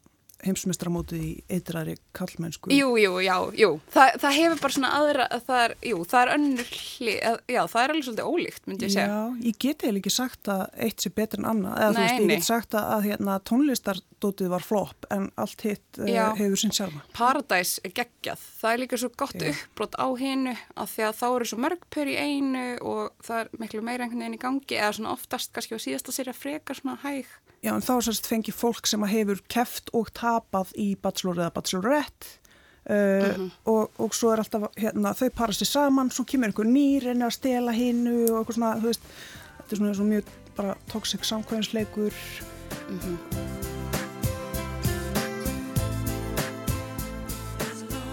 heimsmestramótið 0.44 1.22
í 1.24 1.30
eitræri 1.52 1.94
kallmennsku. 2.16 2.72
Jú, 2.74 2.94
jú, 3.00 3.12
já, 3.24 3.36
jú. 3.58 3.70
Þa, 3.94 4.06
það 4.22 4.36
hefur 4.38 4.62
bara 4.64 4.76
svona 4.76 4.90
aðra, 4.98 5.26
það 5.46 5.62
er, 5.64 5.74
jú, 5.90 6.00
það 6.10 6.20
er 6.22 6.32
önnur 6.34 6.72
hlið, 6.74 7.18
já, 7.54 7.60
það 7.72 7.80
er 7.82 7.94
alveg 7.94 8.06
svolítið 8.08 8.30
ólíkt, 8.32 8.64
myndi 8.68 8.88
ég 8.88 8.94
segja. 8.94 9.06
Já, 9.06 9.46
ég 9.48 9.60
geti 9.64 9.88
eða 9.90 10.00
ekki 10.00 10.14
sagt 10.14 10.50
að 10.54 10.64
eitt 10.86 11.04
sé 11.04 11.12
betur 11.14 11.42
en 11.42 11.48
annað, 11.52 11.78
eða 11.84 11.92
nei, 11.92 11.94
þú 11.94 12.04
veist, 12.04 12.24
ég 12.24 12.32
geti 12.34 12.48
sagt 12.48 12.78
að, 12.80 13.06
hérna, 13.06 13.38
tónlistardótið 13.50 14.50
var 14.54 14.66
flop, 14.66 15.08
en 15.14 15.30
allt 15.40 15.66
hitt 15.68 16.02
uh, 16.02 16.10
hefur 16.40 16.60
sinn 16.64 16.74
sjálfa. 16.74 17.04
Paradise 17.16 17.84
er 17.84 17.94
geggjað, 18.00 18.44
það 18.60 18.72
er 18.72 18.82
líka 18.84 19.00
svo 19.00 19.12
gott 19.24 19.38
já. 19.38 19.50
uppbrott 19.52 19.98
á 20.00 20.06
hennu, 20.20 20.56
að 20.74 20.92
því 20.96 21.08
að 21.08 21.16
þá 21.22 21.26
eru 21.30 21.50
svo 21.52 21.62
mörg 21.64 21.88
pör 21.94 22.10
í 22.10 22.18
einu 22.18 22.66
og 22.82 23.14
það 23.24 23.44
er 23.44 23.54
miklu 23.62 23.84
meira 23.86 24.06
einhvern 24.06 24.26
veginn 24.26 24.38
í 24.38 24.44
gangi, 24.44 24.78
eða 24.80 24.92
svona 24.98 25.14
oftast 25.14 25.54
kannski 25.54 25.78
á 25.78 25.84
síðasta 25.86 26.14
sér 26.14 26.32
að 26.32 26.40
freka 26.42 26.76
svona 26.76 26.98
hæg 27.04 27.30
Já, 27.64 27.72
en 27.72 27.84
þá 27.84 27.94
sérst 28.04 28.26
fengi 28.28 28.52
fólk 28.52 28.84
sem 28.88 29.00
hefur 29.08 29.38
keft 29.48 29.88
og 29.96 30.10
tapað 30.24 30.72
í 30.80 30.94
bachelor 30.96 31.42
eða 31.42 31.54
bachelorette 31.54 32.40
uh, 32.90 32.94
uh 32.94 33.36
-huh. 33.36 33.50
og, 33.64 33.90
og 33.98 34.14
svo 34.14 34.32
er 34.32 34.38
alltaf, 34.38 34.68
hérna, 34.76 35.14
þau 35.14 35.30
parast 35.30 35.62
í 35.62 35.68
saman, 35.68 36.10
svo 36.10 36.24
kemur 36.24 36.46
einhver 36.48 36.66
nýr 36.66 37.10
en 37.12 37.22
að 37.22 37.36
stela 37.38 37.72
hinnu 37.72 38.32
og 38.32 38.38
eitthvað 38.38 38.54
svona, 38.54 38.74
veist, 38.80 39.02
þetta 39.58 39.72
er 39.72 39.76
svona, 39.76 39.94
svona 39.94 40.14
mjög 40.14 40.24
bara 40.56 40.74
tóksik 40.92 41.24
samkvæðinsleikur. 41.24 42.12
Uh 42.88 43.04
-huh. 43.04 43.18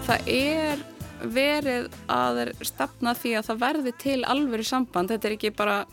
Það 0.06 0.28
er 0.28 0.78
verið 1.22 1.90
að 2.08 2.52
stafna 2.66 3.14
því 3.14 3.36
að 3.38 3.46
það 3.46 3.58
verði 3.58 3.92
til 3.98 4.24
alveg 4.24 4.66
samband, 4.66 5.10
þetta 5.10 5.28
er 5.28 5.32
ekki 5.32 5.50
bara, 5.50 5.86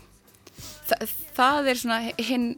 það, 0.86 1.10
það 1.36 1.68
er 1.68 1.74
svona 1.74 2.00
hinn 2.18 2.56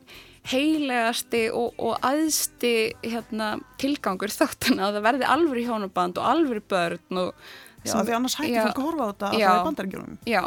heilegasti 0.50 1.44
og, 1.54 1.76
og 1.78 1.98
aðsti 2.02 2.74
hérna, 3.04 3.54
tilgangur 3.80 4.32
þáttuna 4.32 4.88
að 4.88 4.98
það 4.98 5.06
verði 5.06 5.28
alveg 5.36 5.68
hjónaband 5.68 6.18
og 6.18 6.30
alveg 6.32 6.64
börn 6.70 7.22
og, 7.22 7.44
Já, 7.82 7.96
því 7.98 8.14
annars 8.14 8.36
hætti 8.38 8.58
fólk 8.58 8.78
að 8.78 8.86
horfa 8.86 9.02
á 9.02 9.10
þetta 9.10 9.26
að 9.28 9.34
það 9.42 9.56
er 9.56 9.64
bandaríkjum 9.66 10.18
Já. 10.30 10.42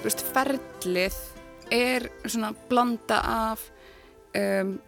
Þú 0.00 0.06
veist, 0.06 0.22
ferlið 0.34 1.18
er 1.74 2.06
svona 2.24 2.52
blanda 2.70 3.18
af 3.26 3.64
um, 4.38 4.78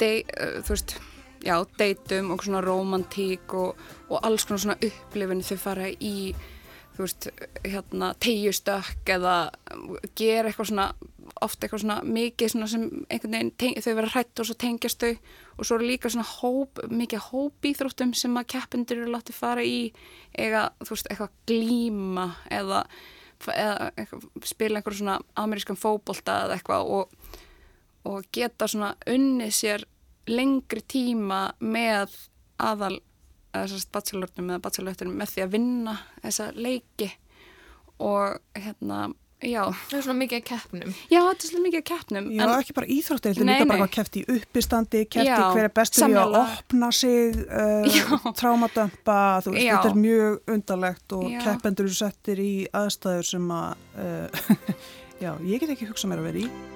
de, 0.00 0.12
uh, 0.22 0.60
þú 0.62 0.76
veist 0.76 0.94
já, 1.42 1.56
deytum 1.78 2.30
og 2.34 2.44
svona 2.44 2.62
romantík 2.64 3.54
og, 3.58 3.80
og 4.08 4.20
alls 4.22 4.46
konar 4.46 4.62
svona 4.62 4.78
upplifin 4.78 5.42
þau 5.44 5.58
fara 5.60 5.88
í 5.90 6.32
þú 6.96 7.06
veist, 7.06 7.28
hérna, 7.64 8.12
tegjustökk 8.22 9.12
eða 9.14 9.36
gera 10.18 10.50
eitthvað 10.50 10.68
svona, 10.68 10.86
ofta 11.44 11.66
eitthvað 11.66 11.84
svona 11.84 11.98
mikið 12.04 12.52
svona 12.52 12.68
sem 12.68 12.84
einhvern 13.08 13.36
veginn, 13.36 13.52
teng, 13.60 13.78
þau 13.84 13.94
vera 13.98 14.12
hrætt 14.12 14.42
og 14.42 14.48
svo 14.48 14.56
tengjast 14.60 15.04
þau 15.04 15.12
og 15.12 15.68
svo 15.68 15.78
eru 15.78 15.88
líka 15.88 16.12
svona 16.12 16.28
hóp, 16.28 16.82
mikið 16.92 17.28
hópíþróttum 17.30 18.12
sem 18.18 18.36
að 18.40 18.50
keppindur 18.54 19.02
eru 19.02 19.14
látið 19.14 19.38
fara 19.38 19.64
í 19.64 19.78
eða, 20.32 20.66
þú 20.82 20.94
veist, 20.94 21.08
eitthvað 21.08 21.38
glíma 21.48 22.26
eða, 22.52 22.82
eða 23.46 23.88
eitthvað, 23.96 24.28
spila 24.52 24.80
einhverjum 24.82 25.04
svona 25.04 25.16
amerískan 25.44 25.80
fókbólta 25.80 26.42
eða 26.44 26.58
eitthvað 26.58 26.92
og, 26.98 27.16
og 28.10 28.28
geta 28.34 28.68
svona 28.68 28.92
unnið 29.08 29.56
sér 29.56 29.86
lengri 30.28 30.84
tíma 30.86 31.48
með 31.58 32.12
aðal 32.62 33.00
bachelornum 33.52 34.52
eða 34.52 34.62
bacheloröftunum 34.66 35.18
með 35.18 35.34
því 35.34 35.44
að 35.44 35.56
vinna 35.56 35.96
þessa 36.22 36.52
leiki 36.56 37.10
og 38.02 38.38
hérna 38.58 39.10
Já. 39.42 39.62
Það 39.90 39.96
er 39.96 40.04
svona 40.06 40.18
mikið 40.20 40.38
að 40.38 40.44
keppnum. 40.46 40.90
Já, 41.10 41.18
þetta 41.18 41.46
er 41.46 41.50
svona 41.50 41.64
mikið 41.64 41.80
að 41.80 41.86
keppnum. 41.88 42.26
Já, 42.30 42.42
en, 42.44 42.52
ekki 42.54 42.74
bara 42.76 42.88
íþróttir, 42.94 43.32
þetta 43.34 43.42
er 43.42 43.48
líka 43.48 43.68
bara 43.72 43.80
hvað 43.80 43.94
keft 43.96 44.18
í 44.18 44.22
uppistandi, 44.36 45.00
keft 45.08 45.24
í 45.24 45.30
Já, 45.30 45.38
hver 45.50 45.66
er 45.66 45.72
bestur 45.74 46.12
í 46.12 46.18
að 46.20 46.36
opna 46.38 46.90
sig, 46.94 47.40
uh, 47.48 48.28
trámadömpa, 48.38 49.16
þú 49.42 49.54
veist, 49.56 49.66
Já. 49.66 49.72
þetta 49.74 49.90
er 49.90 49.98
mjög 50.04 50.54
undarlegt 50.54 51.16
og 51.18 51.24
Já. 51.26 51.40
keppendur 51.48 51.90
eru 51.90 51.98
settir 51.98 52.44
í 52.44 52.52
aðstæður 52.70 53.32
sem 53.32 53.50
að, 53.58 53.88
uh, 53.96 54.62
já, 55.24 55.32
ég 55.42 55.58
get 55.58 55.74
ekki 55.74 55.90
hugsað 55.90 56.14
mér 56.14 56.22
að 56.22 56.30
vera 56.30 56.46
í. 56.46 56.71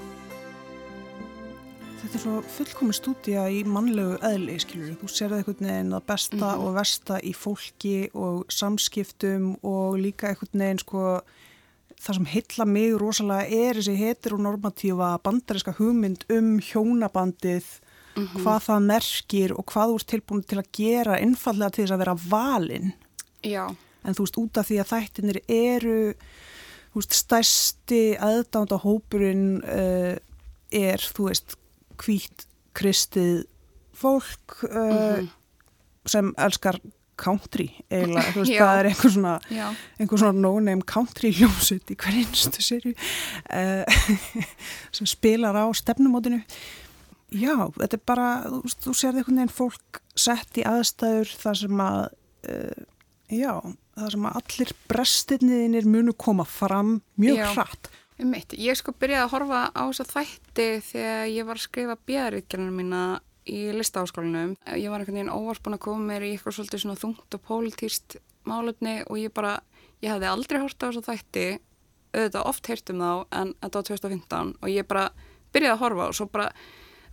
Þetta 1.97 2.19
er 2.19 2.23
svo 2.23 2.35
fullkomin 2.55 2.95
stúdía 2.97 3.45
í 3.51 3.63
mannlegu 3.67 4.19
eðli, 4.25 4.57
skilur. 4.63 4.93
Þú 5.01 5.09
sérði 5.11 5.39
einhvern 5.41 5.67
veginn 5.71 5.95
að 5.97 6.05
besta 6.07 6.37
Mhm. 6.53 6.61
og 6.67 6.75
versta 6.77 7.21
í 7.23 7.33
fólki 7.35 8.11
og 8.15 8.45
samskiptum 8.49 9.57
og 9.65 9.97
líka 9.99 10.29
einhvern 10.29 10.61
veginn, 10.61 10.79
sko, 10.79 11.21
það 12.01 12.15
sem 12.15 12.25
heilla 12.27 12.65
mig 12.67 12.93
rosalega 13.01 13.51
er 13.51 13.75
þessi 13.75 13.97
heteronormatífa 13.97 15.23
bandariska 15.23 15.73
hugmynd 15.79 16.25
um 16.31 16.59
hjónabandið, 16.61 17.65
Mhm. 18.17 18.37
hvað 18.45 18.61
það 18.69 18.87
merkir 18.87 19.51
og 19.59 19.67
hvað 19.67 19.89
þú 19.89 19.95
ert 19.95 20.07
tilbúin 20.07 20.47
til 20.47 20.59
að 20.59 20.73
gera 20.73 21.19
einfallega 21.19 21.73
til 21.73 21.85
þess 21.87 21.93
að 21.93 21.99
vera 21.99 22.15
valinn. 22.15 22.93
Já. 23.43 23.77
En 24.05 24.15
þú 24.15 24.19
veist, 24.25 24.39
út 24.39 24.57
af 24.59 24.69
því 24.69 24.81
að 24.81 24.91
þættinir 24.93 25.41
eru, 25.49 26.15
þú 26.95 26.95
veist, 26.95 27.13
stærsti 27.27 28.17
aðdánda 28.19 28.81
hópurinn 28.81 29.63
uh, 29.65 30.19
er, 30.73 30.97
þú 30.99 31.29
veist, 31.29 31.57
hvít 32.03 32.47
kristið 32.77 33.45
fólk 33.97 34.59
uh, 34.69 35.17
Mhm. 35.23 35.29
sem 36.07 36.35
elskar 36.39 36.77
country 37.17 37.71
eiginlega, 37.91 38.33
þú 38.35 38.43
veist, 38.43 38.53
það 38.61 38.79
er 38.83 38.89
einhver 38.91 39.13
svona, 39.15 39.35
Já. 39.51 39.67
einhver 39.99 40.21
svona 40.21 40.41
no-name 40.45 40.85
country 40.85 41.31
hljómsut 41.33 41.89
í 41.91 41.97
hver 41.97 42.19
einstu 42.21 42.61
serju 42.63 42.93
uh, 42.93 43.85
sem 44.97 45.09
spilar 45.09 45.57
á 45.57 45.65
stefnumótinu. 45.73 46.43
Já, 47.35 47.57
þetta 47.81 47.97
er 47.97 48.03
bara, 48.07 48.27
þú, 48.45 48.61
þú 48.85 48.93
sérði 48.95 49.23
einhvern 49.25 49.41
veginn 49.41 49.57
fólk 49.57 50.03
sett 50.17 50.61
í 50.61 50.67
aðstæður 50.69 51.33
þar 51.41 51.59
sem 51.65 51.81
að, 51.83 51.99
uh, 52.53 52.85
já, 53.35 53.55
þar 53.97 54.15
sem 54.15 54.29
að 54.29 54.37
allir 54.43 54.75
brestinniðinir 54.93 55.89
munu 55.91 56.13
koma 56.15 56.45
fram 56.47 56.99
mjög 57.19 57.43
hratt. 57.57 57.91
Um 58.17 58.31
mitt, 58.33 58.55
ég 58.57 58.79
sko 58.79 58.95
byrjaði 58.97 59.27
að 59.27 59.33
horfa 59.35 59.59
á 59.77 59.83
þessa 59.93 60.07
þætti 60.09 60.67
þegar 60.87 61.27
ég 61.29 61.49
var 61.49 61.59
að 61.59 61.65
skrifa 61.67 61.97
bjæðaríkjarnar 62.09 62.73
mína 62.73 63.01
í 63.45 63.59
listaháskólanum. 63.77 64.55
Ég 64.73 64.89
var 64.89 65.03
einhvern 65.03 65.19
veginn 65.19 65.35
óvart 65.35 65.61
búin 65.63 65.77
að 65.77 65.83
koma 65.85 66.09
mér 66.09 66.25
í 66.25 66.31
eitthvað 66.33 66.57
svolítið 66.57 66.83
svona 66.83 66.97
þungt 67.03 67.37
og 67.37 67.45
pólitíst 67.45 68.17
málefni 68.49 68.97
og 69.05 69.21
ég 69.21 69.35
bara, 69.37 69.59
ég 70.01 70.15
hafði 70.15 70.31
aldrei 70.31 70.63
hort 70.63 70.81
á 70.81 70.87
þessa 70.89 71.05
þætti, 71.11 71.45
auðvitað 72.17 72.49
oft 72.55 72.73
heyrt 72.73 72.95
um 72.95 73.05
þá 73.05 73.13
en 73.43 73.55
þetta 73.61 73.77
var 73.77 73.89
2015 73.91 74.53
og 74.63 74.73
ég 74.73 74.89
bara 74.89 75.07
byrjaði 75.53 75.75
að 75.75 75.83
horfa 75.85 76.09
og 76.09 76.17
svo 76.17 76.29
bara 76.33 76.51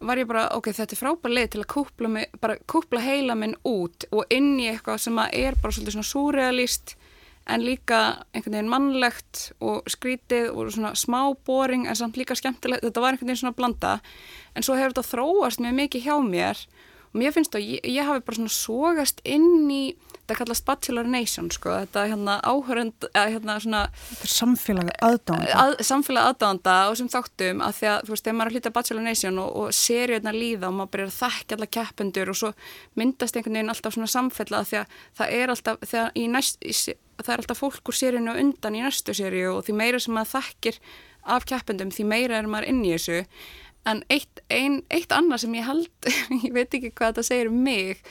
var 0.04 0.20
ég 0.20 0.28
bara, 0.28 0.48
ok, 0.56 0.72
þetta 0.76 0.96
er 0.96 1.00
frábær 1.00 1.32
leið 1.32 1.50
til 1.54 1.62
að 1.64 1.70
kúpla, 1.72 2.10
mig, 2.12 2.32
kúpla 2.68 3.04
heila 3.04 3.36
minn 3.40 3.54
út 3.68 4.08
og 4.12 4.32
inn 4.34 4.56
í 4.60 4.68
eitthvað 4.72 5.04
sem 5.04 5.20
að 5.20 5.36
er 5.40 5.60
bara 5.60 5.76
svolítið 5.76 5.96
svona 5.98 6.10
súrealist 6.10 6.96
en 7.50 7.64
líka 7.66 8.00
einhvern 8.32 8.56
veginn 8.56 8.72
mannlegt 8.72 9.50
og 9.60 9.90
skrítið 9.92 10.52
og 10.54 10.72
svona 10.72 10.94
smá 10.96 11.20
boring 11.46 11.88
en 11.88 11.98
samt 12.00 12.18
líka 12.20 12.38
skemmtilegt, 12.40 12.86
þetta 12.86 13.04
var 13.04 13.14
einhvern 13.14 13.32
veginn 13.32 13.42
svona 13.42 13.58
blanda. 13.58 13.98
En 14.56 14.64
svo 14.64 14.78
hefur 14.78 14.94
þetta 14.94 15.10
þróast 15.10 15.64
mjög 15.64 15.76
mikið 15.82 16.08
hjá 16.08 16.16
mér 16.24 16.64
og 17.14 17.22
mér 17.22 17.36
finnst 17.36 17.54
að 17.56 17.68
ég, 17.76 17.86
ég 17.94 18.08
hafi 18.10 18.26
bara 18.26 18.40
svona 18.40 18.54
sogast 18.58 19.22
inn 19.24 19.70
í 19.72 19.84
þetta 20.24 20.38
kallast 20.40 20.66
Bachelor 20.66 21.08
Nation 21.12 21.50
sko, 21.52 21.74
þetta 21.84 22.06
hérna 22.08 22.38
áhörund, 22.48 23.08
eða 23.12 23.26
hérna 23.34 23.58
svona 23.62 23.82
Þetta 23.94 24.26
er 24.26 24.32
samfélag 24.32 24.92
aðdánda. 25.04 25.58
að, 25.60 25.74
samfélag 25.84 26.30
aðdánda 26.32 26.76
og 26.90 26.98
sem 27.00 27.10
þáttum 27.12 27.64
að 27.66 27.78
því 27.80 27.90
að 27.92 28.08
þú 28.08 28.14
veist, 28.14 28.24
þegar 28.24 28.38
maður 28.40 28.48
er 28.48 28.54
að 28.54 28.58
hlýta 28.58 28.74
Bachelor 28.78 29.06
Nation 29.08 29.40
og, 29.44 29.50
og 29.60 29.78
seriðna 29.78 30.36
líða 30.36 30.70
og 30.70 30.78
maður 30.80 30.94
byrjar 30.96 31.12
að 31.12 31.20
þekka 31.20 31.58
alla 31.58 31.70
keppendur 31.78 32.34
og 32.34 32.40
svo 32.40 32.54
myndast 33.00 33.38
einhvern 33.38 33.60
veginn 33.60 33.74
alltaf 33.76 33.98
svona 33.98 34.14
samfella 34.16 34.64
því 34.70 34.82
að 34.82 35.00
það 35.20 35.38
er 35.42 35.56
alltaf, 35.56 35.88
þegar 35.92 36.14
í 36.16 36.28
næst, 36.32 36.62
í, 36.64 36.76
það 37.20 37.34
er 37.36 37.44
alltaf 37.44 37.64
fólk 37.64 37.92
úr 37.92 38.22
og 38.24 38.40
undan 38.46 38.80
í 38.80 38.86
næstu 38.86 39.18
seríu 39.18 39.58
og 39.58 39.66
því 39.68 39.76
meira 39.84 40.00
sem 40.00 40.16
maður 40.16 40.38
þekkir 40.38 40.80
af 41.24 41.46
keppendum 41.48 41.92
því 41.94 42.08
meira 42.08 42.40
er 42.40 42.50
maður 42.52 42.72
inn 42.72 42.82
í 42.84 42.96
þessu 42.96 43.22
en 43.90 44.04
eitt, 44.14 44.44
ein, 44.54 44.82
eitt 44.94 45.12
annað 45.16 45.44
sem 45.44 45.58
ég 45.58 45.68
held, 45.68 46.12
ég 46.46 46.54
veit 46.56 46.74
ekki 46.74 46.94
hvað 46.94 47.14
þetta 47.14 47.28
segir 47.30 47.52
um 47.52 47.60
mig 47.66 48.04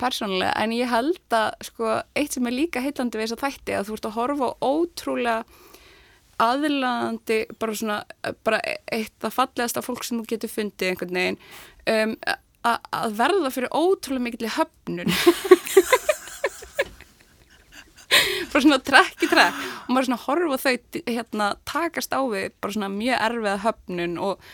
persónulega, 0.00 0.54
en 0.58 0.74
ég 0.74 0.90
held 0.90 1.36
að 1.36 1.52
sko, 1.68 1.92
eitt 2.18 2.34
sem 2.34 2.48
er 2.50 2.56
líka 2.56 2.82
heillandi 2.82 3.20
við 3.20 3.28
þess 3.28 3.36
að 3.36 3.44
þætti 3.44 3.76
að 3.78 3.86
þú 3.88 3.98
ert 3.98 4.08
að 4.08 4.16
horfa 4.18 4.48
á 4.50 4.54
ótrúlega 4.66 5.36
aðlaðandi 6.42 7.38
bara 7.62 7.76
svona, 7.78 7.98
bara 8.46 8.58
eitt 8.92 9.22
að 9.22 9.36
fallegasta 9.36 9.84
fólk 9.86 10.02
sem 10.06 10.18
þú 10.18 10.26
getur 10.32 10.50
fundið 10.50 10.90
einhvern 10.90 11.20
veginn 11.20 11.38
um, 11.92 12.16
að 12.64 13.18
verða 13.20 13.52
fyrir 13.54 13.76
ótrúlega 13.76 14.24
mikill 14.24 14.50
höfnun. 14.56 15.14
Bara 18.52 18.62
svona 18.62 18.78
trekk 18.86 19.24
í 19.26 19.28
trekk. 19.28 19.56
Og 19.84 19.88
maður 19.90 20.06
svona 20.06 20.22
horfa 20.22 20.58
þau 20.62 21.00
hérna, 21.08 21.48
takast 21.66 22.14
á 22.14 22.22
við 22.30 22.52
bara 22.62 22.76
svona 22.76 22.90
mjög 22.92 23.24
erfiða 23.26 23.54
höfnun 23.64 24.14
og, 24.22 24.44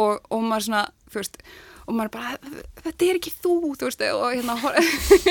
og, 0.00 0.24
og 0.30 0.46
maður 0.46 0.68
svona, 0.68 0.86
þú 1.10 1.22
veist 1.22 1.42
og 1.90 1.96
maður 1.98 2.12
bara, 2.14 2.36
þetta 2.84 3.06
er 3.06 3.18
ekki 3.18 3.32
þú 3.42 3.54
þú 3.78 3.88
veist, 3.88 4.02
og 4.14 4.34
hérna 4.36 4.56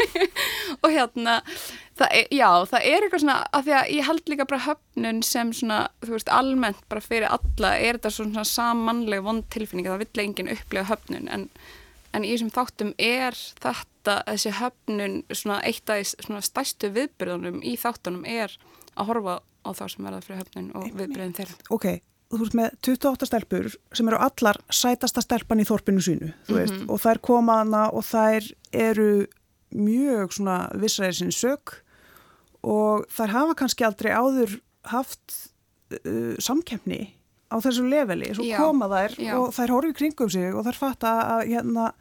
og 0.84 0.90
hérna 0.92 1.36
það 2.00 2.16
er, 2.20 2.30
já, 2.36 2.50
það 2.72 2.88
er 2.92 3.06
eitthvað 3.06 3.24
svona, 3.24 3.38
af 3.56 3.66
því 3.66 3.76
að 3.80 3.92
ég 3.96 4.08
held 4.10 4.32
líka 4.32 4.48
bara 4.50 4.66
höfnun 4.68 5.22
sem 5.26 5.54
svona, 5.56 5.80
þú 6.04 6.16
veist, 6.18 6.32
almennt 6.36 6.82
bara 6.92 7.04
fyrir 7.04 7.30
alla, 7.32 7.74
er 7.78 8.00
þetta 8.00 8.14
svona 8.18 8.46
samanleg 8.48 9.24
vond 9.26 9.48
tilfinning, 9.54 9.88
það 9.88 10.04
vill 10.04 10.26
enginn 10.26 10.52
upplega 10.56 10.90
höfnun, 10.92 11.30
en, 11.32 11.48
en 12.16 12.28
í 12.28 12.34
þessum 12.34 12.54
þáttum 12.56 12.94
er 12.98 13.40
þetta, 13.64 14.20
þessi 14.28 14.56
höfnun 14.60 15.20
svona 15.32 15.62
eitt 15.68 15.94
af 15.94 16.04
svona 16.12 16.44
stærstu 16.46 16.92
viðbyrðunum 16.98 17.64
í 17.64 17.78
þáttunum 17.80 18.28
er 18.28 18.56
að 18.96 19.14
horfa 19.14 19.40
á 19.64 19.70
þá 19.76 19.86
sem 19.92 20.08
verða 20.08 20.24
fyrir 20.26 20.44
höfnun 20.44 20.72
og 20.76 20.92
viðbyrðin 20.92 21.36
þeirra. 21.40 21.60
ok, 21.76 21.88
þú 22.30 22.40
veist 22.44 22.56
með 22.58 22.74
28 22.86 23.26
stelpur 23.30 23.68
sem 23.98 24.08
eru 24.12 24.20
allar 24.22 24.60
sætasta 24.70 25.22
stelpan 25.26 25.62
í 25.64 25.66
þorpinu 25.66 26.02
sínu, 26.06 26.32
veist, 26.48 26.74
Mhm. 26.76 26.90
og 26.90 27.00
þær 27.02 27.20
koma 27.22 27.56
hana 27.64 27.90
og 27.94 28.04
þær 28.06 28.52
eru 28.74 29.28
mjög 29.74 30.34
svona 30.38 30.70
vissræðir 30.74 31.14
sinni 31.20 31.32
sök 31.34 31.80
og 32.64 33.06
þær 33.10 33.30
hafa 33.34 33.56
kannski 33.56 33.86
aldrei 33.86 34.12
áður 34.14 34.60
haft 34.86 35.50
uh, 36.06 36.36
samkeppni 36.40 37.14
á 37.50 37.58
þessu 37.58 37.88
leveli, 37.90 38.30
svo 38.36 38.44
Já, 38.46 38.58
koma 38.62 38.86
þær 38.92 39.16
já. 39.18 39.34
og 39.40 39.54
þær 39.56 39.70
horfi 39.74 39.94
kringum 39.98 40.30
sig 40.30 40.54
og 40.54 40.66
þær 40.68 40.76
fatta 40.78 41.14
að 41.40 41.48
hérna, 41.50 41.94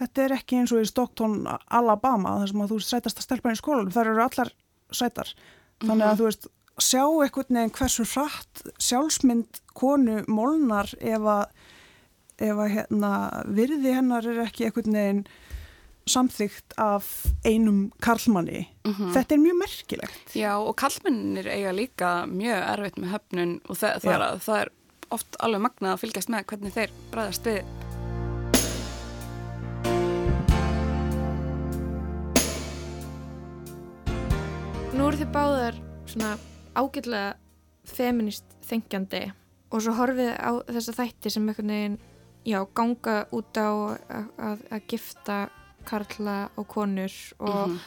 þetta 0.00 0.24
er 0.24 0.34
ekki 0.34 0.56
eins 0.58 0.72
og 0.74 0.82
í 0.82 0.86
Stockton, 0.90 1.46
Alabama, 1.70 2.38
þar 2.40 2.48
sem 2.48 2.60
að 2.64 2.68
þú 2.72 2.78
veist 2.80 2.90
sætasta 2.90 3.22
stelpan 3.22 3.54
í 3.54 3.60
skólanum, 3.60 3.92
þær 3.94 4.10
eru 4.10 4.24
allar 4.24 4.50
sætar, 4.90 5.30
þannig 5.80 6.06
að 6.08 6.14
Mhm. 6.14 6.18
þú 6.18 6.26
veist 6.26 6.48
sjá 6.84 7.02
einhvern 7.06 7.56
veginn 7.58 7.74
hversu 7.76 8.04
hratt 8.14 8.62
sjálfsmynd 8.82 9.60
konu 9.78 10.20
molnar 10.28 10.90
ef 11.00 11.26
að, 11.34 11.46
ef 12.40 12.56
að 12.64 12.72
hérna, 12.76 13.12
virði 13.46 13.94
hennar 13.96 14.26
er 14.26 14.42
ekki 14.46 14.68
einhvern 14.68 14.96
veginn 14.98 15.22
samþygt 16.10 16.74
af 16.80 17.06
einum 17.46 17.90
karlmanni. 18.02 18.64
Mhm. 18.88 19.12
Þetta 19.14 19.36
er 19.36 19.42
mjög 19.44 19.58
merkilegt. 19.60 20.32
Já, 20.34 20.52
og 20.58 20.74
kallmennir 20.80 21.46
eiga 21.46 21.70
líka 21.76 22.10
mjög 22.26 22.64
erfitt 22.72 22.98
með 22.98 23.12
höfnun 23.14 23.52
og 23.68 23.76
það, 23.76 24.00
það, 24.02 24.14
er, 24.14 24.24
að- 24.30 24.42
það 24.48 24.60
er 24.64 24.72
oft 25.10 25.36
alveg 25.40 25.60
magnað 25.68 25.92
að 25.94 26.02
fylgjast 26.04 26.30
með 26.34 26.44
hvernig 26.50 26.72
þeir 26.78 26.90
bræðast 27.12 27.46
við. 27.46 27.62
Nú 34.96 35.06
eru 35.06 35.20
þið 35.20 35.30
báðar 35.34 35.76
svona 36.10 36.30
ágætlega 36.76 37.34
feminist 37.90 38.44
þengjandi 38.68 39.24
og 39.70 39.82
svo 39.84 39.94
horfið 39.98 40.32
á 40.36 40.50
þessa 40.68 40.94
þætti 40.98 41.30
sem 41.30 41.48
einhvern 41.48 41.70
veginn, 41.72 41.98
já, 42.46 42.58
ganga 42.74 43.16
út 43.32 43.56
á 43.56 43.70
að, 43.70 44.28
að, 44.38 44.62
að 44.74 44.86
gifta 44.90 45.40
karla 45.88 46.38
og 46.60 46.66
konur 46.68 47.14
og 47.40 47.68
Mhm. 47.70 47.80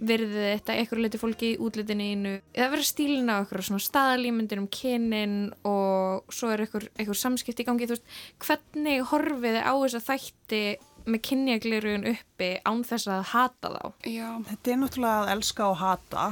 virðið 0.00 0.44
þetta 0.56 0.74
einhverju 0.80 1.02
leiti 1.04 1.18
fólki 1.20 1.48
í 1.52 1.58
útlitinni 1.60 2.04
einu 2.14 2.30
eða 2.54 2.70
vera 2.72 2.84
stílina 2.88 3.34
á 3.36 3.40
einhverju 3.42 3.66
svona 3.68 3.84
staðalímyndir 3.84 4.58
um 4.62 4.68
kynin 4.72 5.52
og 5.68 6.24
svo 6.32 6.48
er 6.54 6.62
einhver, 6.64 6.86
einhver 6.96 7.18
samskipti 7.20 7.62
í 7.64 7.66
gangi 7.68 7.84
þú 7.88 7.96
veist, 7.98 8.06
hvernig 8.40 9.02
horfið 9.10 9.58
á 9.60 9.72
þessa 9.76 10.00
þætti 10.08 10.62
með 11.04 11.20
kynjaglirun 11.28 12.06
uppi 12.14 12.48
án 12.64 12.80
þess 12.84 13.08
að 13.12 13.22
hata 13.34 13.68
þá 13.76 14.08
Já. 14.08 14.28
Þetta 14.48 14.72
er 14.72 14.80
náttúrulega 14.80 15.20
að 15.20 15.32
elska 15.36 15.68
og 15.68 15.76
hata. 15.80 16.24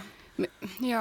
Já, 0.84 1.00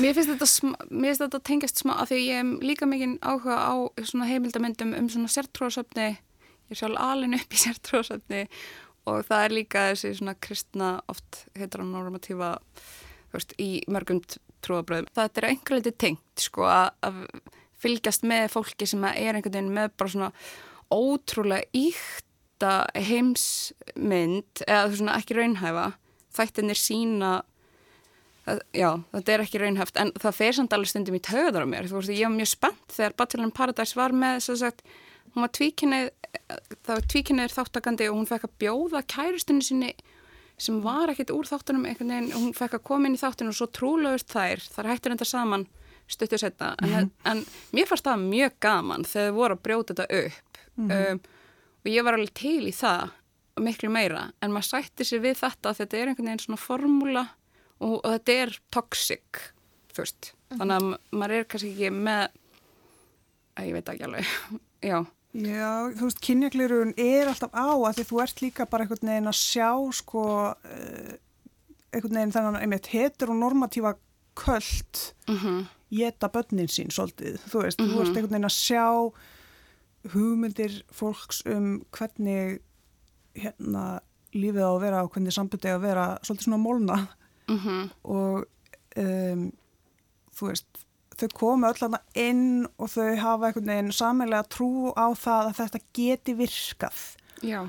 mér 0.00 0.14
finnst 0.16 0.30
þetta, 0.32 0.48
sma, 0.48 0.74
mér 0.88 1.12
finnst 1.12 1.24
þetta 1.26 1.42
tengjast 1.50 1.82
smá 1.82 1.94
af 1.98 2.10
því 2.10 2.20
ég 2.24 2.40
hef 2.40 2.64
líka 2.64 2.88
mikinn 2.88 3.18
áhuga 3.20 3.58
á 3.60 3.74
svona 4.00 4.28
heimildamöndum 4.30 4.94
um 4.96 5.10
svona 5.12 5.32
sértróðsöfni 5.32 6.06
ég 6.10 6.72
er 6.72 6.80
sjálf 6.80 7.02
alin 7.02 7.36
upp 7.36 7.52
í 7.52 7.60
sértróðsöfni 7.66 8.46
og 9.10 9.24
það 9.28 9.44
er 9.44 9.56
líka 9.56 9.86
þessi 9.90 10.14
svona 10.20 10.36
kristna 10.40 10.94
oft 11.10 11.44
þú 13.30 13.38
veist, 13.38 13.54
í 13.62 13.70
mörgum 13.90 14.20
trúabröðum. 14.64 15.10
Það 15.14 15.38
er 15.40 15.48
einhver 15.50 15.78
leiti 15.78 15.92
tengt 15.94 16.42
sko 16.42 16.66
að, 16.68 16.88
að 17.06 17.20
fylgjast 17.80 18.26
með 18.28 18.48
fólki 18.54 18.88
sem 18.88 19.04
er 19.08 19.38
einhvern 19.38 19.54
veginn 19.54 19.76
með 19.76 19.94
bara 20.00 20.14
svona 20.14 20.30
ótrúlega 20.90 21.68
íkta 21.76 22.72
heimsmynd 23.08 24.64
eða 24.66 24.90
svona 24.96 25.16
ekki 25.20 25.38
raunhæfa. 25.38 25.86
Þættinir 26.34 26.78
sína 26.78 27.32
að, 28.50 28.60
já, 28.76 28.90
þetta 29.14 29.32
er 29.36 29.44
ekki 29.44 29.60
raunhæft 29.62 29.96
en 30.02 30.12
það 30.20 30.34
fer 30.40 30.52
samt 30.58 30.72
alveg 30.76 30.90
stundum 30.92 31.16
í 31.18 31.22
töðar 31.24 31.64
á 31.64 31.68
mér 31.72 31.88
þú 31.90 31.98
veist, 32.00 32.12
ég 32.14 32.26
var 32.28 32.36
mjög 32.36 32.50
spennt 32.52 32.94
þegar 32.96 33.16
Bachelor 33.20 33.46
in 33.48 33.54
Paradise 33.56 33.96
var 33.98 34.12
með 34.12 34.40
þess 34.46 34.66
að 34.70 34.84
hún 35.34 35.44
var 35.46 35.52
tvíkinnið 35.58 36.08
það 36.86 36.94
var 36.94 37.06
tvíkinniður 37.14 37.56
þáttakandi 37.58 38.08
og 38.10 38.16
hún 38.20 38.26
fekk 38.30 38.46
að 38.48 38.56
bjóða 38.64 39.02
kærustunni 39.14 39.62
sinni 39.66 39.92
sem 40.60 40.80
var 40.84 41.08
ekkit 41.08 41.30
úr 41.32 41.46
þáttunum 41.48 41.86
veginn, 41.88 42.32
hún 42.36 42.52
fekk 42.52 42.74
að 42.76 42.82
koma 42.84 43.08
inn 43.08 43.14
í 43.16 43.20
þáttinu 43.20 43.48
og 43.48 43.56
svo 43.56 43.66
trúlaust 43.72 44.28
þær, 44.28 44.60
þar 44.74 44.90
hættir 44.92 45.14
enda 45.14 45.24
saman 45.24 45.66
stuttu 46.10 46.36
setna, 46.42 46.74
en, 46.82 46.90
Mhm. 46.90 47.10
en 47.24 47.44
mér 47.72 47.86
fannst 47.88 48.04
það 48.04 48.26
mjög 48.28 48.52
gaman 48.60 49.04
þegar 49.06 49.30
þau 49.30 49.34
voru 49.38 49.54
að 49.56 49.62
brjóta 49.62 49.94
þetta 49.94 50.26
upp 50.26 50.58
Mhm. 50.76 50.90
um, 51.12 51.20
og 51.84 51.88
ég 51.92 52.04
var 52.04 52.14
alveg 52.18 52.34
til 52.34 52.66
í 52.66 52.74
það 52.74 53.10
miklu 53.60 53.90
meira, 53.90 54.32
en 54.42 54.50
maður 54.52 54.68
sætti 54.82 55.04
sér 55.06 55.20
við 55.24 55.38
þetta 55.40 55.72
þetta 55.78 55.94
er 55.98 56.08
einhvern 56.08 56.26
veginn 56.28 56.44
svona 56.44 56.58
formúla 56.60 57.28
og, 57.80 57.94
og 58.04 58.10
þetta 58.12 58.36
er 58.44 58.52
toxic 58.70 59.40
fyrst, 59.94 60.32
þannig 60.54 60.76
að 60.76 60.84
ma- 60.90 61.00
maður 61.20 61.36
er 61.40 61.48
kannski 61.50 61.70
ekki 61.74 61.90
með 61.96 62.28
að 63.60 63.66
ég 63.70 63.74
veit 63.78 63.88
ekki 63.94 64.06
alveg. 64.06 64.36
Já, 64.90 64.98
Já, 65.30 65.70
þú 65.94 66.06
veist, 66.08 66.20
kynjaglirun 66.26 66.94
er 66.98 67.28
alltaf 67.30 67.52
á 67.54 67.70
að 67.70 67.98
því 68.00 68.04
þú 68.08 68.20
ert 68.24 68.40
líka 68.42 68.64
bara 68.66 68.82
einhvern 68.86 69.10
veginn 69.12 69.30
að 69.30 69.36
sjá 69.38 69.68
sko 69.94 70.22
uh, 70.50 71.12
einhvern 71.94 72.16
veginn 72.18 72.32
þennan 72.34 72.58
einmitt 72.62 72.88
heteronormatífa 72.90 73.92
köld 74.40 75.04
Mhm. 75.30 75.68
geta 75.90 76.28
börnin 76.30 76.68
sín 76.70 76.90
svolítið, 76.94 77.38
þú 77.50 77.62
veist, 77.62 77.78
þú 77.78 77.86
Mhm. 77.86 78.00
ert 78.00 78.16
einhvern 78.16 78.30
veginn 78.34 78.50
að 78.50 78.58
sjá 78.58 78.84
hugmyndir 80.14 80.76
fólks 80.94 81.42
um 81.46 81.82
hvernig 81.94 82.60
hérna 83.36 84.00
lífið 84.34 84.62
á 84.66 84.70
að 84.70 84.80
vera 84.84 85.02
og 85.04 85.12
hvernig 85.14 85.34
sambundið 85.34 85.74
á 85.74 85.78
að 85.78 85.84
vera 85.84 86.06
svolítið 86.24 86.46
svona 86.48 86.62
mólna 86.62 86.96
mhm, 87.50 87.90
og 88.04 88.46
um, 89.00 89.44
þú 90.36 90.48
veist 90.50 90.86
þau 91.20 91.28
komu 91.36 91.68
öll 91.68 91.82
hana 91.82 92.00
inn 92.18 92.64
og 92.80 92.92
þau 92.94 93.10
hafa 93.20 93.50
einhvern 93.50 93.68
veginn 93.72 93.92
sameilega 93.94 94.48
trú 94.52 94.94
á 94.96 95.12
það 95.18 95.50
að 95.50 95.58
þetta 95.60 95.82
geti 95.98 96.36
virkað. 96.38 97.04
Já. 97.44 97.60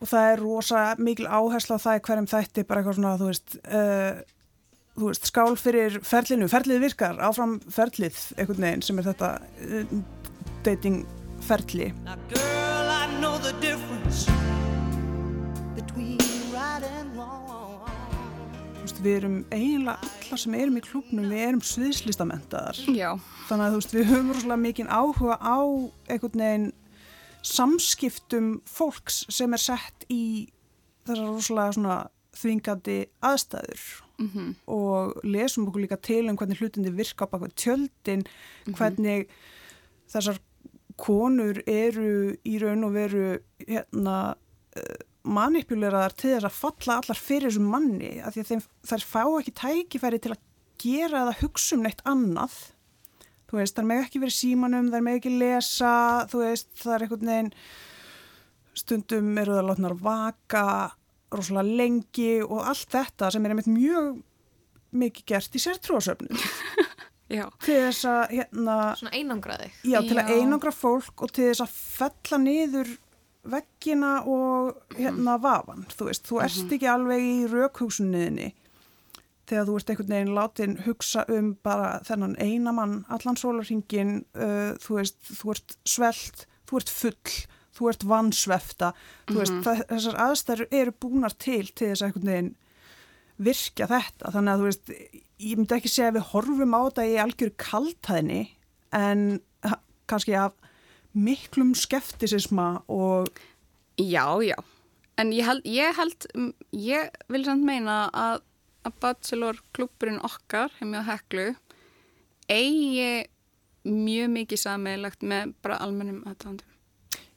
Og 0.00 0.08
það 0.08 0.32
er 0.32 0.42
rosa 0.42 0.82
mikil 0.98 1.28
áhersla 1.28 1.78
á 1.78 1.84
það 1.84 1.98
í 1.98 2.04
hverjum 2.08 2.30
þætti 2.30 2.66
bara 2.66 2.82
eitthvað 2.82 2.98
svona 2.98 3.16
þú 3.20 3.30
veist, 3.30 3.56
uh, 3.68 4.22
þú 4.96 5.10
veist 5.10 5.30
skál 5.30 5.56
fyrir 5.60 6.00
ferlinu, 6.06 6.48
ferlið 6.50 6.84
virkar 6.86 7.20
áfram 7.22 7.58
ferlið 7.70 8.20
einhvern 8.36 8.66
veginn 8.66 8.86
sem 8.86 9.02
er 9.02 9.10
þetta 9.12 9.32
uh, 9.40 9.94
dating 10.66 11.04
ferli 11.44 11.92
Girl, 12.32 12.90
I 12.96 13.06
know 13.20 13.36
the 13.38 13.54
difference 13.60 14.26
við 19.04 19.16
erum 19.20 19.36
eiginlega 19.50 20.10
allar 20.10 20.38
sem 20.42 20.54
erum 20.58 20.76
í 20.76 20.82
klubnum, 20.84 21.28
við 21.30 21.44
erum 21.48 21.60
sviðslistamentaðar. 21.64 22.80
Já. 22.94 23.10
Þannig 23.48 23.64
að 23.66 23.72
þú 23.74 23.80
veist, 23.80 23.94
við 23.96 24.08
höfum 24.10 24.32
rosalega 24.34 24.62
mikinn 24.64 24.90
áhuga 24.92 25.36
á 25.40 25.58
einhvern 26.10 26.44
veginn 26.44 26.68
samskiptum 27.42 28.48
fólks 28.68 29.22
sem 29.32 29.52
er 29.56 29.62
sett 29.62 30.04
í 30.12 30.22
þessar 31.08 31.30
rosalega 31.32 31.76
svona 31.76 31.98
þvingandi 32.40 32.98
aðstæður 33.26 33.84
Mhm. 34.20 34.50
og 34.68 35.16
lesum 35.24 35.64
okkur 35.66 35.80
líka 35.86 35.96
til 36.00 36.28
um 36.28 36.36
hvernig 36.36 36.58
hlutindi 36.60 36.90
virka 36.92 37.26
bakveg 37.26 37.54
tjöldin, 37.56 38.26
hvernig 38.68 39.26
þessar 40.12 40.38
konur 41.00 41.62
eru 41.66 42.36
í 42.44 42.58
raun 42.60 42.84
og 42.84 42.92
veru 42.92 43.38
hérna 43.66 44.34
manipuleraðar 45.24 46.14
til 46.16 46.34
þess 46.34 46.48
að 46.48 46.58
falla 46.58 46.98
allar 47.00 47.18
fyrir 47.20 47.50
þessum 47.50 47.66
manni 47.72 48.12
af 48.24 48.34
því 48.36 48.44
að 48.56 48.68
þær 48.88 49.04
fá 49.10 49.22
ekki 49.40 49.52
tækifæri 49.60 50.20
til 50.24 50.32
að 50.34 50.44
gera 50.80 51.24
eða 51.26 51.34
hugsa 51.42 51.76
um 51.76 51.82
neitt 51.84 52.00
annað 52.08 52.54
þú 53.50 53.58
veist, 53.58 53.76
þær 53.76 53.88
með 53.90 54.04
ekki 54.06 54.22
verið 54.22 54.36
símanum 54.38 54.88
þær 54.94 55.04
með 55.04 55.18
ekki 55.20 55.32
lesa, 55.40 55.92
þú 56.30 56.40
veist 56.44 56.70
það 56.80 56.94
er 56.96 57.04
einhvern 57.06 57.30
veginn 57.32 57.52
stundum 58.80 59.38
eru 59.42 59.56
það 59.58 59.68
látnar 59.70 59.96
vaka 60.00 60.64
rosalega 61.34 61.76
lengi 61.82 62.30
og 62.46 62.64
allt 62.70 62.88
þetta 62.94 63.30
sem 63.34 63.44
er 63.46 63.52
einmitt 63.54 63.70
mjög 63.70 64.20
mikið 65.00 65.26
gert 65.34 65.54
í 65.58 65.62
sértrúasöfnum 65.62 66.40
Já. 67.30 67.44
til 67.62 67.76
þess 67.76 68.06
að 68.10 68.32
hérna, 68.38 68.76
Svona 68.98 69.12
einangraði. 69.14 69.68
já, 69.86 70.00
til 70.02 70.16
að 70.18 70.32
Já. 70.32 70.38
einangra 70.40 70.72
fólk 70.74 71.22
og 71.22 71.30
til 71.36 71.44
þess 71.50 71.62
að 71.62 71.76
fella 71.76 72.40
niður 72.42 72.90
veggina 73.44 74.22
og 74.28 74.76
hérna 74.98 75.38
vafan, 75.40 75.86
þú 75.88 76.06
veist, 76.10 76.26
þú 76.28 76.42
ert 76.44 76.56
Mhm. 76.64 76.72
ekki 76.74 76.88
alveg 76.88 77.20
í 77.20 77.48
raukhugsunniðinni 77.48 78.52
þegar 79.46 79.64
þú 79.66 79.76
ert 79.76 79.90
einhvern 79.90 80.08
veginn 80.14 80.34
látin 80.36 80.76
hugsa 80.84 81.24
um 81.28 81.56
bara 81.62 82.00
þennan 82.04 82.36
einamann 82.38 83.04
allan 83.08 83.36
sólarhingin, 83.36 84.24
uh, 84.36 84.76
þú 84.78 85.00
veist 85.00 85.16
þú 85.24 85.50
ert 85.50 85.76
svelt, 85.84 86.46
þú 86.68 86.76
ert 86.76 86.88
full 86.88 87.16
þú 87.80 87.88
ert 87.88 88.02
vannsvefta 88.04 88.92
þú 89.26 89.34
veist, 89.40 89.52
Mhm. 89.52 89.62
það, 89.64 89.86
þessar 89.88 90.16
aðstæður 90.26 90.66
eru 90.72 90.92
búnar 90.92 91.32
til 91.38 91.66
til 91.74 91.88
þess 91.88 92.02
að 92.02 92.06
einhvern 92.12 92.26
veginn 92.30 92.54
virkja 93.40 93.86
þetta, 93.88 94.32
þannig 94.32 94.52
að 94.52 94.58
þú 94.60 94.64
veist 94.68 94.90
ég 95.40 95.56
myndi 95.56 95.74
ekki 95.80 95.88
segja 95.88 96.10
að 96.12 96.16
við 96.18 96.28
horfum 96.32 96.74
á 96.76 96.80
þetta 96.90 97.04
í 97.08 97.16
algjör 97.24 97.50
kaltæðni 97.56 98.48
en 98.92 99.40
kannski 100.06 100.34
af 100.36 100.52
miklum 101.14 101.74
skeftisisma 101.74 102.82
og 102.88 103.30
Já, 104.00 104.40
já. 104.40 104.56
En 105.20 105.32
ég 105.32 105.44
held, 105.44 105.66
ég 105.68 105.96
held, 105.96 106.26
ég 106.72 107.10
vil 107.28 107.44
samt 107.44 107.66
meina 107.66 108.06
að, 108.16 108.40
að 108.88 108.94
Bachelor 109.02 109.58
klubburinn 109.76 110.22
okkar, 110.24 110.72
hefði 110.78 111.02
á 111.04 111.10
heklu, 111.10 111.44
eigi 112.48 113.26
mjög 113.84 114.32
mikið 114.32 114.62
sameigilegt 114.62 115.26
með 115.26 115.52
bara 115.64 115.80
almennum 115.84 116.22
aðdándum. 116.28 116.72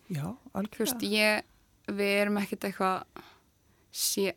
já, 0.07 0.23
Þú 0.23 0.61
algjörlega 0.61 0.85
veist, 0.85 1.05
ég, 1.11 1.43
við 1.91 2.15
erum 2.21 2.39
ekkert 2.39 2.69
eitthvað, 2.69 3.21
sé, 3.91 4.33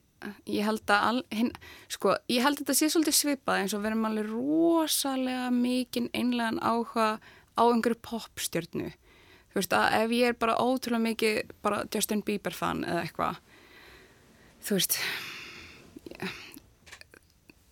ég 0.50 0.66
held 0.66 0.82
að, 0.90 1.06
al, 1.12 1.22
hinn, 1.38 1.54
sko, 1.92 2.16
ég 2.32 2.42
held 2.42 2.58
að 2.58 2.64
þetta 2.64 2.78
sé 2.80 2.90
svolítið 2.90 3.18
svipað 3.20 3.62
eins 3.62 3.74
og 3.76 3.84
við 3.84 3.92
erum 3.92 4.06
alveg 4.10 4.30
rosalega 4.32 5.48
mikinn 5.54 6.10
einlegan 6.16 6.58
áhuga 6.58 7.08
á 7.54 7.62
einhverju 7.62 8.02
popstjörnu. 8.02 8.90
Þú 9.56 9.62
veist, 9.62 9.72
að 9.72 9.94
ef 10.02 10.10
ég 10.12 10.28
er 10.28 10.34
bara 10.36 10.58
ótrúlega 10.60 11.00
mikið 11.06 11.52
bara 11.64 11.78
Justin 11.94 12.20
Bieber 12.26 12.52
fan 12.52 12.82
eða 12.84 13.06
eitthvað, 13.06 13.38
þú 14.66 14.76
veist, 14.76 14.98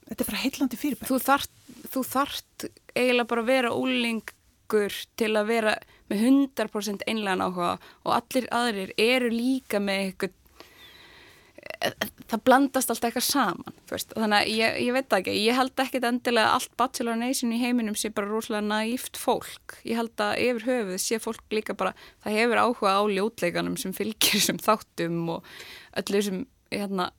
Þetta 0.04 0.20
er 0.24 0.28
bara 0.28 0.40
heillandi 0.44 0.78
fyrirbæri. 0.78 1.08
þú 1.08 1.18
þart, 1.24 1.52
þú 1.92 2.00
þart 2.08 2.64
eiginlega 2.94 3.28
bara 3.30 3.42
að 3.44 3.50
vera 3.50 3.70
úlingur 3.76 4.96
til 5.20 5.30
að 5.36 5.48
vera 5.48 5.74
með 6.12 6.24
100% 6.28 7.04
einlegan 7.08 7.44
áhuga 7.44 7.70
og 8.04 8.10
allir 8.16 8.48
aðrir 8.52 8.92
eru 9.00 9.30
líka 9.32 9.80
með 9.80 10.02
eitthvað 10.04 10.34
það 12.30 12.42
blandast 12.46 12.90
alltaf 12.92 13.08
eitthvað 13.08 13.26
saman 13.26 13.76
þannig 13.90 14.36
að 14.36 14.50
ég, 14.52 14.78
ég 14.86 14.94
veit 14.96 15.16
ekki. 15.18 15.34
Ég 15.44 15.58
held 15.58 15.82
ekki 15.84 16.00
endilega 16.00 16.50
að 16.50 16.56
allt 16.58 16.76
Bachelor 16.80 17.18
Nation 17.20 17.52
í 17.54 17.60
heiminum 17.60 17.96
sé 17.98 18.10
bara 18.14 18.30
rosalega 18.30 18.64
naíft 18.66 19.18
fólk. 19.20 19.76
Ég 19.86 19.98
held 20.00 20.24
að 20.24 20.40
yfir 20.44 20.66
höfuð 20.68 21.02
sé 21.02 21.20
fólk 21.22 21.44
líka 21.54 21.76
bara 21.78 21.94
það 22.24 22.38
hefur 22.38 22.62
áhuga 22.62 22.96
á 22.96 23.02
ljótleikanum 23.12 23.76
sem 23.80 23.94
fylgir 23.96 24.42
sem 24.44 24.60
þáttum 24.60 25.36
og 25.36 25.52
öllu 26.00 26.24
sem 26.24 26.40
hérna 26.72 27.10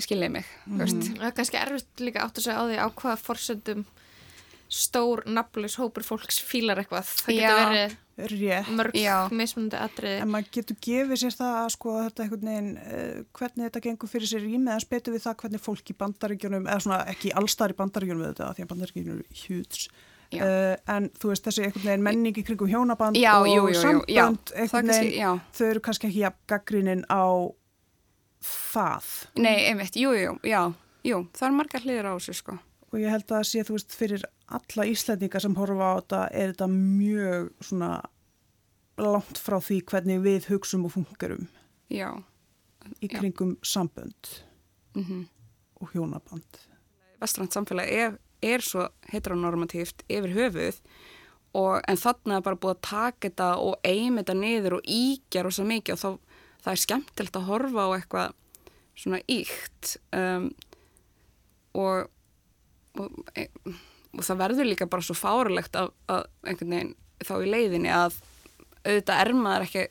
skiljið 0.00 0.32
mig, 0.38 0.46
mm 0.66 0.80
veist. 0.80 1.10
Það 1.14 1.28
er 1.28 1.36
kannski 1.36 1.60
erfitt 1.60 2.02
líka 2.02 2.24
átt 2.24 2.40
að 2.40 2.48
segja 2.48 2.62
á 2.62 2.64
því 2.66 2.78
á 2.82 2.88
hvaða 2.98 3.20
forsöndum 3.22 3.84
stór 4.74 5.22
nafnlaus 5.30 5.76
hópur 5.80 6.06
fólks 6.06 6.40
fílar 6.42 6.80
eitthvað. 6.82 7.10
Það 7.24 7.38
getur 7.38 7.60
verið 7.74 8.00
Rétt. 8.14 8.70
mörg 8.70 8.94
Já. 8.94 9.28
mismunandi 9.34 9.78
atriði. 9.78 10.22
En 10.22 10.30
maður 10.30 10.50
getur 10.54 10.76
gefið 10.86 11.20
sér 11.24 11.34
það 11.34 11.54
að 11.58 11.68
sko 11.74 11.94
þetta 11.98 12.24
einhvern 12.24 12.50
veginn, 12.50 12.72
uh, 12.78 13.20
hvernig 13.34 13.68
þetta 13.68 13.84
gengur 13.88 14.10
fyrir 14.12 14.30
sér 14.30 14.46
í 14.46 14.58
meðan 14.58 14.84
spetur 14.84 15.16
við 15.16 15.24
það 15.26 15.38
hvernig 15.42 15.62
fólk 15.64 15.90
í 15.90 15.96
bandaríkjunum, 15.98 16.68
eða 16.68 16.84
svona 16.84 17.00
ekki 17.10 17.32
allstar 17.34 17.74
í 17.74 17.78
bandaríkjunum 17.80 18.22
við 18.22 18.30
þetta, 18.32 18.50
því 18.54 18.66
að 18.66 18.70
bandaríkjunum 18.74 19.16
eru 19.16 19.40
hjúts. 19.42 19.88
Uh, 20.34 20.74
en 20.90 21.10
þú 21.14 21.30
veist 21.30 21.44
þessi 21.46 21.66
einhvern 21.66 21.84
veginn 21.86 22.06
menning 22.06 22.38
í 22.40 22.42
kringum 22.42 22.70
hjónaband 22.70 23.18
Já, 23.18 23.36
og 23.38 23.46
jú, 23.46 23.58
jú, 23.60 23.74
jú, 23.74 23.82
sambönd 23.82 24.10
já. 24.10 24.24
Einhvern 24.56 24.90
veginn, 24.90 25.42
þau 25.54 25.66
eru 25.68 25.82
kannski 25.84 26.08
ekki 26.08 26.22
jafn 26.24 26.40
gaggrínin 26.50 27.04
á 27.06 27.22
það 28.42 29.10
Nei, 29.38 29.68
einmitt, 29.68 29.98
jú, 30.00 30.10
jú, 30.18 30.34
já, 30.42 30.72
jú, 31.06 31.20
það 31.36 31.46
er 31.48 31.54
margar 31.60 31.86
hliðir 31.86 32.10
á 32.10 32.12
þessu, 32.16 32.34
sko. 32.40 32.56
Og 32.94 33.02
ég 33.02 33.10
held 33.10 33.26
að 33.26 33.34
það 33.34 33.46
sé 33.50 33.64
þú 33.66 33.76
veist 33.76 33.96
fyrir 33.98 34.24
alla 34.54 34.86
Íslandinga 34.86 35.42
sem 35.42 35.56
horfa 35.58 35.90
á 35.90 35.94
þetta 35.98 36.22
er 36.30 36.52
þetta 36.52 36.68
mjög 36.70 37.50
svona 37.68 37.90
langt 39.02 39.40
frá 39.42 39.58
því 39.58 39.80
hvernig 39.90 40.22
við 40.22 40.48
hugsum 40.52 40.86
og 40.86 40.94
fungerum 40.94 41.48
Já. 41.90 42.10
í 43.02 43.10
Já. 43.10 43.18
kringum 43.18 43.56
sambönd 43.66 44.36
Mm 44.94 45.26
og 45.82 45.90
hjónaband. 45.90 46.60
Vestrænt 47.20 47.52
samfélag 47.52 47.90
er, 47.90 48.14
er 48.42 48.62
svo 48.64 48.86
heteronormatíft 49.10 50.04
yfir 50.08 50.34
höfuð 50.36 50.78
og, 51.54 51.80
en 51.88 51.98
þannig 51.98 52.38
er 52.38 52.44
bara 52.46 52.58
búið 52.62 52.76
að 52.76 52.84
taka 52.88 53.28
þetta 53.28 53.48
og 53.62 53.86
eim 53.86 54.18
þetta 54.20 54.36
niður 54.38 54.78
og 54.78 54.88
íkja 54.90 55.44
rosa 55.44 55.66
mikið 55.66 55.94
og 55.96 56.00
þá, 56.00 56.38
það 56.64 56.72
er 56.72 56.82
skemmtilegt 56.84 57.38
að 57.38 57.48
horfa 57.50 57.86
á 57.86 57.90
eitthvað 57.98 58.34
svona 58.94 59.20
íkt 59.30 59.96
um, 60.14 60.48
og, 61.74 62.10
og, 63.00 63.10
og 64.14 64.22
það 64.26 64.40
verður 64.44 64.70
líka 64.70 64.88
bara 64.90 65.06
svo 65.06 65.16
fárulegt 65.18 65.76
að, 65.78 65.92
að 66.10 66.24
einhvern 66.46 66.76
veginn 66.76 66.94
þá 67.24 67.34
í 67.40 67.50
leiðinni 67.50 67.92
að 67.94 68.18
auðvitað 68.84 69.20
er 69.24 69.34
maður 69.38 69.66
ekki 69.68 69.84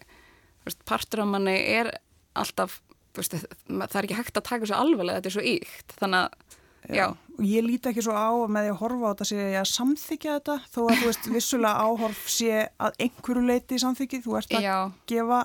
veist, 0.66 0.84
partur 0.88 1.24
af 1.24 1.32
manni 1.34 1.56
er 1.74 1.91
alltaf 2.38 2.80
veist, 3.18 3.36
það 3.36 3.99
er 3.99 4.08
ekki 4.08 4.20
hægt 4.20 4.39
að 4.39 4.49
taka 4.49 4.70
svo 4.70 4.82
alveg 4.82 5.16
þetta 5.16 5.32
er 5.32 5.38
svo 5.38 5.47
íkt 5.54 5.95
þannig 5.99 6.28
að 6.28 6.60
Já. 6.91 7.06
og 7.14 7.43
ég 7.47 7.64
líti 7.64 7.91
ekki 7.93 8.04
svo 8.04 8.12
á 8.12 8.32
með 8.51 8.66
því 8.66 8.72
að 8.74 8.80
horfa 8.82 9.08
á 9.08 9.12
þetta 9.14 9.28
sé 9.30 9.38
ég 9.39 9.60
að 9.62 9.70
samþykja 9.72 10.34
þetta 10.38 10.56
þó 10.68 10.80
að 10.82 10.97
þú 10.97 11.06
veist 11.08 11.30
vissulega 11.32 11.86
áhorf 11.88 12.24
sé 12.28 12.66
að 12.76 12.97
einhverju 13.06 13.43
leiti 13.47 13.78
í 13.78 13.84
samþykji, 13.84 14.20
þú 14.26 14.36
ert 14.39 14.58
að 14.58 14.68
Já. 14.68 14.76
gefa, 15.08 15.39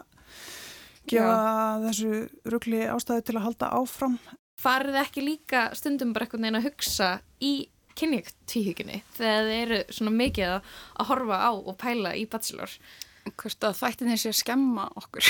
gefa 1.13 1.37
þessu 1.85 2.11
ruggli 2.51 2.83
ástæðu 2.91 3.27
til 3.29 3.37
að 3.37 3.47
halda 3.47 3.71
áfram 3.79 4.19
Farið 4.59 5.01
ekki 5.05 5.25
líka 5.25 5.69
stundum 5.79 6.15
bara 6.15 6.27
einhvern 6.27 6.47
veginn 6.47 6.61
að 6.61 6.71
hugsa 6.71 7.11
í 7.45 7.53
kynjögtvíhygginu 7.99 9.03
þegar 9.17 9.45
þið 9.49 9.59
eru 9.59 9.83
svona 9.91 10.15
mikið 10.15 10.55
að, 10.55 10.73
að 10.99 11.13
horfa 11.13 11.43
á 11.43 11.51
og 11.55 11.77
pæla 11.79 12.15
í 12.19 12.25
bachelor? 12.31 12.75
Hvort 13.29 13.65
að 13.69 13.75
þættin 13.77 14.09
þessi 14.09 14.31
að 14.31 14.37
skemma 14.39 14.87
okkur. 14.97 15.27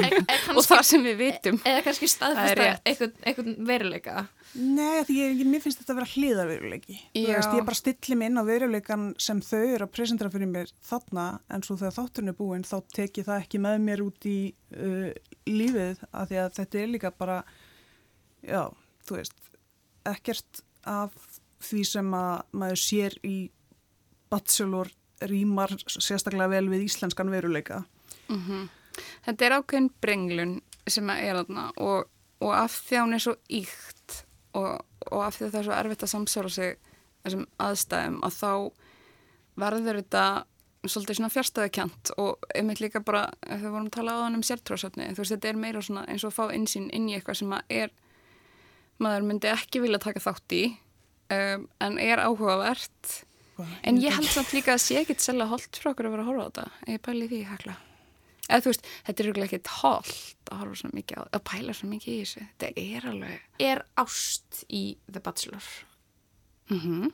Og 0.56 0.62
það 0.64 0.80
sem 0.88 1.02
við 1.04 1.18
vitum. 1.18 1.58
Eða 1.68 1.82
kannski 1.84 2.08
staðfesta 2.08 2.70
einhvern, 2.88 3.18
einhvern 3.20 3.58
veruleika? 3.68 4.24
Nei, 4.54 5.02
því 5.04 5.16
ég, 5.18 5.42
mér 5.50 5.62
finnst 5.64 5.80
þetta 5.80 5.92
að 5.92 5.98
vera 5.98 6.10
hlýðarveruleiki 6.12 6.96
veist, 7.26 7.54
ég 7.58 7.66
bara 7.66 7.78
stilli 7.78 8.16
mig 8.18 8.30
inn 8.30 8.38
á 8.38 8.44
veruleikan 8.46 9.06
sem 9.18 9.40
þau 9.42 9.64
eru 9.64 9.86
að 9.88 9.92
presentera 9.96 10.30
fyrir 10.30 10.50
mér 10.50 10.70
þarna 10.86 11.24
en 11.50 11.64
svo 11.66 11.74
þegar 11.80 11.96
þátturinn 11.96 12.30
er 12.30 12.36
búinn 12.38 12.66
þá 12.68 12.76
tek 12.94 13.18
ég 13.18 13.26
það 13.26 13.42
ekki 13.42 13.60
með 13.64 13.80
mér 13.82 14.04
út 14.04 14.28
í 14.30 14.38
uh, 14.78 15.10
lífið 15.50 16.04
af 16.12 16.30
því 16.30 16.40
að 16.44 16.54
þetta 16.60 16.80
er 16.84 16.92
líka 16.92 17.10
bara 17.18 17.40
já, 18.44 18.68
þú 19.06 19.18
veist 19.18 19.34
ekkert 20.08 20.62
af 20.84 21.14
því 21.64 21.82
sem 21.88 22.14
að 22.16 22.42
maður 22.52 22.80
sér 22.82 23.18
í 23.24 23.36
bachelor 24.32 24.90
rýmar 25.24 25.72
sérstaklega 25.88 26.50
vel 26.52 26.66
við 26.72 26.88
íslenskan 26.88 27.30
veruleika. 27.32 27.84
Mm 28.28 28.40
-hmm. 28.40 28.68
Þetta 29.26 29.44
er 29.44 29.52
ákveðin 29.58 29.90
brenglun 30.00 30.62
sem 30.86 31.10
er 31.10 31.36
þarna 31.36 31.70
og, 31.76 32.08
og 32.40 32.54
af 32.54 32.72
því 32.88 32.96
að 32.96 33.04
hún 33.04 33.14
er 33.14 33.18
svo 33.18 33.34
íkt 33.48 34.24
og, 34.52 34.84
og 35.10 35.24
af 35.24 35.36
því 35.36 35.44
að 35.44 35.52
það 35.52 35.60
er 35.60 35.64
svo 35.64 35.72
erfitt 35.72 36.02
að 36.02 36.12
samsvara 36.14 36.48
sig 36.48 36.76
þessum 37.24 37.46
aðstæðum 37.58 38.18
að 38.22 38.32
þá 38.32 38.72
verður 39.56 40.00
þetta 40.02 40.44
svolítið 40.84 41.16
svona 41.16 41.32
fjárstæðakjant 41.32 42.10
og 42.20 42.46
einmitt 42.54 42.80
líka 42.80 43.00
bara, 43.00 43.30
við 43.48 43.70
vorum 43.70 43.86
að 43.86 43.96
tala 43.96 44.16
á 44.20 44.24
hann 44.24 44.34
um 44.34 44.42
sértróðsöfni, 44.42 45.08
þú 45.14 45.22
veist, 45.22 45.32
þetta 45.32 45.48
er 45.48 45.56
meira 45.56 45.82
svona 45.82 46.04
eins 46.10 46.24
og 46.24 46.32
að 46.32 46.36
fá 46.36 46.44
einsýn 46.52 46.90
inn 46.92 47.08
í 47.08 47.14
eitthvað 47.16 47.40
sem 47.40 47.54
að 47.56 47.62
er 47.68 47.94
maður 49.02 49.28
myndi 49.28 49.50
ekki 49.50 49.82
vilja 49.82 49.98
taka 50.02 50.22
þátt 50.22 50.56
í 50.56 50.64
um, 51.34 51.68
en 51.82 51.98
er 51.98 52.22
áhugavert 52.22 53.24
En 53.86 53.98
ég 54.02 54.14
held 54.14 54.26
samt 54.26 54.52
líka 54.54 54.74
að 54.74 54.82
sé 54.82 55.00
ekkit 55.02 55.22
selga 55.22 55.46
holdt 55.50 55.78
frá 55.78 55.92
okkur 55.92 56.08
að 56.08 56.14
vera 56.16 56.24
að 56.24 56.30
horfa 56.30 56.44
á 56.44 56.48
þetta. 56.48 56.86
Ég 56.90 57.02
pæli 57.04 57.26
því 57.30 57.40
hekla. 57.50 57.74
Eða 58.44 58.62
þú 58.64 58.70
veist, 58.72 58.88
þetta 59.06 59.22
er 59.22 59.28
rúglega 59.28 59.48
ekkit 59.48 59.72
holdt 59.78 60.50
að 60.50 60.60
horfa 60.60 60.78
svo 60.80 60.90
mikið 60.92 61.20
á, 61.20 61.24
að 61.24 61.44
pæla 61.50 61.74
svo 61.78 61.90
mikið 61.90 62.14
í 62.14 62.22
þessu. 62.24 62.46
Þetta 62.62 62.84
er 62.84 63.06
alveg... 63.12 63.44
Er 63.62 63.82
ást 64.02 64.64
í 64.66 64.82
The 65.06 65.22
Bachelor? 65.24 65.68
Mm 66.72 66.80
-hmm. 66.80 67.12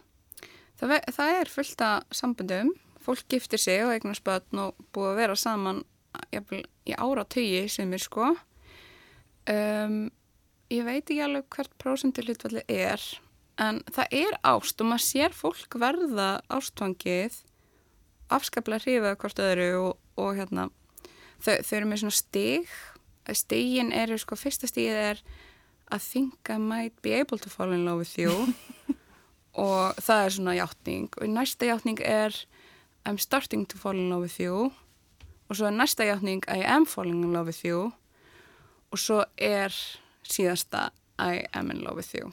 það, 0.80 0.96
það 1.18 1.40
er 1.40 1.52
fullt 1.56 1.80
af 1.80 2.16
sambundum. 2.22 2.72
Fólk 3.00 3.28
giftir 3.28 3.58
sig 3.58 3.84
og 3.84 3.92
eignar 3.92 4.16
spötn 4.16 4.58
og 4.58 4.74
búið 4.92 5.10
að 5.12 5.20
vera 5.20 5.36
saman 5.36 5.84
jafnvel, 6.32 6.64
í 6.86 6.92
ára 6.96 7.24
tögi 7.24 7.68
sem 7.68 7.92
er 7.92 7.98
sko. 7.98 8.34
Um, 9.50 10.10
ég 10.70 10.86
veit 10.86 11.02
ekki 11.02 11.20
alveg 11.24 11.48
hvert 11.54 11.72
prósentilutvalli 11.82 12.62
er 12.70 13.02
en 13.60 13.82
það 13.92 14.16
er 14.22 14.36
ást 14.46 14.80
og 14.80 14.90
maður 14.90 15.06
sér 15.06 15.34
fólk 15.36 15.76
verða 15.82 16.28
ástfangið 16.52 17.40
afskaplega 18.30 18.84
hrifað 18.84 19.18
hvort 19.20 19.42
öðru 19.42 19.70
og, 19.80 19.92
og 20.20 20.38
hérna 20.38 20.68
þau, 21.42 21.56
þau 21.66 21.76
eru 21.76 21.90
með 21.90 22.02
svona 22.04 22.16
stig. 22.16 22.74
Stigin 23.30 23.92
eru 23.94 24.16
sko, 24.18 24.38
fyrsta 24.38 24.68
stigið 24.70 24.98
er 25.10 25.22
I 25.90 25.98
think 25.98 26.50
I 26.50 26.58
might 26.58 26.94
be 27.02 27.14
able 27.18 27.38
to 27.38 27.50
fall 27.50 27.72
in 27.72 27.84
love 27.84 27.98
with 27.98 28.18
you. 28.18 28.54
Og 29.58 29.98
það 29.98 30.24
er 30.24 30.34
svona 30.36 30.54
hjáttning 30.54 31.08
og 31.18 31.32
næsta 31.34 31.66
hjáttning 31.66 31.98
er 32.06 32.36
I'm 33.08 33.18
starting 33.18 33.66
to 33.66 33.78
fall 33.78 33.98
in 33.98 34.10
love 34.10 34.28
with 34.28 34.38
you. 34.40 34.70
Og 35.50 35.58
svo 35.58 35.66
er 35.66 35.74
næsta 35.74 36.06
hjáttning 36.06 36.44
I 36.46 36.62
am 36.62 36.86
falling 36.86 37.24
in 37.24 37.32
love 37.34 37.50
with 37.50 37.66
you. 37.66 37.90
Og 38.90 38.98
svo 38.98 39.24
er 39.36 39.74
síðasta 40.26 40.90
I 41.20 41.44
am 41.52 41.70
in 41.70 41.82
love 41.84 42.00
with 42.00 42.14
you. 42.16 42.32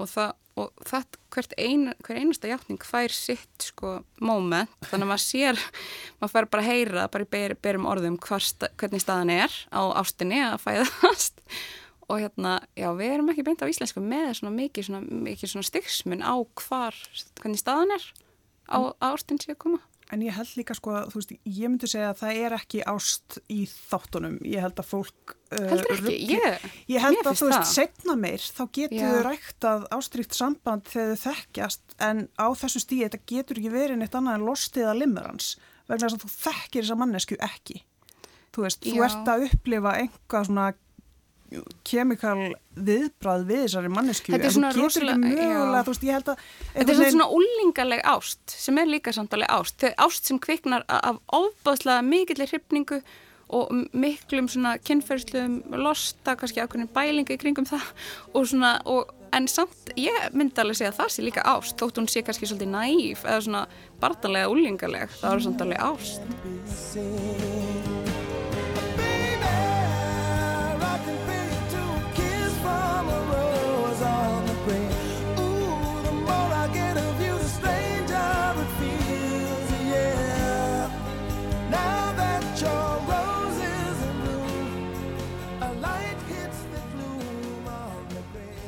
Og 0.00 0.08
það 0.10 0.32
og 0.60 0.72
það, 0.84 1.06
ein, 1.60 1.84
hver 2.04 2.18
einasta 2.20 2.50
hjáttning 2.50 2.82
fær 2.84 3.12
sitt 3.14 3.68
sko 3.70 3.94
moment, 4.20 4.72
þannig 4.90 5.06
að 5.06 5.10
maður 5.12 5.22
sér 5.24 5.60
maður 6.20 6.32
fær 6.34 6.48
bara 6.52 6.64
að 6.64 6.68
heyra, 6.68 7.04
bara 7.12 7.24
í 7.24 7.30
ber, 7.32 7.54
berum 7.64 7.88
orðum 7.88 8.18
hvar, 8.20 8.48
hvernig 8.80 9.04
staðan 9.04 9.32
er 9.32 9.54
á 9.72 9.82
ástinni 10.02 10.42
að 10.44 10.58
fæðast. 10.66 11.40
Og 12.10 12.18
hérna, 12.20 12.58
já, 12.76 12.90
við 12.98 13.14
erum 13.14 13.30
ekki 13.32 13.44
beint 13.46 13.62
á 13.64 13.70
íslensku 13.70 14.02
með 14.04 14.34
svona 14.36 14.52
mikið 14.58 14.88
svona, 14.90 15.22
mikið 15.30 15.54
svona 15.54 15.68
styggsmun 15.70 16.26
á 16.26 16.34
hvar, 16.60 16.98
hvernig 17.40 17.62
staðan 17.62 17.94
er 17.96 18.04
á, 18.68 18.92
á 19.00 19.08
ástin 19.14 19.40
sé 19.40 19.54
að 19.54 19.62
koma 19.64 19.80
En 20.12 20.20
ég 20.20 20.34
held 20.36 20.50
líka 20.58 20.74
sko, 20.76 20.92
þú 21.08 21.20
veist, 21.20 21.30
ég 21.48 21.70
myndi 21.70 21.88
segja 21.88 22.10
að 22.12 22.18
það 22.20 22.38
er 22.44 22.54
ekki 22.58 22.80
ást 22.90 23.38
í 23.52 23.62
þáttunum. 23.70 24.34
Ég 24.44 24.60
held 24.60 24.82
að 24.82 24.88
fólk... 24.90 25.34
Uh, 25.48 25.62
Heldur 25.70 25.94
ekki, 25.94 26.16
ég, 26.34 26.66
ég 26.92 27.04
held 27.04 27.20
að 27.22 27.38
þú 27.40 27.48
veist, 27.48 27.70
setna 27.72 28.16
meir, 28.20 28.44
þá 28.44 28.62
getur 28.76 29.06
þau 29.06 29.22
rægt 29.26 29.68
að 29.68 29.86
ástrykt 29.96 30.36
samband 30.36 30.84
þegar 30.92 31.16
þau 31.16 31.22
þekkjast, 31.32 31.96
en 32.04 32.22
á 32.36 32.46
þessu 32.60 32.84
stíði 32.84 33.06
þetta 33.06 33.22
getur 33.32 33.62
ekki 33.62 33.72
verið 33.72 34.00
neitt 34.02 34.18
annað 34.20 34.38
en 34.38 34.46
lostið 34.50 34.90
að 34.90 35.00
limmerans, 35.00 35.48
vegna 35.88 36.06
þess 36.06 36.18
að 36.18 36.24
þú 36.26 36.32
þekkir 36.36 36.84
þessa 36.84 37.00
mannesku 37.00 37.40
ekki. 37.48 37.82
Þú 38.52 38.66
veist, 38.66 38.84
Já. 38.84 38.92
þú 38.92 39.04
ert 39.08 39.32
að 39.32 39.46
upplifa 39.48 39.96
einhvað 40.02 40.48
svona 40.50 40.70
kemikal 41.86 42.52
viðbrað 42.76 43.44
við 43.48 43.64
þessari 43.66 43.90
mannesku 43.92 44.32
þetta 44.34 44.48
er 44.48 44.54
svona 44.56 44.72
rosalega 44.76 45.16
þetta 46.74 46.92
er 46.92 47.12
svona 47.12 47.28
úlingaleg 47.32 48.04
ást 48.12 48.56
sem 48.56 48.78
er 48.80 48.88
líka 48.90 49.12
samtalið 49.14 49.50
ást. 49.52 49.76
Þegar 49.82 50.06
ást 50.06 50.30
sem 50.30 50.40
kviknar 50.42 50.86
af 50.88 51.20
ofbáðslega 51.32 52.06
mikillir 52.06 52.50
hrypningu 52.52 53.02
og 53.52 53.72
miklum 53.92 54.48
svona 54.48 54.78
kynferðsluðum 54.80 55.76
losta, 55.82 56.36
kannski 56.40 56.62
ákveðin 56.62 56.88
bælinga 56.94 57.34
í 57.34 57.40
kringum 57.40 57.68
það 57.68 57.86
og 58.32 58.48
svona 58.48 58.70
og, 58.88 59.12
en 59.36 59.48
samt, 59.50 59.92
ég 60.00 60.16
myndi 60.36 60.60
alveg 60.62 60.76
segja 60.80 60.92
að 60.94 61.00
það 61.02 61.10
sé 61.14 61.20
líka 61.28 61.46
ást 61.52 61.76
þótt 61.80 62.00
hún 62.00 62.10
sé 62.12 62.24
kannski 62.24 62.48
svolítið 62.48 62.72
næf 62.72 63.20
eða 63.26 63.44
svona 63.46 63.64
barndalega 64.02 64.52
úlingaleg 64.52 65.08
það 65.20 65.32
er 65.36 65.40
samtalið 65.48 65.80
ást 65.92 66.20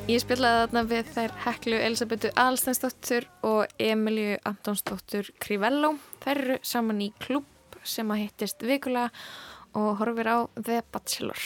Ég 0.05 0.21
spilaði 0.21 0.67
þarna 0.67 0.81
við 0.85 1.07
þær 1.15 1.31
Heklu 1.41 1.77
Elisabetu 1.81 2.29
Alstensdóttur 2.37 3.25
og 3.47 3.71
Emilju 3.81 4.35
Antonsdóttur 4.45 5.31
Crivello. 5.41 5.95
Þær 6.21 6.41
eru 6.43 6.57
saman 6.61 6.99
í 7.01 7.07
klúb 7.23 7.79
sem 7.81 8.13
að 8.13 8.21
hittist 8.21 8.61
vikulega 8.61 9.07
og 9.73 9.97
horfir 9.97 10.29
á 10.29 10.37
The 10.59 10.83
Bachelor. 10.93 11.41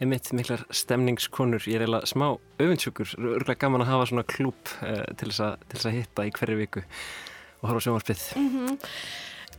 Ég 0.00 0.08
mitt 0.08 0.32
miklar 0.32 0.64
stemningskonur, 0.72 1.68
ég 1.68 1.76
er 1.76 1.84
eiginlega 1.84 2.08
smá 2.08 2.30
öfinsjúkur, 2.56 3.12
örgulega 3.18 3.60
gaman 3.66 3.84
að 3.84 3.92
hafa 3.92 4.08
svona 4.08 4.26
klúb 4.32 4.72
uh, 4.80 5.04
til 5.20 5.28
þess 5.28 5.84
að 5.84 6.00
hitta 6.00 6.24
í 6.24 6.32
hverju 6.40 6.58
viku 6.64 6.86
og 6.88 7.68
horfa 7.68 7.84
á 7.84 7.84
sjónvarpið. 7.90 8.26
Mm 8.40 8.50
-hmm. 8.56 8.82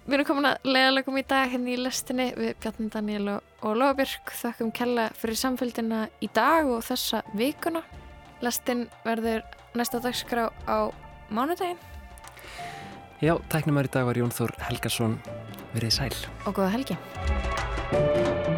Við 0.10 0.14
erum 0.18 0.26
komin 0.26 0.50
að 0.50 0.70
leiðalegum 0.74 1.22
í 1.22 1.28
dag 1.30 1.52
hérna 1.54 1.70
í 1.70 1.78
lestinni 1.78 2.32
við 2.34 2.56
Bjarni 2.58 2.90
Daniel 2.90 3.30
og, 3.30 3.76
Lofabjörg. 3.78 4.38
Þakkum 4.42 4.72
kella 4.74 5.10
fyrir 5.14 5.38
samfélgina 5.38 6.08
í 6.18 6.30
dag 6.34 6.66
og 6.66 6.82
þessa 6.82 7.22
vikuna. 7.38 7.86
Lastinn 8.46 8.88
verður 9.04 9.44
næsta 9.76 10.00
dagskrá 10.04 10.50
á 10.68 10.92
mánudaginn. 11.30 11.80
Já, 13.20 13.36
tæknum 13.52 13.80
í 13.82 13.92
dag 13.92 14.08
var 14.08 14.16
Jón 14.16 14.32
Þór 14.32 14.56
Helgason 14.70 15.20
verið 15.76 15.98
sæl. 16.00 16.16
Og 16.48 16.56
góða 16.56 16.72
helgi. 16.78 18.58